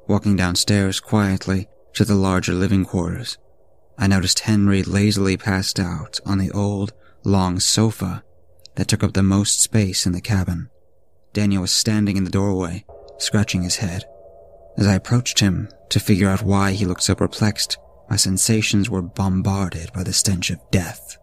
Walking 0.06 0.36
downstairs 0.36 1.00
quietly 1.00 1.66
to 1.94 2.04
the 2.04 2.14
larger 2.14 2.52
living 2.52 2.84
quarters, 2.84 3.38
I 3.98 4.06
noticed 4.06 4.40
Henry 4.40 4.82
lazily 4.82 5.36
passed 5.36 5.80
out 5.80 6.20
on 6.24 6.38
the 6.38 6.50
old, 6.52 6.92
long 7.24 7.58
sofa 7.58 8.22
that 8.76 8.88
took 8.88 9.02
up 9.02 9.12
the 9.12 9.22
most 9.22 9.60
space 9.60 10.06
in 10.06 10.12
the 10.12 10.20
cabin. 10.20 10.70
Daniel 11.32 11.62
was 11.62 11.72
standing 11.72 12.16
in 12.16 12.24
the 12.24 12.30
doorway, 12.30 12.84
scratching 13.18 13.62
his 13.62 13.76
head. 13.76 14.04
As 14.76 14.86
I 14.86 14.94
approached 14.94 15.40
him 15.40 15.68
to 15.90 16.00
figure 16.00 16.28
out 16.28 16.42
why 16.42 16.72
he 16.72 16.86
looked 16.86 17.02
so 17.02 17.14
perplexed, 17.14 17.76
my 18.10 18.16
sensations 18.16 18.90
were 18.90 19.00
bombarded 19.00 19.92
by 19.92 20.02
the 20.02 20.12
stench 20.12 20.50
of 20.50 20.58
death. 20.72 21.16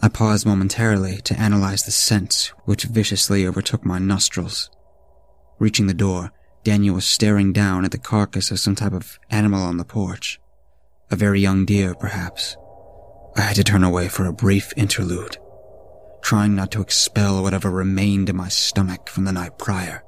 I 0.00 0.08
paused 0.08 0.46
momentarily 0.46 1.18
to 1.18 1.38
analyze 1.38 1.82
the 1.84 1.90
scent 1.90 2.52
which 2.64 2.84
viciously 2.84 3.46
overtook 3.46 3.84
my 3.84 3.98
nostrils. 3.98 4.70
Reaching 5.58 5.86
the 5.86 5.94
door, 5.94 6.32
Daniel 6.64 6.94
was 6.94 7.04
staring 7.04 7.52
down 7.52 7.84
at 7.84 7.90
the 7.90 7.98
carcass 7.98 8.50
of 8.50 8.58
some 8.58 8.74
type 8.74 8.94
of 8.94 9.18
animal 9.28 9.62
on 9.62 9.76
the 9.76 9.84
porch. 9.84 10.40
A 11.10 11.16
very 11.16 11.40
young 11.40 11.66
deer, 11.66 11.94
perhaps. 11.94 12.56
I 13.36 13.42
had 13.42 13.56
to 13.56 13.64
turn 13.64 13.84
away 13.84 14.08
for 14.08 14.24
a 14.24 14.32
brief 14.32 14.72
interlude, 14.76 15.36
trying 16.22 16.54
not 16.54 16.70
to 16.72 16.80
expel 16.80 17.42
whatever 17.42 17.70
remained 17.70 18.30
in 18.30 18.36
my 18.36 18.48
stomach 18.48 19.08
from 19.08 19.24
the 19.24 19.32
night 19.32 19.58
prior. 19.58 20.04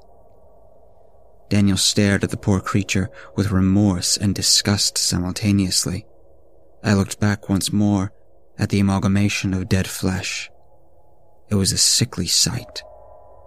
Daniel 1.50 1.76
stared 1.76 2.22
at 2.22 2.30
the 2.30 2.36
poor 2.36 2.60
creature 2.60 3.10
with 3.36 3.50
remorse 3.50 4.16
and 4.16 4.34
disgust 4.34 4.96
simultaneously. 4.96 6.06
I 6.82 6.94
looked 6.94 7.18
back 7.18 7.48
once 7.48 7.72
more 7.72 8.12
at 8.56 8.68
the 8.68 8.78
amalgamation 8.78 9.52
of 9.52 9.68
dead 9.68 9.88
flesh. 9.88 10.48
It 11.50 11.56
was 11.56 11.72
a 11.72 11.78
sickly 11.78 12.28
sight. 12.28 12.82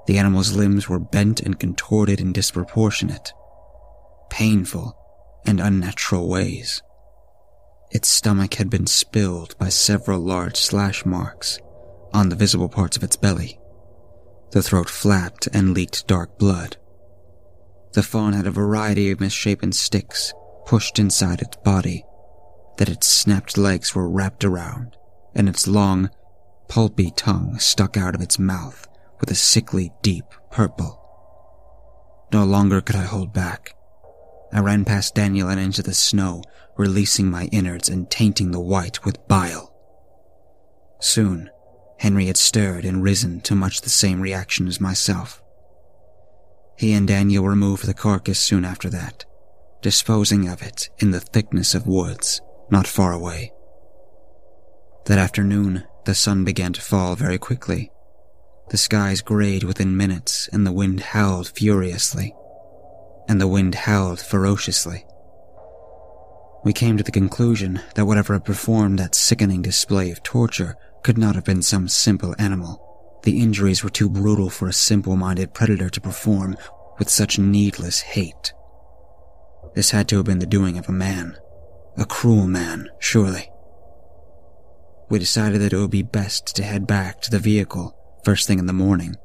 The 0.06 0.18
animal's 0.18 0.54
limbs 0.54 0.90
were 0.90 1.00
bent 1.00 1.40
and 1.40 1.58
contorted 1.58 2.20
in 2.20 2.34
disproportionate, 2.34 3.32
painful, 4.30 4.98
and 5.46 5.62
unnatural 5.62 6.28
ways. 6.28 6.84
Its 7.92 8.10
stomach 8.10 8.56
had 8.56 8.70
been 8.70 8.88
spilled 8.88 9.58
by 9.58 9.70
several 9.70 10.20
large 10.20 10.58
slash 10.58 11.06
marks 11.06 11.58
on 12.14 12.28
the 12.28 12.36
visible 12.36 12.68
parts 12.68 12.98
of 12.98 13.04
its 13.04 13.16
belly. 13.16 13.60
The 14.52 14.62
throat 14.62 14.90
flapped 14.90 15.48
and 15.54 15.74
leaked 15.74 16.06
dark 16.06 16.38
blood. 16.38 16.76
The 17.94 18.04
fawn 18.04 18.34
had 18.34 18.48
a 18.48 18.52
variety 18.52 19.12
of 19.12 19.20
misshapen 19.20 19.72
sticks 19.72 20.34
pushed 20.66 20.98
inside 20.98 21.42
its 21.42 21.58
body 21.58 22.04
that 22.78 22.90
its 22.90 23.08
snapped 23.08 23.56
legs 23.58 23.94
were 23.94 24.10
wrapped 24.10 24.44
around, 24.44 24.98
and 25.36 25.48
its 25.48 25.68
long, 25.68 26.10
pulpy 26.68 27.12
tongue 27.12 27.60
stuck 27.60 27.96
out 27.96 28.16
of 28.16 28.22
its 28.22 28.40
mouth 28.40 28.88
with 29.20 29.30
a 29.30 29.36
sickly 29.36 29.92
deep 30.02 30.26
purple. 30.50 31.00
No 32.34 32.44
longer 32.44 32.82
could 32.82 32.96
I 32.96 33.04
hold 33.04 33.32
back. 33.32 33.76
I 34.52 34.60
ran 34.60 34.86
past 34.86 35.14
Daniel 35.14 35.50
and 35.50 35.60
into 35.60 35.84
the 35.84 35.94
snow, 35.94 36.42
releasing 36.76 37.30
my 37.30 37.46
innards 37.52 37.90
and 37.90 38.10
tainting 38.10 38.52
the 38.52 38.60
white 38.60 39.06
with 39.06 39.28
bile. 39.28 39.72
Soon, 41.00 41.52
Henry 42.00 42.26
had 42.26 42.38
stirred 42.38 42.86
and 42.86 43.04
risen 43.04 43.40
to 43.42 43.54
much 43.54 43.82
the 43.82 43.90
same 43.90 44.20
reaction 44.20 44.68
as 44.68 44.82
myself. 44.82 45.43
He 46.78 46.94
and 46.94 47.08
Daniel 47.08 47.48
removed 47.48 47.86
the 47.86 47.94
carcass 47.94 48.40
soon 48.40 48.66
after 48.66 48.90
that, 48.90 49.26
disposing 49.82 50.48
of 50.48 50.62
it 50.62 50.90
in 51.00 51.12
the 51.12 51.20
thickness 51.20 51.76
of 51.76 51.88
woods 51.88 52.42
not 52.70 52.88
far 52.88 53.12
away. 53.12 53.52
That 55.06 55.20
afternoon, 55.20 55.84
the 56.06 56.16
sun 56.16 56.44
began 56.44 56.74
to 56.74 56.82
fall 56.82 57.16
very 57.16 57.38
quickly. 57.38 57.92
The 58.70 58.78
skies 58.78 59.22
grayed 59.22 59.64
within 59.64 59.96
minutes, 59.98 60.50
and 60.52 60.66
the 60.66 60.72
wind 60.72 61.02
howled 61.02 61.50
furiously. 61.50 62.34
And 63.28 63.40
the 63.40 63.48
wind 63.48 63.76
howled 63.76 64.20
ferociously. 64.20 65.06
We 66.64 66.74
came 66.74 66.98
to 66.98 67.04
the 67.04 67.12
conclusion 67.12 67.82
that 67.96 68.06
whatever 68.06 68.34
had 68.34 68.46
performed 68.46 69.00
that 69.00 69.16
sickening 69.16 69.62
display 69.62 70.12
of 70.12 70.24
torture 70.24 70.78
could 71.04 71.18
not 71.18 71.36
have 71.36 71.44
been 71.44 71.62
some 71.62 71.90
simple 71.90 72.34
animal. 72.40 72.93
The 73.24 73.42
injuries 73.42 73.84
were 73.84 73.90
too 73.90 74.10
brutal 74.10 74.50
for 74.50 74.68
a 74.68 74.74
simple 74.74 75.16
minded 75.16 75.54
predator 75.54 75.90
to 75.90 76.02
perform 76.02 76.58
with 77.00 77.10
such 77.10 77.40
needless 77.40 78.02
hate. 78.02 78.54
This 79.76 79.92
had 79.92 80.08
to 80.10 80.18
have 80.18 80.26
been 80.26 80.40
the 80.40 80.46
doing 80.46 80.78
of 80.78 80.88
a 80.88 80.94
man. 80.94 81.38
A 81.98 82.06
cruel 82.06 82.48
man, 82.48 82.90
surely. 83.00 83.50
We 85.10 85.20
decided 85.20 85.62
that 85.62 85.74
it 85.74 85.78
would 85.78 85.92
be 85.92 86.04
best 86.04 86.56
to 86.56 86.64
head 86.64 86.86
back 86.86 87.22
to 87.22 87.32
the 87.32 87.40
vehicle 87.40 87.96
first 88.24 88.48
thing 88.48 88.60
in 88.60 88.68
the 88.68 88.74
morning 88.74 89.16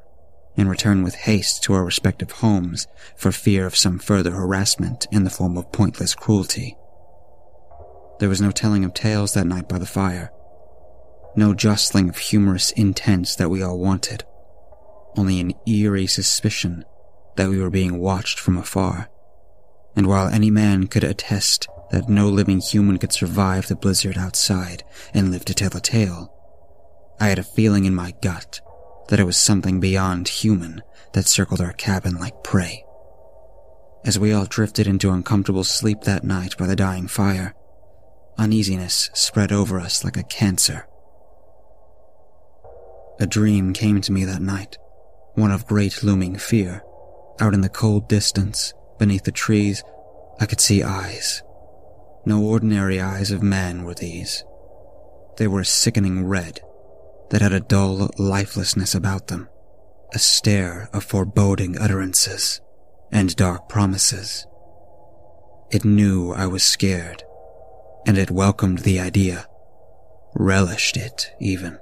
and 0.56 0.68
return 0.68 1.02
with 1.02 1.14
haste 1.14 1.62
to 1.62 1.72
our 1.72 1.84
respective 1.84 2.30
homes 2.32 2.86
for 3.16 3.30
fear 3.30 3.64
of 3.64 3.76
some 3.76 3.98
further 3.98 4.32
harassment 4.32 5.06
in 5.12 5.24
the 5.24 5.30
form 5.30 5.56
of 5.56 5.70
pointless 5.72 6.14
cruelty. 6.14 6.76
There 8.18 8.28
was 8.28 8.40
no 8.40 8.50
telling 8.50 8.84
of 8.84 8.92
tales 8.92 9.34
that 9.34 9.46
night 9.46 9.68
by 9.68 9.78
the 9.78 9.86
fire, 9.86 10.32
no 11.36 11.54
jostling 11.54 12.08
of 12.08 12.18
humorous 12.18 12.70
intents 12.72 13.36
that 13.36 13.50
we 13.50 13.62
all 13.62 13.78
wanted, 13.78 14.24
only 15.16 15.40
an 15.40 15.52
eerie 15.66 16.06
suspicion 16.06 16.84
that 17.36 17.48
we 17.48 17.58
were 17.58 17.70
being 17.70 17.98
watched 17.98 18.38
from 18.38 18.58
afar. 18.58 19.08
And 19.94 20.06
while 20.06 20.28
any 20.28 20.50
man 20.50 20.86
could 20.86 21.04
attest 21.04 21.68
that 21.90 22.08
no 22.08 22.28
living 22.28 22.60
human 22.60 22.98
could 22.98 23.12
survive 23.12 23.68
the 23.68 23.76
blizzard 23.76 24.18
outside 24.18 24.84
and 25.14 25.30
live 25.30 25.44
to 25.46 25.54
tell 25.54 25.76
a 25.76 25.80
tale, 25.80 26.34
I 27.20 27.28
had 27.28 27.38
a 27.38 27.44
feeling 27.44 27.84
in 27.84 27.94
my 27.94 28.12
gut 28.22 28.60
that 29.08 29.20
it 29.20 29.24
was 29.24 29.36
something 29.36 29.80
beyond 29.80 30.28
human 30.28 30.82
that 31.12 31.26
circled 31.26 31.60
our 31.60 31.72
cabin 31.72 32.18
like 32.18 32.42
prey. 32.42 32.84
As 34.04 34.18
we 34.18 34.32
all 34.32 34.44
drifted 34.44 34.86
into 34.86 35.10
uncomfortable 35.10 35.64
sleep 35.64 36.02
that 36.02 36.24
night 36.24 36.56
by 36.56 36.66
the 36.66 36.76
dying 36.76 37.08
fire, 37.08 37.54
uneasiness 38.36 39.10
spread 39.14 39.52
over 39.52 39.78
us 39.80 40.04
like 40.04 40.16
a 40.16 40.22
cancer. 40.22 40.87
A 43.20 43.26
dream 43.26 43.72
came 43.72 44.00
to 44.02 44.12
me 44.12 44.24
that 44.24 44.42
night, 44.42 44.78
one 45.34 45.50
of 45.50 45.66
great 45.66 46.02
looming 46.02 46.36
fear. 46.36 46.82
Out 47.40 47.54
in 47.54 47.60
the 47.60 47.68
cold 47.68 48.08
distance, 48.08 48.74
beneath 48.98 49.24
the 49.24 49.32
trees, 49.32 49.82
I 50.40 50.46
could 50.46 50.60
see 50.60 50.82
eyes. 50.82 51.42
No 52.24 52.42
ordinary 52.42 53.00
eyes 53.00 53.30
of 53.30 53.42
man 53.42 53.84
were 53.84 53.94
these. 53.94 54.44
They 55.36 55.48
were 55.48 55.60
a 55.60 55.64
sickening 55.64 56.26
red 56.26 56.60
that 57.30 57.42
had 57.42 57.52
a 57.52 57.60
dull 57.60 58.10
lifelessness 58.18 58.94
about 58.94 59.26
them, 59.26 59.48
a 60.12 60.18
stare 60.18 60.88
of 60.92 61.04
foreboding 61.04 61.76
utterances 61.78 62.60
and 63.10 63.34
dark 63.34 63.68
promises. 63.68 64.46
It 65.70 65.84
knew 65.84 66.32
I 66.32 66.46
was 66.46 66.62
scared, 66.62 67.22
and 68.06 68.16
it 68.16 68.30
welcomed 68.30 68.80
the 68.80 69.00
idea, 69.00 69.46
relished 70.34 70.96
it 70.96 71.32
even. 71.40 71.78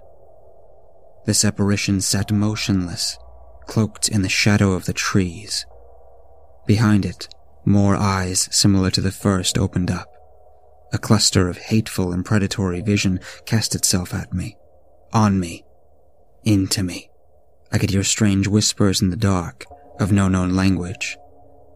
This 1.27 1.45
apparition 1.45 2.01
sat 2.01 2.31
motionless, 2.31 3.19
cloaked 3.67 4.09
in 4.09 4.23
the 4.23 4.29
shadow 4.29 4.73
of 4.73 4.87
the 4.87 4.93
trees. 4.93 5.67
Behind 6.67 7.05
it, 7.05 7.29
more 7.65 7.97
eyes 7.97 8.49
similar 8.53 8.91
to 8.93 9.01
the 9.01 9.11
first 9.11 9.59
opened 9.59 9.91
up. 9.91 10.09
A 10.93 10.99
cluster 10.99 11.49
of 11.49 11.59
hateful 11.59 12.13
and 12.13 12.25
predatory 12.25 12.81
vision 12.81 13.19
cast 13.45 13.75
itself 13.75 14.15
at 14.15 14.33
me, 14.33 14.57
on 15.13 15.41
me, 15.41 15.65
into 16.45 16.85
me. 16.85 17.11
I 17.73 17.79
could 17.79 17.91
hear 17.91 18.05
strange 18.05 18.47
whispers 18.47 19.03
in 19.03 19.11
the 19.11 19.17
dark 19.17 19.67
of 19.99 20.13
no 20.13 20.29
known 20.29 20.55
language, 20.55 21.17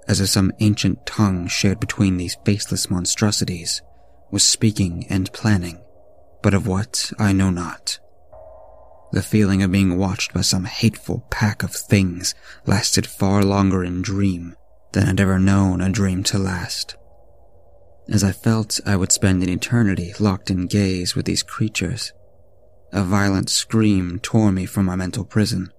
as 0.06 0.20
if 0.20 0.28
some 0.28 0.52
ancient 0.60 1.04
tongue 1.06 1.48
shared 1.48 1.80
between 1.80 2.16
these 2.16 2.36
faceless 2.44 2.88
monstrosities 2.88 3.82
was 4.30 4.44
speaking 4.44 5.06
and 5.08 5.32
planning, 5.32 5.82
but 6.42 6.54
of 6.54 6.66
what 6.66 7.12
I 7.18 7.32
know 7.32 7.50
not. 7.50 7.99
The 9.12 9.22
feeling 9.22 9.62
of 9.62 9.72
being 9.72 9.98
watched 9.98 10.32
by 10.32 10.42
some 10.42 10.64
hateful 10.64 11.26
pack 11.30 11.64
of 11.64 11.74
things 11.74 12.34
lasted 12.64 13.06
far 13.06 13.42
longer 13.42 13.82
in 13.82 14.02
dream 14.02 14.54
than 14.92 15.08
I'd 15.08 15.20
ever 15.20 15.38
known 15.38 15.80
a 15.80 15.90
dream 15.90 16.22
to 16.24 16.38
last. 16.38 16.96
As 18.08 18.22
I 18.22 18.30
felt 18.30 18.80
I 18.86 18.96
would 18.96 19.10
spend 19.10 19.42
an 19.42 19.48
eternity 19.48 20.12
locked 20.20 20.50
in 20.50 20.66
gaze 20.66 21.16
with 21.16 21.26
these 21.26 21.42
creatures, 21.42 22.12
a 22.92 23.02
violent 23.02 23.50
scream 23.50 24.20
tore 24.20 24.52
me 24.52 24.64
from 24.66 24.86
my 24.86 24.96
mental 24.96 25.24
prison. 25.24 25.72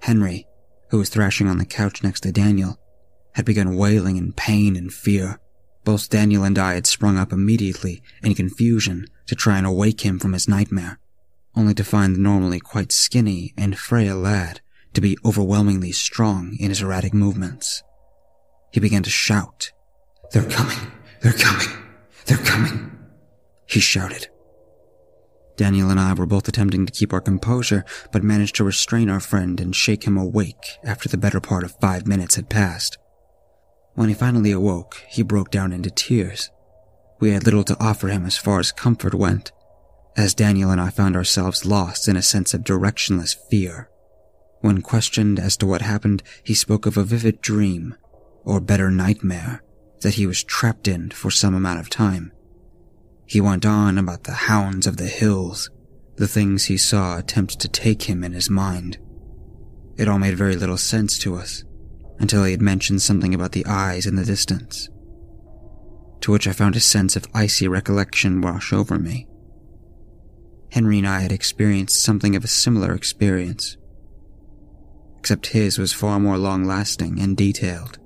Henry, 0.00 0.46
who 0.90 0.98
was 0.98 1.08
thrashing 1.08 1.48
on 1.48 1.58
the 1.58 1.64
couch 1.64 2.02
next 2.02 2.20
to 2.20 2.32
Daniel, 2.32 2.78
had 3.34 3.46
begun 3.46 3.76
wailing 3.76 4.16
in 4.16 4.32
pain 4.32 4.76
and 4.76 4.92
fear. 4.92 5.38
Both 5.84 6.10
Daniel 6.10 6.44
and 6.44 6.58
I 6.58 6.74
had 6.74 6.86
sprung 6.86 7.16
up 7.16 7.32
immediately 7.32 8.02
in 8.22 8.34
confusion 8.34 9.06
to 9.26 9.34
try 9.34 9.56
and 9.56 9.66
awake 9.66 10.02
him 10.02 10.18
from 10.18 10.34
his 10.34 10.48
nightmare 10.48 10.98
only 11.54 11.74
to 11.74 11.84
find 11.84 12.14
the 12.14 12.20
normally 12.20 12.60
quite 12.60 12.92
skinny 12.92 13.52
and 13.56 13.78
frail 13.78 14.16
lad 14.16 14.60
to 14.94 15.00
be 15.00 15.18
overwhelmingly 15.24 15.92
strong 15.92 16.56
in 16.58 16.68
his 16.68 16.82
erratic 16.82 17.14
movements. 17.14 17.82
He 18.72 18.80
began 18.80 19.02
to 19.02 19.10
shout, 19.10 19.72
They're 20.32 20.48
coming! 20.48 20.78
They're 21.20 21.32
coming! 21.32 21.68
They're 22.26 22.38
coming! 22.38 22.90
He 23.66 23.80
shouted. 23.80 24.28
Daniel 25.56 25.90
and 25.90 26.00
I 26.00 26.14
were 26.14 26.26
both 26.26 26.48
attempting 26.48 26.86
to 26.86 26.92
keep 26.92 27.12
our 27.12 27.20
composure, 27.20 27.84
but 28.10 28.24
managed 28.24 28.56
to 28.56 28.64
restrain 28.64 29.10
our 29.10 29.20
friend 29.20 29.60
and 29.60 29.76
shake 29.76 30.04
him 30.04 30.16
awake 30.16 30.78
after 30.82 31.08
the 31.08 31.18
better 31.18 31.40
part 31.40 31.64
of 31.64 31.78
five 31.80 32.06
minutes 32.06 32.36
had 32.36 32.48
passed. 32.48 32.98
When 33.94 34.08
he 34.08 34.14
finally 34.14 34.52
awoke, 34.52 35.02
he 35.08 35.22
broke 35.22 35.50
down 35.50 35.72
into 35.72 35.90
tears. 35.90 36.50
We 37.20 37.30
had 37.30 37.44
little 37.44 37.64
to 37.64 37.76
offer 37.78 38.08
him 38.08 38.24
as 38.24 38.38
far 38.38 38.58
as 38.58 38.72
comfort 38.72 39.14
went, 39.14 39.52
as 40.16 40.34
Daniel 40.34 40.70
and 40.70 40.80
I 40.80 40.90
found 40.90 41.16
ourselves 41.16 41.64
lost 41.64 42.08
in 42.08 42.16
a 42.16 42.22
sense 42.22 42.54
of 42.54 42.62
directionless 42.62 43.36
fear. 43.50 43.88
When 44.60 44.82
questioned 44.82 45.38
as 45.40 45.56
to 45.58 45.66
what 45.66 45.82
happened, 45.82 46.22
he 46.44 46.54
spoke 46.54 46.86
of 46.86 46.96
a 46.96 47.04
vivid 47.04 47.40
dream, 47.40 47.96
or 48.44 48.60
better 48.60 48.90
nightmare, 48.90 49.62
that 50.02 50.14
he 50.14 50.26
was 50.26 50.44
trapped 50.44 50.86
in 50.86 51.10
for 51.10 51.30
some 51.30 51.54
amount 51.54 51.80
of 51.80 51.90
time. 51.90 52.32
He 53.26 53.40
went 53.40 53.64
on 53.64 53.98
about 53.98 54.24
the 54.24 54.32
hounds 54.32 54.86
of 54.86 54.98
the 54.98 55.06
hills, 55.06 55.70
the 56.16 56.28
things 56.28 56.64
he 56.64 56.76
saw 56.76 57.18
attempt 57.18 57.58
to 57.60 57.68
take 57.68 58.02
him 58.02 58.22
in 58.22 58.32
his 58.32 58.50
mind. 58.50 58.98
It 59.96 60.08
all 60.08 60.18
made 60.18 60.36
very 60.36 60.56
little 60.56 60.76
sense 60.76 61.18
to 61.20 61.36
us, 61.36 61.64
until 62.18 62.44
he 62.44 62.52
had 62.52 62.62
mentioned 62.62 63.02
something 63.02 63.34
about 63.34 63.52
the 63.52 63.66
eyes 63.66 64.06
in 64.06 64.16
the 64.16 64.24
distance, 64.24 64.88
to 66.20 66.30
which 66.30 66.46
I 66.46 66.52
found 66.52 66.76
a 66.76 66.80
sense 66.80 67.16
of 67.16 67.26
icy 67.34 67.66
recollection 67.66 68.40
wash 68.40 68.72
over 68.72 68.98
me. 68.98 69.26
Henry 70.72 70.96
and 70.96 71.06
I 71.06 71.20
had 71.20 71.32
experienced 71.32 72.02
something 72.02 72.34
of 72.34 72.44
a 72.44 72.48
similar 72.48 72.94
experience. 72.94 73.76
Except 75.18 75.48
his 75.48 75.76
was 75.76 75.92
far 75.92 76.18
more 76.18 76.38
long 76.38 76.64
lasting 76.64 77.20
and 77.20 77.36
detailed. 77.36 77.98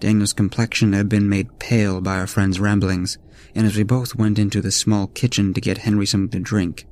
Daniel's 0.00 0.32
complexion 0.32 0.92
had 0.92 1.08
been 1.08 1.28
made 1.28 1.60
pale 1.60 2.00
by 2.00 2.18
our 2.18 2.26
friend's 2.26 2.58
ramblings, 2.58 3.16
and 3.54 3.64
as 3.64 3.76
we 3.76 3.84
both 3.84 4.16
went 4.16 4.40
into 4.40 4.60
the 4.60 4.72
small 4.72 5.06
kitchen 5.06 5.54
to 5.54 5.60
get 5.60 5.78
Henry 5.78 6.04
something 6.04 6.42
to 6.42 6.44
drink, 6.44 6.84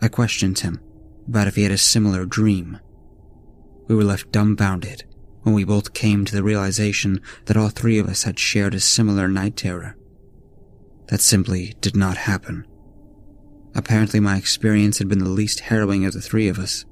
I 0.00 0.08
questioned 0.08 0.60
him 0.60 0.80
about 1.28 1.46
if 1.46 1.56
he 1.56 1.64
had 1.64 1.72
a 1.72 1.76
similar 1.76 2.24
dream. 2.24 2.80
We 3.88 3.94
were 3.94 4.04
left 4.04 4.32
dumbfounded 4.32 5.04
when 5.42 5.54
we 5.54 5.64
both 5.64 5.92
came 5.92 6.24
to 6.24 6.34
the 6.34 6.42
realization 6.42 7.20
that 7.44 7.58
all 7.58 7.68
three 7.68 7.98
of 7.98 8.08
us 8.08 8.22
had 8.22 8.38
shared 8.38 8.74
a 8.74 8.80
similar 8.80 9.28
night 9.28 9.56
terror. 9.56 9.98
That 11.08 11.20
simply 11.20 11.74
did 11.82 11.94
not 11.94 12.16
happen. 12.16 12.66
Apparently, 13.78 14.18
my 14.18 14.36
experience 14.36 14.98
had 14.98 15.06
been 15.06 15.20
the 15.20 15.28
least 15.28 15.60
harrowing 15.60 16.04
of 16.04 16.12
the 16.12 16.20
three 16.20 16.48
of 16.48 16.58
us, 16.58 16.84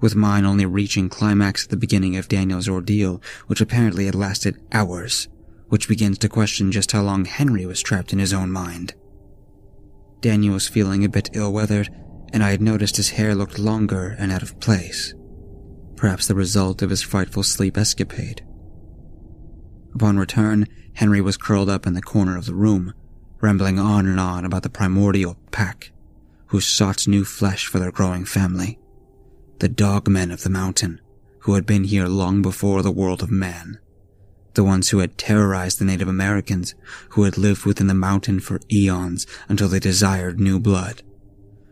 with 0.00 0.14
mine 0.14 0.44
only 0.44 0.64
reaching 0.64 1.08
climax 1.08 1.64
at 1.64 1.70
the 1.70 1.76
beginning 1.76 2.16
of 2.16 2.28
Daniel's 2.28 2.68
ordeal, 2.68 3.20
which 3.48 3.60
apparently 3.60 4.06
had 4.06 4.14
lasted 4.14 4.62
hours, 4.70 5.26
which 5.70 5.88
begins 5.88 6.16
to 6.18 6.28
question 6.28 6.70
just 6.70 6.92
how 6.92 7.02
long 7.02 7.24
Henry 7.24 7.66
was 7.66 7.82
trapped 7.82 8.12
in 8.12 8.20
his 8.20 8.32
own 8.32 8.52
mind. 8.52 8.94
Daniel 10.20 10.54
was 10.54 10.68
feeling 10.68 11.04
a 11.04 11.08
bit 11.08 11.30
ill 11.32 11.52
weathered, 11.52 11.88
and 12.32 12.44
I 12.44 12.52
had 12.52 12.62
noticed 12.62 12.96
his 12.96 13.10
hair 13.10 13.34
looked 13.34 13.58
longer 13.58 14.14
and 14.16 14.30
out 14.30 14.44
of 14.44 14.60
place, 14.60 15.14
perhaps 15.96 16.28
the 16.28 16.36
result 16.36 16.80
of 16.80 16.90
his 16.90 17.02
frightful 17.02 17.42
sleep 17.42 17.76
escapade. 17.76 18.40
Upon 19.92 20.16
return, 20.16 20.68
Henry 20.92 21.20
was 21.20 21.36
curled 21.36 21.68
up 21.68 21.88
in 21.88 21.94
the 21.94 22.00
corner 22.00 22.38
of 22.38 22.46
the 22.46 22.54
room, 22.54 22.94
rambling 23.40 23.80
on 23.80 24.06
and 24.06 24.20
on 24.20 24.44
about 24.44 24.62
the 24.62 24.70
primordial 24.70 25.36
pack, 25.50 25.90
who 26.54 26.60
sought 26.60 27.08
new 27.08 27.24
flesh 27.24 27.66
for 27.66 27.80
their 27.80 27.90
growing 27.90 28.24
family 28.24 28.78
the 29.58 29.68
dogmen 29.68 30.30
of 30.30 30.44
the 30.44 30.50
mountain, 30.50 31.00
who 31.40 31.54
had 31.54 31.66
been 31.66 31.82
here 31.82 32.06
long 32.06 32.42
before 32.42 32.80
the 32.80 32.92
world 32.92 33.24
of 33.24 33.30
man. 33.30 33.76
The 34.52 34.62
ones 34.62 34.90
who 34.90 35.00
had 35.00 35.18
terrorized 35.18 35.80
the 35.80 35.84
Native 35.84 36.06
Americans, 36.06 36.76
who 37.10 37.24
had 37.24 37.36
lived 37.36 37.64
within 37.64 37.88
the 37.88 37.94
mountain 37.94 38.38
for 38.38 38.60
eons 38.70 39.26
until 39.48 39.66
they 39.66 39.80
desired 39.80 40.38
new 40.38 40.60
blood, 40.60 41.02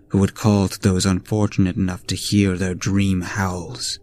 who 0.09 0.21
had 0.21 0.35
called 0.35 0.81
those 0.81 1.07
unfortunate 1.07 1.77
enough 1.77 2.05
to 2.09 2.17
hear 2.17 2.57
their 2.57 2.75
dream 2.75 3.21
howls. 3.21 4.01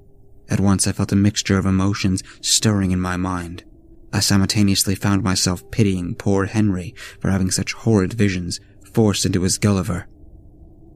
At 0.48 0.62
once 0.62 0.88
I 0.88 0.94
felt 0.94 1.12
a 1.12 1.18
mixture 1.18 1.58
of 1.58 1.66
emotions 1.66 2.24
stirring 2.40 2.92
in 2.92 3.02
my 3.02 3.18
mind. 3.18 3.66
I 4.14 4.22
simultaneously 4.22 4.96
found 4.96 5.24
myself 5.24 5.70
pitying 5.72 6.16
poor 6.16 6.46
Henry 6.46 6.96
for 7.20 7.32
having 7.32 7.52
such 7.52 7.74
horrid 7.74 8.14
visions 8.14 8.62
forced 8.94 9.26
into 9.26 9.42
his 9.42 9.58
Gulliver. 9.58 10.08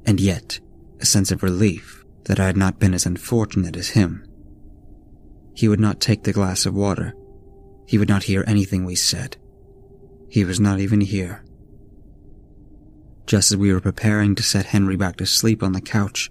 And 0.06 0.20
yet, 0.20 0.60
a 1.00 1.06
sense 1.06 1.32
of 1.32 1.44
relief 1.44 2.04
that 2.26 2.40
I 2.40 2.46
had 2.46 2.58
not 2.58 2.80
been 2.80 2.94
as 2.94 3.06
unfortunate 3.06 3.76
as 3.76 3.90
him. 3.90 4.26
He 5.54 5.68
would 5.68 5.80
not 5.80 6.00
take 6.00 6.24
the 6.24 6.34
glass 6.34 6.66
of 6.66 6.74
water. 6.74 7.14
He 7.86 7.98
would 7.98 8.10
not 8.10 8.24
hear 8.24 8.44
anything 8.48 8.86
we 8.86 8.96
said. 8.96 9.38
He 10.30 10.44
was 10.44 10.60
not 10.60 10.80
even 10.80 11.02
here. 11.02 11.44
Just 13.28 13.52
as 13.52 13.58
we 13.58 13.72
were 13.72 13.80
preparing 13.80 14.36
to 14.36 14.44
set 14.44 14.68
Henry 14.68 14.96
back 14.96 15.18
to 15.18 15.26
sleep 15.26 15.64
on 15.64 15.74
the 15.74 15.82
couch, 15.82 16.30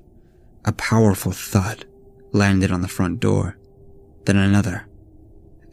a 0.65 0.73
powerful 0.73 1.33
thud 1.33 1.85
landed 2.33 2.71
on 2.71 2.83
the 2.83 2.89
front 2.89 3.21
door, 3.21 3.57
then 4.25 4.37
another, 4.37 4.87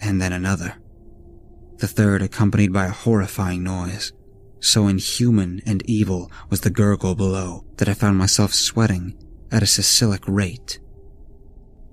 and 0.01 0.21
then 0.21 0.33
another. 0.33 0.75
The 1.77 1.87
third 1.87 2.21
accompanied 2.21 2.73
by 2.73 2.85
a 2.85 2.91
horrifying 2.91 3.63
noise. 3.63 4.11
So 4.61 4.87
inhuman 4.87 5.61
and 5.65 5.81
evil 5.85 6.31
was 6.49 6.61
the 6.61 6.69
gurgle 6.69 7.15
below 7.15 7.65
that 7.77 7.87
I 7.87 7.93
found 7.93 8.17
myself 8.17 8.53
sweating 8.53 9.15
at 9.51 9.63
a 9.63 9.67
Sicilic 9.67 10.23
rate. 10.27 10.79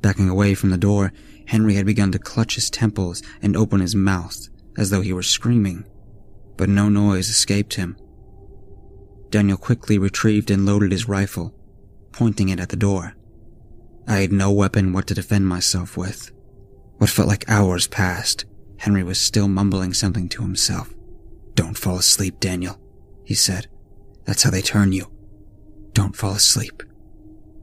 Backing 0.00 0.28
away 0.28 0.54
from 0.54 0.70
the 0.70 0.78
door, 0.78 1.12
Henry 1.46 1.74
had 1.74 1.86
begun 1.86 2.12
to 2.12 2.18
clutch 2.18 2.56
his 2.56 2.70
temples 2.70 3.22
and 3.40 3.56
open 3.56 3.80
his 3.80 3.94
mouth 3.94 4.48
as 4.76 4.90
though 4.90 5.00
he 5.00 5.12
were 5.12 5.22
screaming, 5.22 5.84
but 6.56 6.68
no 6.68 6.88
noise 6.88 7.28
escaped 7.28 7.74
him. 7.74 7.96
Daniel 9.30 9.56
quickly 9.56 9.98
retrieved 9.98 10.50
and 10.50 10.66
loaded 10.66 10.92
his 10.92 11.08
rifle, 11.08 11.54
pointing 12.12 12.48
it 12.48 12.60
at 12.60 12.68
the 12.68 12.76
door. 12.76 13.14
I 14.06 14.18
had 14.18 14.32
no 14.32 14.52
weapon 14.52 14.92
what 14.92 15.06
to 15.08 15.14
defend 15.14 15.48
myself 15.48 15.96
with. 15.96 16.30
What 16.98 17.10
felt 17.10 17.28
like 17.28 17.48
hours 17.48 17.88
passed, 17.88 18.44
Henry 18.78 19.02
was 19.02 19.20
still 19.20 19.48
mumbling 19.48 19.92
something 19.92 20.28
to 20.30 20.42
himself. 20.42 20.92
Don't 21.56 21.76
fall 21.76 21.96
asleep, 21.96 22.38
Daniel, 22.38 22.78
he 23.24 23.34
said. 23.34 23.66
That's 24.24 24.42
how 24.42 24.50
they 24.50 24.62
turn 24.62 24.92
you. 24.92 25.10
Don't 25.92 26.14
fall 26.14 26.32
asleep. 26.32 26.82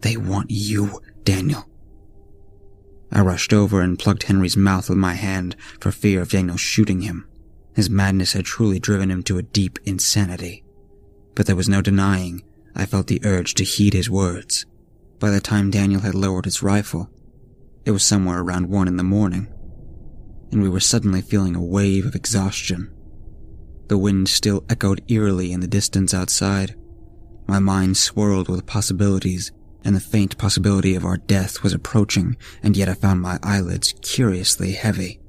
They 0.01 0.17
want 0.17 0.47
you, 0.49 0.99
Daniel. 1.23 1.69
I 3.11 3.21
rushed 3.21 3.53
over 3.53 3.79
and 3.79 3.99
plugged 3.99 4.23
Henry's 4.23 4.57
mouth 4.57 4.89
with 4.89 4.97
my 4.97 5.13
hand 5.13 5.55
for 5.79 5.91
fear 5.91 6.21
of 6.21 6.31
Daniel 6.31 6.57
shooting 6.57 7.01
him. 7.01 7.29
His 7.75 7.89
madness 7.89 8.33
had 8.33 8.45
truly 8.45 8.79
driven 8.79 9.11
him 9.11 9.21
to 9.23 9.37
a 9.37 9.43
deep 9.43 9.77
insanity. 9.85 10.63
But 11.35 11.45
there 11.45 11.55
was 11.55 11.69
no 11.69 11.81
denying 11.81 12.43
I 12.75 12.87
felt 12.87 13.05
the 13.05 13.21
urge 13.23 13.53
to 13.55 13.63
heed 13.63 13.93
his 13.93 14.09
words. 14.09 14.65
By 15.19 15.29
the 15.29 15.39
time 15.39 15.69
Daniel 15.69 16.01
had 16.01 16.15
lowered 16.15 16.45
his 16.45 16.63
rifle, 16.63 17.09
it 17.85 17.91
was 17.91 18.03
somewhere 18.03 18.39
around 18.39 18.69
one 18.69 18.87
in 18.87 18.97
the 18.97 19.03
morning, 19.03 19.53
and 20.51 20.63
we 20.63 20.69
were 20.69 20.79
suddenly 20.79 21.21
feeling 21.21 21.55
a 21.55 21.63
wave 21.63 22.05
of 22.05 22.15
exhaustion. 22.15 22.92
The 23.87 23.97
wind 23.97 24.29
still 24.29 24.63
echoed 24.69 25.03
eerily 25.07 25.51
in 25.51 25.59
the 25.59 25.67
distance 25.67 26.13
outside. 26.13 26.75
My 27.47 27.59
mind 27.59 27.97
swirled 27.97 28.49
with 28.49 28.65
possibilities 28.65 29.51
and 29.83 29.95
the 29.95 30.01
faint 30.01 30.37
possibility 30.37 30.95
of 30.95 31.05
our 31.05 31.17
death 31.17 31.61
was 31.61 31.73
approaching, 31.73 32.37
and 32.61 32.77
yet 32.77 32.87
I 32.89 32.93
found 32.93 33.21
my 33.21 33.37
eyelids 33.43 33.93
curiously 34.01 34.73
heavy. 34.73 35.19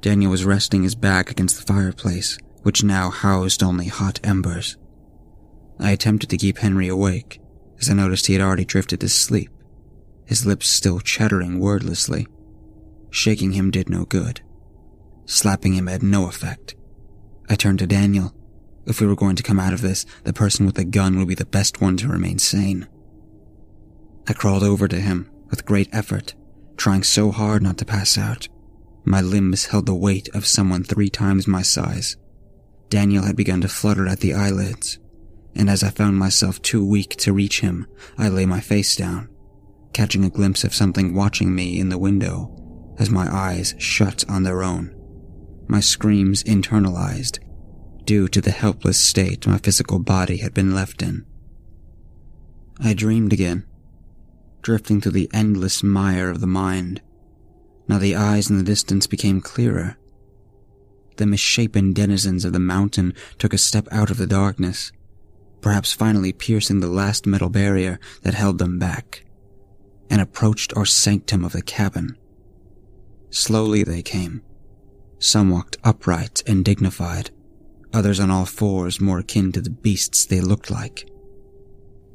Daniel 0.00 0.30
was 0.30 0.44
resting 0.44 0.82
his 0.82 0.94
back 0.94 1.30
against 1.30 1.56
the 1.56 1.72
fireplace, 1.72 2.38
which 2.62 2.84
now 2.84 3.10
housed 3.10 3.62
only 3.62 3.86
hot 3.86 4.20
embers. 4.22 4.76
I 5.78 5.92
attempted 5.92 6.28
to 6.30 6.36
keep 6.36 6.58
Henry 6.58 6.88
awake, 6.88 7.40
as 7.80 7.88
I 7.88 7.94
noticed 7.94 8.26
he 8.26 8.34
had 8.34 8.42
already 8.42 8.64
drifted 8.64 9.00
to 9.00 9.08
sleep, 9.08 9.50
his 10.26 10.46
lips 10.46 10.68
still 10.68 11.00
chattering 11.00 11.58
wordlessly. 11.58 12.26
Shaking 13.10 13.52
him 13.52 13.70
did 13.70 13.88
no 13.88 14.04
good. 14.04 14.40
Slapping 15.26 15.74
him 15.74 15.86
had 15.86 16.02
no 16.02 16.26
effect. 16.28 16.74
I 17.52 17.54
turned 17.54 17.80
to 17.80 17.86
Daniel. 17.86 18.34
If 18.86 18.98
we 18.98 19.06
were 19.06 19.14
going 19.14 19.36
to 19.36 19.42
come 19.42 19.60
out 19.60 19.74
of 19.74 19.82
this, 19.82 20.06
the 20.24 20.32
person 20.32 20.64
with 20.64 20.76
the 20.76 20.86
gun 20.86 21.18
would 21.18 21.28
be 21.28 21.34
the 21.34 21.44
best 21.44 21.82
one 21.82 21.98
to 21.98 22.08
remain 22.08 22.38
sane. 22.38 22.88
I 24.26 24.32
crawled 24.32 24.62
over 24.62 24.88
to 24.88 24.98
him 24.98 25.30
with 25.50 25.66
great 25.66 25.90
effort, 25.92 26.34
trying 26.78 27.02
so 27.02 27.30
hard 27.30 27.62
not 27.62 27.76
to 27.76 27.84
pass 27.84 28.16
out. 28.16 28.48
My 29.04 29.20
limbs 29.20 29.66
held 29.66 29.84
the 29.84 29.94
weight 29.94 30.30
of 30.34 30.46
someone 30.46 30.82
three 30.82 31.10
times 31.10 31.46
my 31.46 31.60
size. 31.60 32.16
Daniel 32.88 33.24
had 33.24 33.36
begun 33.36 33.60
to 33.60 33.68
flutter 33.68 34.06
at 34.06 34.20
the 34.20 34.32
eyelids, 34.32 34.98
and 35.54 35.68
as 35.68 35.82
I 35.82 35.90
found 35.90 36.18
myself 36.18 36.62
too 36.62 36.82
weak 36.82 37.16
to 37.16 37.34
reach 37.34 37.60
him, 37.60 37.86
I 38.16 38.30
lay 38.30 38.46
my 38.46 38.60
face 38.60 38.96
down, 38.96 39.28
catching 39.92 40.24
a 40.24 40.30
glimpse 40.30 40.64
of 40.64 40.74
something 40.74 41.14
watching 41.14 41.54
me 41.54 41.78
in 41.78 41.90
the 41.90 41.98
window 41.98 42.94
as 42.98 43.10
my 43.10 43.30
eyes 43.30 43.74
shut 43.76 44.24
on 44.26 44.42
their 44.42 44.62
own. 44.62 45.01
My 45.68 45.80
screams 45.80 46.42
internalized, 46.44 47.38
due 48.04 48.28
to 48.28 48.40
the 48.40 48.50
helpless 48.50 48.98
state 48.98 49.46
my 49.46 49.58
physical 49.58 49.98
body 49.98 50.38
had 50.38 50.54
been 50.54 50.74
left 50.74 51.02
in. 51.02 51.24
I 52.80 52.94
dreamed 52.94 53.32
again 53.32 53.66
drifting 54.62 55.00
through 55.00 55.12
the 55.12 55.30
endless 55.34 55.82
mire 55.82 56.30
of 56.30 56.40
the 56.40 56.46
mind. 56.46 57.02
Now 57.88 57.98
the 57.98 58.16
eyes 58.16 58.48
in 58.48 58.56
the 58.56 58.64
distance 58.64 59.06
became 59.06 59.40
clearer. 59.40 59.98
The 61.16 61.26
misshapen 61.26 61.92
denizens 61.92 62.44
of 62.44 62.52
the 62.52 62.60
mountain 62.60 63.12
took 63.38 63.52
a 63.52 63.58
step 63.58 63.86
out 63.90 64.10
of 64.10 64.16
the 64.16 64.26
darkness, 64.26 64.92
perhaps 65.60 65.92
finally 65.92 66.32
piercing 66.32 66.80
the 66.80 66.86
last 66.86 67.26
metal 67.26 67.50
barrier 67.50 67.98
that 68.22 68.34
held 68.34 68.58
them 68.58 68.78
back, 68.78 69.24
and 70.08 70.20
approached 70.20 70.72
our 70.76 70.86
sanctum 70.86 71.44
of 71.44 71.52
the 71.52 71.62
cabin. 71.62 72.16
Slowly 73.30 73.82
they 73.82 74.02
came. 74.02 74.42
Some 75.24 75.50
walked 75.50 75.76
upright 75.84 76.42
and 76.48 76.64
dignified, 76.64 77.30
others 77.92 78.18
on 78.18 78.28
all 78.28 78.44
fours 78.44 79.00
more 79.00 79.20
akin 79.20 79.52
to 79.52 79.60
the 79.60 79.70
beasts 79.70 80.26
they 80.26 80.40
looked 80.40 80.68
like. 80.68 81.08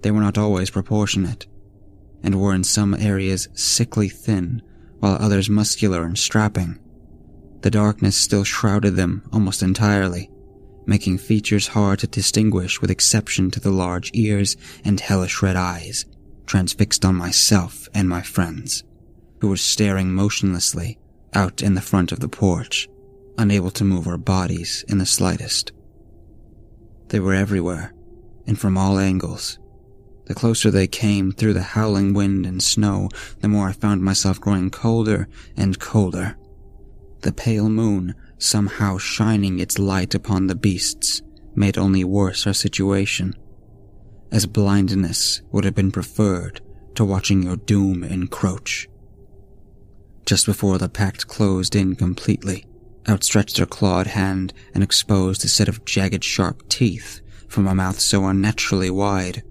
They 0.01 0.11
were 0.11 0.19
not 0.19 0.37
always 0.37 0.69
proportionate 0.69 1.47
and 2.21 2.35
were 2.35 2.53
in 2.53 2.65
some 2.65 2.93
areas 2.93 3.47
sickly 3.53 4.09
thin, 4.09 4.61
while 4.99 5.15
others 5.21 5.49
muscular 5.49 6.03
and 6.03 6.17
strapping. 6.17 6.79
The 7.61 7.71
darkness 7.71 8.17
still 8.17 8.43
shrouded 8.43 8.97
them 8.97 9.23
almost 9.31 9.63
entirely, 9.63 10.29
making 10.85 11.19
features 11.19 11.67
hard 11.67 11.99
to 11.99 12.07
distinguish 12.07 12.81
with 12.81 12.91
exception 12.91 13.51
to 13.51 13.61
the 13.61 13.71
large 13.71 14.11
ears 14.15 14.57
and 14.83 14.99
hellish 14.99 15.41
red 15.41 15.55
eyes, 15.55 16.05
transfixed 16.45 17.05
on 17.05 17.15
myself 17.15 17.87
and 17.93 18.09
my 18.09 18.21
friends, 18.21 18.83
who 19.39 19.47
were 19.47 19.55
staring 19.55 20.13
motionlessly 20.13 20.99
out 21.33 21.61
in 21.61 21.73
the 21.73 21.81
front 21.81 22.11
of 22.11 22.19
the 22.19 22.27
porch, 22.27 22.89
unable 23.37 23.71
to 23.71 23.83
move 23.83 24.07
our 24.07 24.17
bodies 24.17 24.83
in 24.87 24.97
the 24.97 25.05
slightest. 25.05 25.71
They 27.09 27.19
were 27.19 27.33
everywhere, 27.33 27.93
and 28.45 28.59
from 28.59 28.77
all 28.77 28.97
angles. 28.99 29.59
The 30.25 30.35
closer 30.35 30.69
they 30.69 30.87
came 30.87 31.31
through 31.31 31.53
the 31.53 31.61
howling 31.61 32.13
wind 32.13 32.45
and 32.45 32.61
snow, 32.61 33.09
the 33.39 33.47
more 33.47 33.69
I 33.69 33.71
found 33.71 34.03
myself 34.03 34.41
growing 34.41 34.69
colder 34.69 35.27
and 35.55 35.79
colder. 35.79 36.35
The 37.21 37.31
pale 37.31 37.69
moon, 37.69 38.13
somehow 38.37 38.97
shining 38.97 39.59
its 39.59 39.79
light 39.79 40.13
upon 40.13 40.47
the 40.47 40.55
beasts, 40.55 41.21
made 41.55 41.77
only 41.77 42.03
worse 42.03 42.45
our 42.45 42.53
situation, 42.53 43.33
as 44.31 44.45
blindness 44.45 45.41
would 45.51 45.63
have 45.63 45.75
been 45.75 45.91
preferred 45.91 46.61
to 46.95 47.05
watching 47.05 47.43
your 47.43 47.55
doom 47.55 48.03
encroach. 48.03 48.87
Just 50.25 50.45
before 50.45 50.77
the 50.77 50.89
pact 50.89 51.27
closed 51.27 51.75
in 51.75 51.95
completely, 51.95 52.65
outstretched 53.07 53.57
her 53.57 53.65
clawed 53.65 54.07
hand 54.07 54.53
and 54.73 54.83
exposed 54.83 55.43
a 55.45 55.47
set 55.47 55.67
of 55.67 55.85
jagged 55.85 56.23
sharp 56.23 56.67
teeth 56.69 57.21
from 57.47 57.67
a 57.67 57.75
mouth 57.75 57.99
so 57.99 58.25
unnaturally 58.25 58.89
wide. 58.89 59.43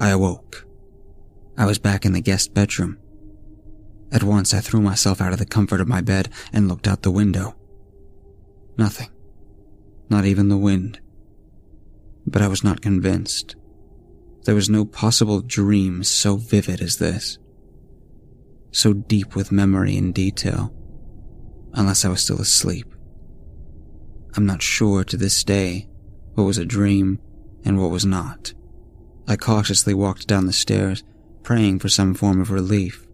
I 0.00 0.10
awoke. 0.10 0.66
I 1.56 1.66
was 1.66 1.78
back 1.78 2.04
in 2.04 2.12
the 2.12 2.20
guest 2.20 2.54
bedroom. 2.54 2.98
At 4.12 4.22
once 4.22 4.54
I 4.54 4.60
threw 4.60 4.80
myself 4.80 5.20
out 5.20 5.32
of 5.32 5.38
the 5.38 5.46
comfort 5.46 5.80
of 5.80 5.88
my 5.88 6.00
bed 6.00 6.28
and 6.52 6.68
looked 6.68 6.86
out 6.86 7.02
the 7.02 7.10
window. 7.10 7.56
Nothing. 8.76 9.10
Not 10.08 10.24
even 10.24 10.48
the 10.48 10.56
wind. 10.56 11.00
But 12.26 12.42
I 12.42 12.48
was 12.48 12.64
not 12.64 12.80
convinced. 12.80 13.56
There 14.44 14.54
was 14.54 14.68
no 14.68 14.84
possible 14.84 15.40
dream 15.40 16.04
so 16.04 16.36
vivid 16.36 16.80
as 16.80 16.98
this. 16.98 17.38
So 18.72 18.92
deep 18.92 19.34
with 19.34 19.52
memory 19.52 19.96
and 19.96 20.12
detail. 20.14 20.74
Unless 21.74 22.04
I 22.04 22.08
was 22.08 22.22
still 22.22 22.40
asleep. 22.40 22.86
I'm 24.36 24.46
not 24.46 24.62
sure 24.62 25.04
to 25.04 25.16
this 25.16 25.44
day 25.44 25.88
what 26.34 26.44
was 26.44 26.58
a 26.58 26.64
dream 26.64 27.20
and 27.64 27.80
what 27.80 27.90
was 27.90 28.04
not. 28.04 28.52
I 29.26 29.36
cautiously 29.36 29.94
walked 29.94 30.26
down 30.26 30.46
the 30.46 30.52
stairs, 30.52 31.02
praying 31.42 31.78
for 31.78 31.88
some 31.88 32.14
form 32.14 32.40
of 32.40 32.50
relief. 32.50 33.06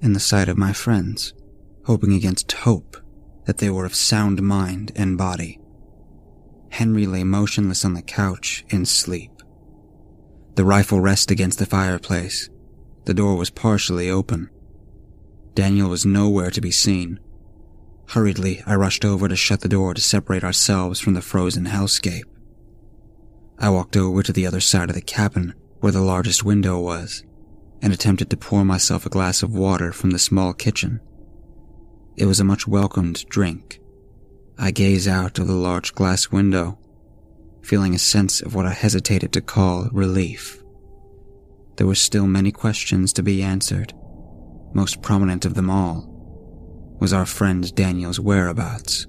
In 0.00 0.12
the 0.14 0.20
sight 0.20 0.48
of 0.48 0.58
my 0.58 0.72
friends, 0.72 1.32
hoping 1.84 2.12
against 2.12 2.50
hope 2.52 2.96
that 3.44 3.58
they 3.58 3.70
were 3.70 3.84
of 3.84 3.94
sound 3.94 4.42
mind 4.42 4.92
and 4.96 5.18
body. 5.18 5.60
Henry 6.70 7.06
lay 7.06 7.24
motionless 7.24 7.84
on 7.84 7.94
the 7.94 8.02
couch 8.02 8.64
in 8.70 8.86
sleep. 8.86 9.30
The 10.54 10.64
rifle 10.64 11.00
rested 11.00 11.32
against 11.32 11.58
the 11.58 11.66
fireplace. 11.66 12.48
The 13.04 13.14
door 13.14 13.36
was 13.36 13.50
partially 13.50 14.10
open. 14.10 14.48
Daniel 15.54 15.88
was 15.88 16.06
nowhere 16.06 16.50
to 16.50 16.60
be 16.60 16.70
seen. 16.70 17.20
Hurriedly, 18.12 18.62
I 18.66 18.74
rushed 18.74 19.06
over 19.06 19.26
to 19.26 19.34
shut 19.34 19.60
the 19.60 19.70
door 19.70 19.94
to 19.94 20.00
separate 20.02 20.44
ourselves 20.44 21.00
from 21.00 21.14
the 21.14 21.22
frozen 21.22 21.64
hellscape. 21.64 22.26
I 23.58 23.70
walked 23.70 23.96
over 23.96 24.22
to 24.22 24.34
the 24.34 24.46
other 24.46 24.60
side 24.60 24.90
of 24.90 24.94
the 24.94 25.00
cabin, 25.00 25.54
where 25.80 25.92
the 25.92 26.02
largest 26.02 26.44
window 26.44 26.78
was, 26.78 27.24
and 27.80 27.90
attempted 27.90 28.28
to 28.28 28.36
pour 28.36 28.66
myself 28.66 29.06
a 29.06 29.08
glass 29.08 29.42
of 29.42 29.54
water 29.54 29.92
from 29.92 30.10
the 30.10 30.18
small 30.18 30.52
kitchen. 30.52 31.00
It 32.14 32.26
was 32.26 32.38
a 32.38 32.44
much 32.44 32.68
welcomed 32.68 33.26
drink. 33.30 33.80
I 34.58 34.72
gazed 34.72 35.08
out 35.08 35.38
of 35.38 35.46
the 35.46 35.54
large 35.54 35.94
glass 35.94 36.30
window, 36.30 36.78
feeling 37.62 37.94
a 37.94 37.98
sense 37.98 38.42
of 38.42 38.54
what 38.54 38.66
I 38.66 38.74
hesitated 38.74 39.32
to 39.32 39.40
call 39.40 39.88
relief. 39.90 40.62
There 41.76 41.86
were 41.86 41.94
still 41.94 42.26
many 42.26 42.52
questions 42.52 43.14
to 43.14 43.22
be 43.22 43.42
answered. 43.42 43.94
Most 44.74 45.00
prominent 45.00 45.46
of 45.46 45.54
them 45.54 45.70
all 45.70 46.11
was 47.02 47.12
our 47.12 47.26
friend 47.26 47.74
Daniel's 47.74 48.20
whereabouts. 48.20 49.08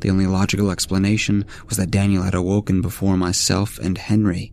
The 0.00 0.10
only 0.10 0.26
logical 0.26 0.70
explanation 0.70 1.46
was 1.66 1.78
that 1.78 1.90
Daniel 1.90 2.24
had 2.24 2.34
awoken 2.34 2.82
before 2.82 3.16
myself 3.16 3.78
and 3.78 3.96
Henry 3.96 4.52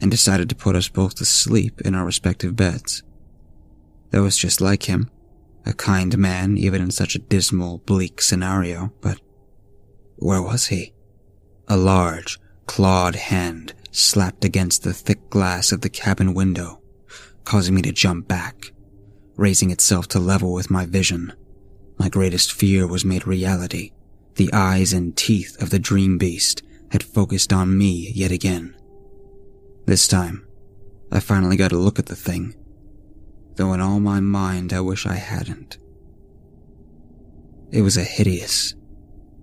and 0.00 0.08
decided 0.08 0.48
to 0.48 0.54
put 0.54 0.76
us 0.76 0.86
both 0.86 1.16
to 1.16 1.24
sleep 1.24 1.80
in 1.80 1.96
our 1.96 2.04
respective 2.04 2.54
beds. 2.54 3.02
That 4.10 4.22
was 4.22 4.36
just 4.36 4.60
like 4.60 4.84
him, 4.84 5.10
a 5.66 5.72
kind 5.72 6.16
man 6.16 6.56
even 6.56 6.80
in 6.80 6.92
such 6.92 7.16
a 7.16 7.18
dismal, 7.18 7.78
bleak 7.78 8.22
scenario, 8.22 8.92
but 9.00 9.20
where 10.14 10.42
was 10.42 10.66
he? 10.68 10.94
A 11.66 11.76
large, 11.76 12.38
clawed 12.66 13.16
hand 13.16 13.74
slapped 13.90 14.44
against 14.44 14.84
the 14.84 14.92
thick 14.92 15.28
glass 15.28 15.72
of 15.72 15.80
the 15.80 15.90
cabin 15.90 16.34
window, 16.34 16.80
causing 17.42 17.74
me 17.74 17.82
to 17.82 17.90
jump 17.90 18.28
back, 18.28 18.70
raising 19.34 19.72
itself 19.72 20.06
to 20.06 20.20
level 20.20 20.52
with 20.52 20.70
my 20.70 20.86
vision. 20.86 21.32
My 21.98 22.08
greatest 22.08 22.52
fear 22.52 22.86
was 22.86 23.04
made 23.04 23.26
reality. 23.26 23.92
The 24.34 24.52
eyes 24.52 24.92
and 24.92 25.16
teeth 25.16 25.60
of 25.62 25.70
the 25.70 25.78
dream 25.78 26.18
beast 26.18 26.62
had 26.90 27.02
focused 27.02 27.52
on 27.52 27.78
me 27.78 28.10
yet 28.14 28.30
again. 28.30 28.76
This 29.86 30.08
time, 30.08 30.46
I 31.12 31.20
finally 31.20 31.56
got 31.56 31.72
a 31.72 31.78
look 31.78 31.98
at 31.98 32.06
the 32.06 32.16
thing, 32.16 32.54
though 33.56 33.72
in 33.72 33.80
all 33.80 34.00
my 34.00 34.20
mind 34.20 34.72
I 34.72 34.80
wish 34.80 35.06
I 35.06 35.14
hadn't. 35.14 35.78
It 37.70 37.82
was 37.82 37.96
a 37.96 38.04
hideous, 38.04 38.74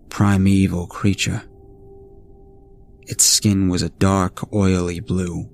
primeval 0.10 0.88
creature. 0.88 1.44
Its 3.04 3.24
skin 3.24 3.70
was 3.70 3.82
a 3.82 3.90
dark, 3.90 4.54
oily 4.54 5.00
blue, 5.00 5.50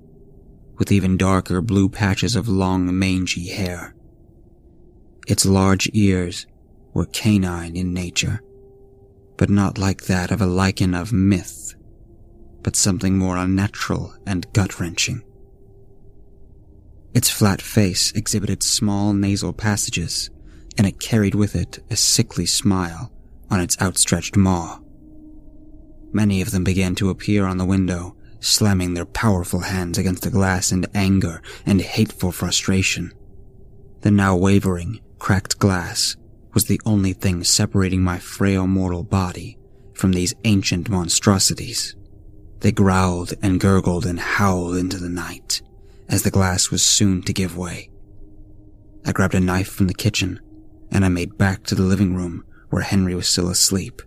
with 0.78 0.92
even 0.92 1.16
darker 1.16 1.60
blue 1.60 1.88
patches 1.88 2.36
of 2.36 2.48
long, 2.48 2.96
mangy 2.98 3.48
hair. 3.48 3.94
Its 5.26 5.44
large 5.44 5.90
ears 5.92 6.46
were 6.98 7.06
canine 7.06 7.76
in 7.76 7.94
nature, 7.94 8.42
but 9.36 9.48
not 9.48 9.78
like 9.78 10.06
that 10.06 10.32
of 10.32 10.40
a 10.40 10.46
lycan 10.46 11.00
of 11.00 11.12
myth, 11.12 11.76
but 12.64 12.74
something 12.74 13.16
more 13.16 13.36
unnatural 13.36 14.12
and 14.26 14.52
gut 14.52 14.80
wrenching. 14.80 15.22
Its 17.14 17.30
flat 17.30 17.62
face 17.62 18.10
exhibited 18.16 18.64
small 18.64 19.12
nasal 19.12 19.52
passages, 19.52 20.28
and 20.76 20.88
it 20.88 20.98
carried 20.98 21.36
with 21.36 21.54
it 21.54 21.78
a 21.88 21.94
sickly 21.94 22.46
smile 22.46 23.12
on 23.48 23.60
its 23.60 23.80
outstretched 23.80 24.36
maw. 24.36 24.80
Many 26.10 26.42
of 26.42 26.50
them 26.50 26.64
began 26.64 26.96
to 26.96 27.10
appear 27.10 27.46
on 27.46 27.58
the 27.58 27.64
window, 27.64 28.16
slamming 28.40 28.94
their 28.94 29.06
powerful 29.06 29.60
hands 29.60 29.98
against 29.98 30.24
the 30.24 30.30
glass 30.30 30.72
in 30.72 30.84
anger 30.96 31.42
and 31.64 31.80
hateful 31.80 32.32
frustration. 32.32 33.12
The 34.00 34.10
now 34.10 34.34
wavering, 34.34 34.98
cracked 35.20 35.60
glass 35.60 36.16
was 36.58 36.64
the 36.64 36.80
only 36.84 37.12
thing 37.12 37.44
separating 37.44 38.02
my 38.02 38.18
frail 38.18 38.66
mortal 38.66 39.04
body 39.04 39.56
from 39.94 40.10
these 40.10 40.34
ancient 40.42 40.88
monstrosities. 40.88 41.94
They 42.58 42.72
growled 42.72 43.32
and 43.40 43.60
gurgled 43.60 44.04
and 44.04 44.18
howled 44.18 44.74
into 44.74 44.96
the 44.96 45.08
night 45.08 45.62
as 46.08 46.24
the 46.24 46.32
glass 46.32 46.72
was 46.72 46.84
soon 46.84 47.22
to 47.22 47.32
give 47.32 47.56
way. 47.56 47.90
I 49.06 49.12
grabbed 49.12 49.36
a 49.36 49.40
knife 49.40 49.68
from 49.68 49.86
the 49.86 49.94
kitchen 49.94 50.40
and 50.90 51.04
I 51.04 51.08
made 51.10 51.38
back 51.38 51.62
to 51.66 51.76
the 51.76 51.84
living 51.84 52.16
room 52.16 52.44
where 52.70 52.82
Henry 52.82 53.14
was 53.14 53.28
still 53.28 53.50
asleep. 53.50 54.02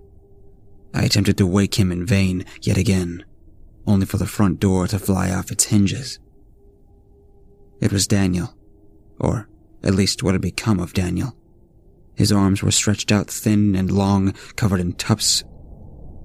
I 0.93 1.03
attempted 1.03 1.37
to 1.37 1.47
wake 1.47 1.79
him 1.79 1.89
in 1.89 2.05
vain 2.05 2.43
yet 2.63 2.77
again, 2.77 3.23
only 3.87 4.05
for 4.05 4.17
the 4.17 4.27
front 4.27 4.59
door 4.59 4.87
to 4.87 4.99
fly 4.99 5.31
off 5.31 5.53
its 5.53 5.67
hinges. 5.67 6.19
It 7.79 7.93
was 7.93 8.07
Daniel, 8.07 8.53
or 9.21 9.47
at 9.85 9.95
least 9.95 10.21
what 10.21 10.33
had 10.33 10.41
become 10.41 10.81
of 10.81 10.91
Daniel. 10.91 11.37
His 12.15 12.31
arms 12.31 12.61
were 12.61 12.71
stretched 12.71 13.11
out 13.11 13.29
thin 13.29 13.75
and 13.75 13.91
long, 13.91 14.33
covered 14.55 14.79
in 14.79 14.93
tufts, 14.93 15.43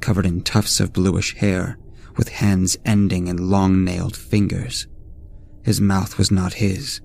covered 0.01 0.27
in 0.27 0.43
tufts 0.43 0.81
of 0.81 0.93
bluish 0.93 1.37
hair, 1.37 1.79
with 2.17 2.29
hands 2.29 2.77
ending 2.85 3.29
in 3.29 3.51
long-nailed 3.51 4.17
fingers. 4.17 4.87
His 5.65 5.81
mouth 5.81 6.19
was 6.19 6.31
not 6.31 6.55
his. 6.55 7.01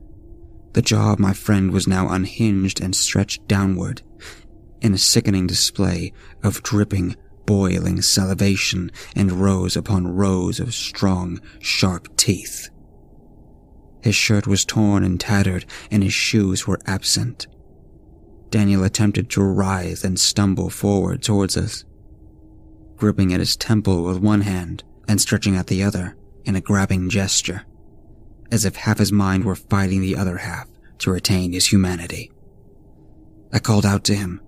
The 0.73 0.81
jaw 0.81 1.13
of 1.13 1.19
my 1.19 1.33
friend 1.33 1.71
was 1.71 1.87
now 1.87 2.09
unhinged 2.09 2.79
and 2.79 2.95
stretched 2.95 3.47
downward, 3.47 4.01
in 4.81 4.93
a 4.93 4.97
sickening 4.97 5.47
display 5.47 6.13
of 6.43 6.63
dripping, 6.63 7.15
boiling 7.45 8.01
salivation 8.01 8.91
and 9.15 9.31
rows 9.31 9.75
upon 9.75 10.07
rows 10.07 10.59
of 10.59 10.73
strong, 10.73 11.41
sharp 11.59 12.15
teeth. 12.17 12.69
His 14.01 14.15
shirt 14.15 14.47
was 14.47 14.65
torn 14.65 15.03
and 15.03 15.19
tattered, 15.19 15.65
and 15.91 16.03
his 16.03 16.13
shoes 16.13 16.65
were 16.65 16.79
absent. 16.85 17.47
Daniel 18.51 18.83
attempted 18.83 19.29
to 19.29 19.41
writhe 19.41 20.03
and 20.03 20.19
stumble 20.19 20.69
forward 20.69 21.23
towards 21.23 21.55
us, 21.55 21.85
gripping 22.97 23.33
at 23.33 23.39
his 23.39 23.55
temple 23.55 24.03
with 24.03 24.19
one 24.19 24.41
hand 24.41 24.83
and 25.07 25.19
stretching 25.19 25.55
out 25.55 25.67
the 25.67 25.81
other 25.81 26.15
in 26.43 26.55
a 26.55 26.61
grabbing 26.61 27.09
gesture, 27.09 27.65
as 28.51 28.65
if 28.65 28.75
half 28.75 28.99
his 28.99 29.11
mind 29.11 29.45
were 29.45 29.55
fighting 29.55 30.01
the 30.01 30.17
other 30.17 30.37
half 30.37 30.67
to 30.99 31.11
retain 31.11 31.53
his 31.53 31.71
humanity. 31.71 32.29
I 33.53 33.59
called 33.59 33.85
out 33.85 34.03
to 34.05 34.15
him, 34.15 34.41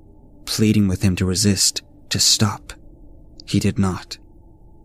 pleading 0.45 0.87
with 0.89 1.01
him 1.01 1.15
to 1.15 1.25
resist, 1.25 1.81
to 2.09 2.19
stop. 2.19 2.73
He 3.45 3.59
did 3.59 3.79
not. 3.79 4.17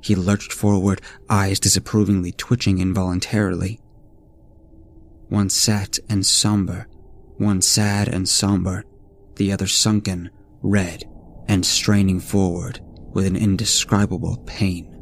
He 0.00 0.14
lurched 0.14 0.52
forward, 0.52 1.02
eyes 1.28 1.58
disapprovingly 1.58 2.32
twitching 2.32 2.78
involuntarily. 2.78 3.80
One 5.28 5.50
sat 5.50 5.98
and 6.08 6.24
somber, 6.24 6.86
one 7.36 7.60
sad 7.62 8.08
and 8.08 8.28
somber, 8.28 8.84
the 9.38 9.50
other 9.52 9.66
sunken, 9.66 10.30
red, 10.62 11.04
and 11.46 11.64
straining 11.64 12.20
forward 12.20 12.80
with 13.14 13.26
an 13.26 13.36
indescribable 13.36 14.36
pain. 14.46 14.94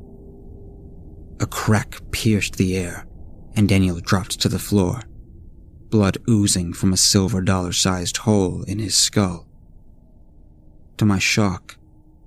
A 1.40 1.46
crack 1.46 2.00
pierced 2.12 2.56
the 2.56 2.76
air, 2.76 3.06
and 3.54 3.68
Daniel 3.68 4.00
dropped 4.00 4.40
to 4.40 4.48
the 4.48 4.58
floor, 4.58 5.02
blood 5.90 6.18
oozing 6.28 6.72
from 6.72 6.92
a 6.92 6.96
silver 6.96 7.40
dollar 7.40 7.72
sized 7.72 8.18
hole 8.18 8.62
in 8.62 8.78
his 8.78 8.96
skull. 8.96 9.48
To 10.98 11.04
my 11.04 11.18
shock, 11.18 11.76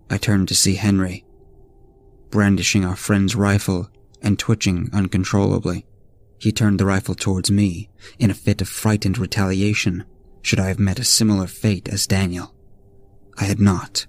I 0.10 0.18
turned 0.18 0.48
to 0.50 0.56
see 0.56 0.76
Henry, 0.76 1.26
brandishing 2.30 2.86
our 2.86 2.96
friend's 2.96 3.36
rifle 3.36 3.90
and 4.22 4.38
twitching 4.38 4.90
uncontrollably. 4.94 5.86
He 6.38 6.52
turned 6.52 6.80
the 6.80 6.86
rifle 6.86 7.16
towards 7.16 7.50
me 7.50 7.90
in 8.18 8.30
a 8.30 8.36
fit 8.36 8.62
of 8.62 8.70
frightened 8.70 9.18
retaliation 9.18 10.06
should 10.42 10.60
I 10.60 10.68
have 10.68 10.80
met 10.80 11.00
a 11.00 11.04
similar 11.04 11.48
fate 11.48 11.88
as 11.90 12.08
Daniel. 12.08 12.54
I 13.38 13.46
had 13.46 13.60
not. 13.60 14.08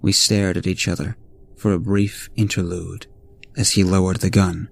We 0.00 0.12
stared 0.12 0.56
at 0.56 0.66
each 0.66 0.88
other 0.88 1.16
for 1.56 1.72
a 1.72 1.80
brief 1.80 2.28
interlude 2.36 3.06
as 3.56 3.72
he 3.72 3.84
lowered 3.84 4.18
the 4.18 4.30
gun. 4.30 4.68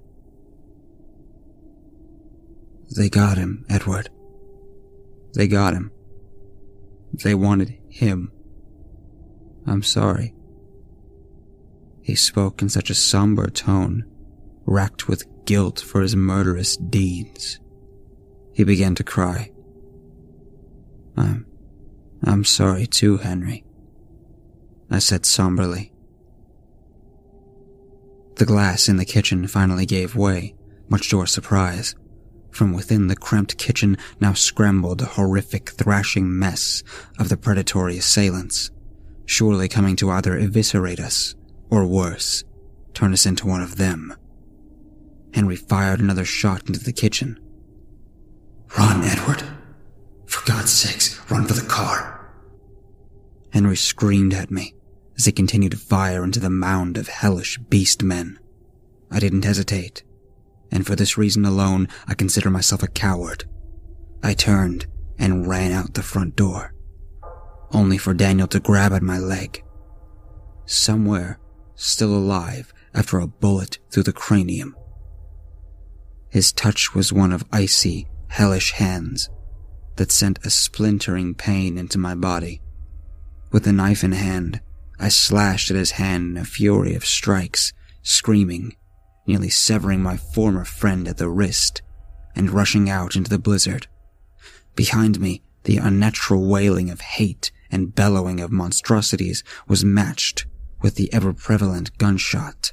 They 2.96 3.08
got 3.08 3.36
him, 3.36 3.64
Edward. 3.68 4.08
They 5.34 5.48
got 5.48 5.74
him. 5.74 5.90
They 7.12 7.34
wanted 7.34 7.76
him. 7.88 8.32
I'm 9.66 9.82
sorry. 9.82 10.34
He 12.02 12.14
spoke 12.14 12.62
in 12.62 12.68
such 12.68 12.88
a 12.88 12.94
somber 12.94 13.48
tone, 13.48 14.04
racked 14.64 15.08
with 15.08 15.26
guilt 15.44 15.80
for 15.80 16.02
his 16.02 16.14
murderous 16.14 16.76
deeds. 16.76 17.58
He 18.54 18.62
began 18.62 18.94
to 18.94 19.04
cry. 19.04 19.50
I'm, 21.16 21.46
I'm 22.22 22.44
sorry 22.44 22.86
too, 22.86 23.18
Henry. 23.18 23.64
I 24.90 24.98
said 24.98 25.26
somberly. 25.26 25.92
The 28.36 28.44
glass 28.44 28.88
in 28.88 28.98
the 28.98 29.04
kitchen 29.04 29.46
finally 29.46 29.86
gave 29.86 30.14
way, 30.14 30.54
much 30.88 31.08
to 31.10 31.20
our 31.20 31.26
surprise. 31.26 31.94
From 32.50 32.72
within 32.72 33.06
the 33.08 33.16
cramped 33.16 33.58
kitchen 33.58 33.96
now 34.20 34.34
scrambled 34.34 35.02
a 35.02 35.06
horrific 35.06 35.70
thrashing 35.70 36.38
mess 36.38 36.82
of 37.18 37.28
the 37.28 37.36
predatory 37.36 37.98
assailants, 37.98 38.70
surely 39.24 39.68
coming 39.68 39.96
to 39.96 40.10
either 40.10 40.36
eviscerate 40.38 41.00
us, 41.00 41.34
or 41.70 41.86
worse, 41.86 42.44
turn 42.94 43.12
us 43.12 43.26
into 43.26 43.46
one 43.46 43.62
of 43.62 43.76
them. 43.76 44.14
Henry 45.34 45.56
fired 45.56 46.00
another 46.00 46.24
shot 46.24 46.66
into 46.66 46.80
the 46.80 46.92
kitchen. 46.92 47.38
Run, 48.78 49.02
Edward. 49.02 49.42
God's 50.46 50.70
sakes, 50.70 51.20
run 51.28 51.44
for 51.44 51.54
the 51.54 51.66
car. 51.66 52.30
Henry 53.52 53.76
screamed 53.76 54.32
at 54.32 54.48
me 54.48 54.76
as 55.16 55.24
he 55.24 55.32
continued 55.32 55.72
to 55.72 55.76
fire 55.76 56.22
into 56.22 56.38
the 56.38 56.50
mound 56.50 56.96
of 56.96 57.08
hellish 57.08 57.58
beast 57.58 58.04
men. 58.04 58.38
I 59.10 59.18
didn't 59.18 59.44
hesitate, 59.44 60.04
and 60.70 60.86
for 60.86 60.94
this 60.94 61.18
reason 61.18 61.44
alone, 61.44 61.88
I 62.06 62.14
consider 62.14 62.48
myself 62.48 62.84
a 62.84 62.88
coward. 62.88 63.44
I 64.22 64.34
turned 64.34 64.86
and 65.18 65.48
ran 65.48 65.72
out 65.72 65.94
the 65.94 66.02
front 66.02 66.36
door, 66.36 66.72
only 67.72 67.98
for 67.98 68.14
Daniel 68.14 68.46
to 68.48 68.60
grab 68.60 68.92
at 68.92 69.02
my 69.02 69.18
leg. 69.18 69.64
Somewhere, 70.64 71.40
still 71.74 72.14
alive 72.14 72.72
after 72.94 73.18
a 73.18 73.26
bullet 73.26 73.78
through 73.90 74.04
the 74.04 74.12
cranium. 74.12 74.76
His 76.28 76.52
touch 76.52 76.94
was 76.94 77.12
one 77.12 77.32
of 77.32 77.44
icy, 77.50 78.06
hellish 78.28 78.72
hands 78.72 79.28
that 79.96 80.12
sent 80.12 80.44
a 80.44 80.50
splintering 80.50 81.34
pain 81.34 81.78
into 81.78 81.98
my 81.98 82.14
body. 82.14 82.60
With 83.50 83.66
a 83.66 83.72
knife 83.72 84.04
in 84.04 84.12
hand, 84.12 84.60
I 84.98 85.08
slashed 85.08 85.70
at 85.70 85.76
his 85.76 85.92
hand 85.92 86.36
in 86.36 86.42
a 86.42 86.44
fury 86.44 86.94
of 86.94 87.04
strikes, 87.04 87.72
screaming, 88.02 88.76
nearly 89.26 89.50
severing 89.50 90.02
my 90.02 90.16
former 90.16 90.64
friend 90.64 91.08
at 91.08 91.18
the 91.18 91.28
wrist, 91.28 91.82
and 92.34 92.50
rushing 92.50 92.88
out 92.88 93.16
into 93.16 93.30
the 93.30 93.38
blizzard. 93.38 93.86
Behind 94.74 95.20
me, 95.20 95.42
the 95.64 95.78
unnatural 95.78 96.46
wailing 96.46 96.90
of 96.90 97.00
hate 97.00 97.50
and 97.70 97.94
bellowing 97.94 98.40
of 98.40 98.52
monstrosities 98.52 99.42
was 99.66 99.84
matched 99.84 100.46
with 100.82 100.94
the 100.94 101.12
ever 101.12 101.32
prevalent 101.32 101.96
gunshot. 101.98 102.72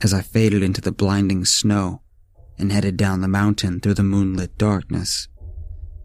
As 0.00 0.12
I 0.12 0.20
faded 0.20 0.62
into 0.62 0.80
the 0.80 0.92
blinding 0.92 1.44
snow 1.44 2.02
and 2.58 2.72
headed 2.72 2.96
down 2.96 3.20
the 3.20 3.28
mountain 3.28 3.80
through 3.80 3.94
the 3.94 4.02
moonlit 4.02 4.58
darkness, 4.58 5.28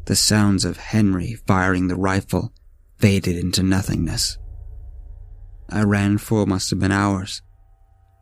the 0.05 0.15
sounds 0.15 0.65
of 0.65 0.77
Henry 0.77 1.33
firing 1.47 1.87
the 1.87 1.95
rifle 1.95 2.53
faded 2.97 3.37
into 3.37 3.63
nothingness. 3.63 4.37
I 5.69 5.81
ran 5.83 6.17
for 6.17 6.39
what 6.39 6.49
must 6.49 6.69
have 6.69 6.79
been 6.79 6.91
hours, 6.91 7.41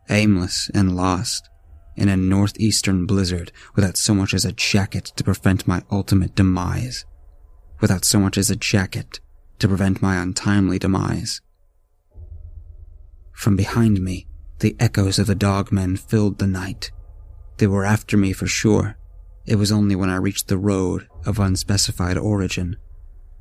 aimless 0.08 0.70
and 0.74 0.96
lost, 0.96 1.48
in 1.96 2.08
a 2.08 2.16
northeastern 2.16 3.04
blizzard 3.06 3.52
without 3.74 3.96
so 3.96 4.14
much 4.14 4.32
as 4.32 4.44
a 4.44 4.52
jacket 4.52 5.12
to 5.16 5.24
prevent 5.24 5.68
my 5.68 5.82
ultimate 5.90 6.34
demise, 6.34 7.04
without 7.80 8.04
so 8.04 8.18
much 8.18 8.38
as 8.38 8.50
a 8.50 8.56
jacket 8.56 9.20
to 9.58 9.68
prevent 9.68 10.02
my 10.02 10.16
untimely 10.16 10.78
demise. 10.78 11.40
From 13.32 13.56
behind 13.56 14.00
me, 14.00 14.26
the 14.60 14.76
echoes 14.78 15.18
of 15.18 15.26
the 15.26 15.34
dogmen 15.34 15.98
filled 15.98 16.38
the 16.38 16.46
night. 16.46 16.92
They 17.58 17.66
were 17.66 17.84
after 17.84 18.16
me 18.16 18.32
for 18.32 18.46
sure. 18.46 18.96
It 19.44 19.56
was 19.56 19.72
only 19.72 19.96
when 19.96 20.10
I 20.10 20.16
reached 20.16 20.48
the 20.48 20.58
road 20.58 21.08
of 21.26 21.38
unspecified 21.38 22.16
origin 22.16 22.76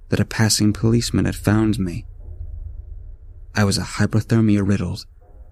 that 0.10 0.20
a 0.20 0.26
passing 0.26 0.74
policeman 0.74 1.26
had 1.26 1.36
found 1.36 1.80
me 1.80 2.06
I 3.54 3.66
was 3.66 3.78
a 3.78 3.82
hypothermia 3.82 4.66
riddled, 4.66 5.06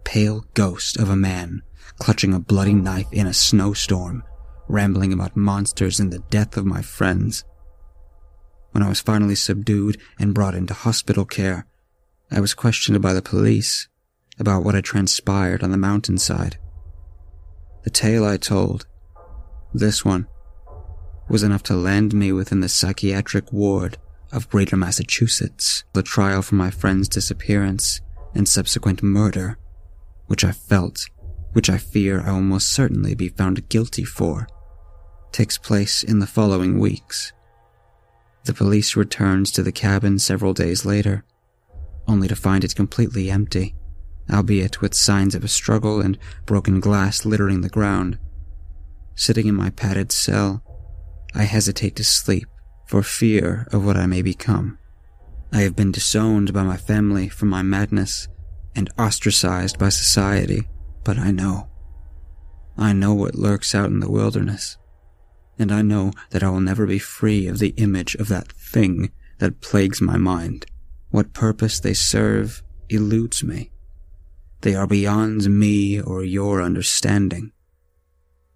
pale 0.05 0.45
ghost 0.53 0.97
of 0.97 1.09
a 1.09 1.17
man 1.17 1.61
clutching 1.97 2.33
a 2.33 2.39
bloody 2.39 2.73
knife 2.73 3.11
in 3.11 3.27
a 3.27 3.33
snowstorm, 3.33 4.23
rambling 4.69 5.11
about 5.11 5.35
monsters 5.35 5.99
and 5.99 6.11
the 6.11 6.19
death 6.29 6.55
of 6.55 6.65
my 6.65 6.81
friends. 6.81 7.43
When 8.71 8.81
I 8.81 8.87
was 8.87 9.01
finally 9.01 9.35
subdued 9.35 9.99
and 10.17 10.33
brought 10.33 10.55
into 10.55 10.73
hospital 10.73 11.25
care, 11.25 11.65
I 12.31 12.39
was 12.39 12.53
questioned 12.53 13.01
by 13.01 13.13
the 13.13 13.21
police 13.21 13.89
about 14.39 14.63
what 14.63 14.75
had 14.75 14.85
transpired 14.85 15.61
on 15.61 15.71
the 15.71 15.77
mountainside. 15.77 16.57
The 17.83 17.89
tale 17.89 18.23
I 18.23 18.37
told, 18.37 18.85
this 19.73 20.05
one, 20.05 20.27
was 21.29 21.43
enough 21.43 21.63
to 21.63 21.75
land 21.75 22.13
me 22.13 22.31
within 22.31 22.59
the 22.59 22.69
psychiatric 22.69 23.53
ward 23.53 23.97
of 24.31 24.49
Greater 24.49 24.75
Massachusetts, 24.75 25.83
the 25.93 26.03
trial 26.03 26.41
for 26.41 26.55
my 26.55 26.71
friend's 26.71 27.07
disappearance 27.07 28.01
and 28.33 28.47
subsequent 28.47 29.01
murder, 29.01 29.57
which 30.27 30.43
I 30.43 30.51
felt, 30.51 31.07
which 31.53 31.69
I 31.69 31.77
fear 31.77 32.21
I 32.21 32.31
will 32.31 32.41
most 32.41 32.69
certainly 32.69 33.15
be 33.15 33.29
found 33.29 33.69
guilty 33.69 34.03
for, 34.03 34.47
takes 35.31 35.57
place 35.57 36.03
in 36.03 36.19
the 36.19 36.27
following 36.27 36.79
weeks. 36.79 37.33
The 38.45 38.53
police 38.53 38.95
returns 38.95 39.51
to 39.51 39.63
the 39.63 39.71
cabin 39.71 40.19
several 40.19 40.53
days 40.53 40.85
later, 40.85 41.25
only 42.07 42.27
to 42.27 42.35
find 42.35 42.63
it 42.63 42.75
completely 42.75 43.29
empty, 43.29 43.75
albeit 44.31 44.81
with 44.81 44.93
signs 44.93 45.35
of 45.35 45.43
a 45.43 45.47
struggle 45.47 46.01
and 46.01 46.17
broken 46.45 46.79
glass 46.79 47.25
littering 47.25 47.61
the 47.61 47.69
ground. 47.69 48.17
Sitting 49.15 49.47
in 49.47 49.55
my 49.55 49.69
padded 49.71 50.11
cell, 50.11 50.63
I 51.33 51.43
hesitate 51.43 51.95
to 51.97 52.03
sleep 52.03 52.47
for 52.87 53.03
fear 53.03 53.67
of 53.71 53.85
what 53.85 53.97
I 53.97 54.07
may 54.07 54.21
become. 54.21 54.79
I 55.51 55.61
have 55.61 55.75
been 55.75 55.91
disowned 55.91 56.53
by 56.53 56.63
my 56.63 56.77
family 56.77 57.29
for 57.29 57.45
my 57.45 57.61
madness 57.61 58.27
and 58.75 58.89
ostracized 58.97 59.77
by 59.77 59.89
society, 59.89 60.67
but 61.03 61.17
I 61.17 61.31
know. 61.31 61.69
I 62.77 62.93
know 62.93 63.13
what 63.13 63.35
lurks 63.35 63.75
out 63.75 63.89
in 63.89 63.99
the 63.99 64.11
wilderness, 64.11 64.77
and 65.57 65.71
I 65.71 65.81
know 65.81 66.11
that 66.29 66.43
I 66.43 66.49
will 66.49 66.61
never 66.61 66.85
be 66.85 66.99
free 66.99 67.47
of 67.47 67.59
the 67.59 67.73
image 67.77 68.15
of 68.15 68.27
that 68.29 68.51
thing 68.51 69.11
that 69.39 69.61
plagues 69.61 70.01
my 70.01 70.17
mind. 70.17 70.65
What 71.09 71.33
purpose 71.33 71.79
they 71.79 71.93
serve 71.93 72.63
eludes 72.89 73.43
me. 73.43 73.71
They 74.61 74.75
are 74.75 74.87
beyond 74.87 75.49
me 75.49 76.01
or 76.01 76.23
your 76.23 76.61
understanding. 76.61 77.51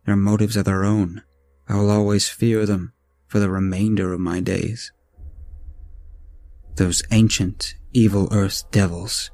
Their 0.05 0.15
motives 0.15 0.57
are 0.57 0.63
their 0.63 0.83
own. 0.83 1.23
I 1.67 1.75
will 1.75 1.89
always 1.89 2.29
fear 2.29 2.65
them 2.65 2.93
for 3.27 3.39
the 3.39 3.49
remainder 3.49 4.13
of 4.13 4.19
my 4.19 4.39
days. 4.39 4.91
Those 6.75 7.03
ancient, 7.11 7.75
evil 7.93 8.27
earth 8.31 8.69
devils. 8.71 9.31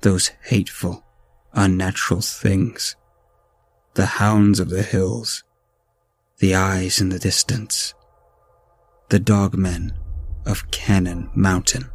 Those 0.00 0.32
hateful, 0.44 1.04
unnatural 1.52 2.22
things. 2.22 2.96
The 3.94 4.06
hounds 4.06 4.58
of 4.58 4.70
the 4.70 4.82
hills. 4.82 5.44
The 6.38 6.54
eyes 6.54 7.00
in 7.00 7.10
the 7.10 7.18
distance. 7.18 7.94
The 9.10 9.20
dogmen 9.20 9.92
of 10.46 10.70
Cannon 10.70 11.30
Mountain. 11.34 11.91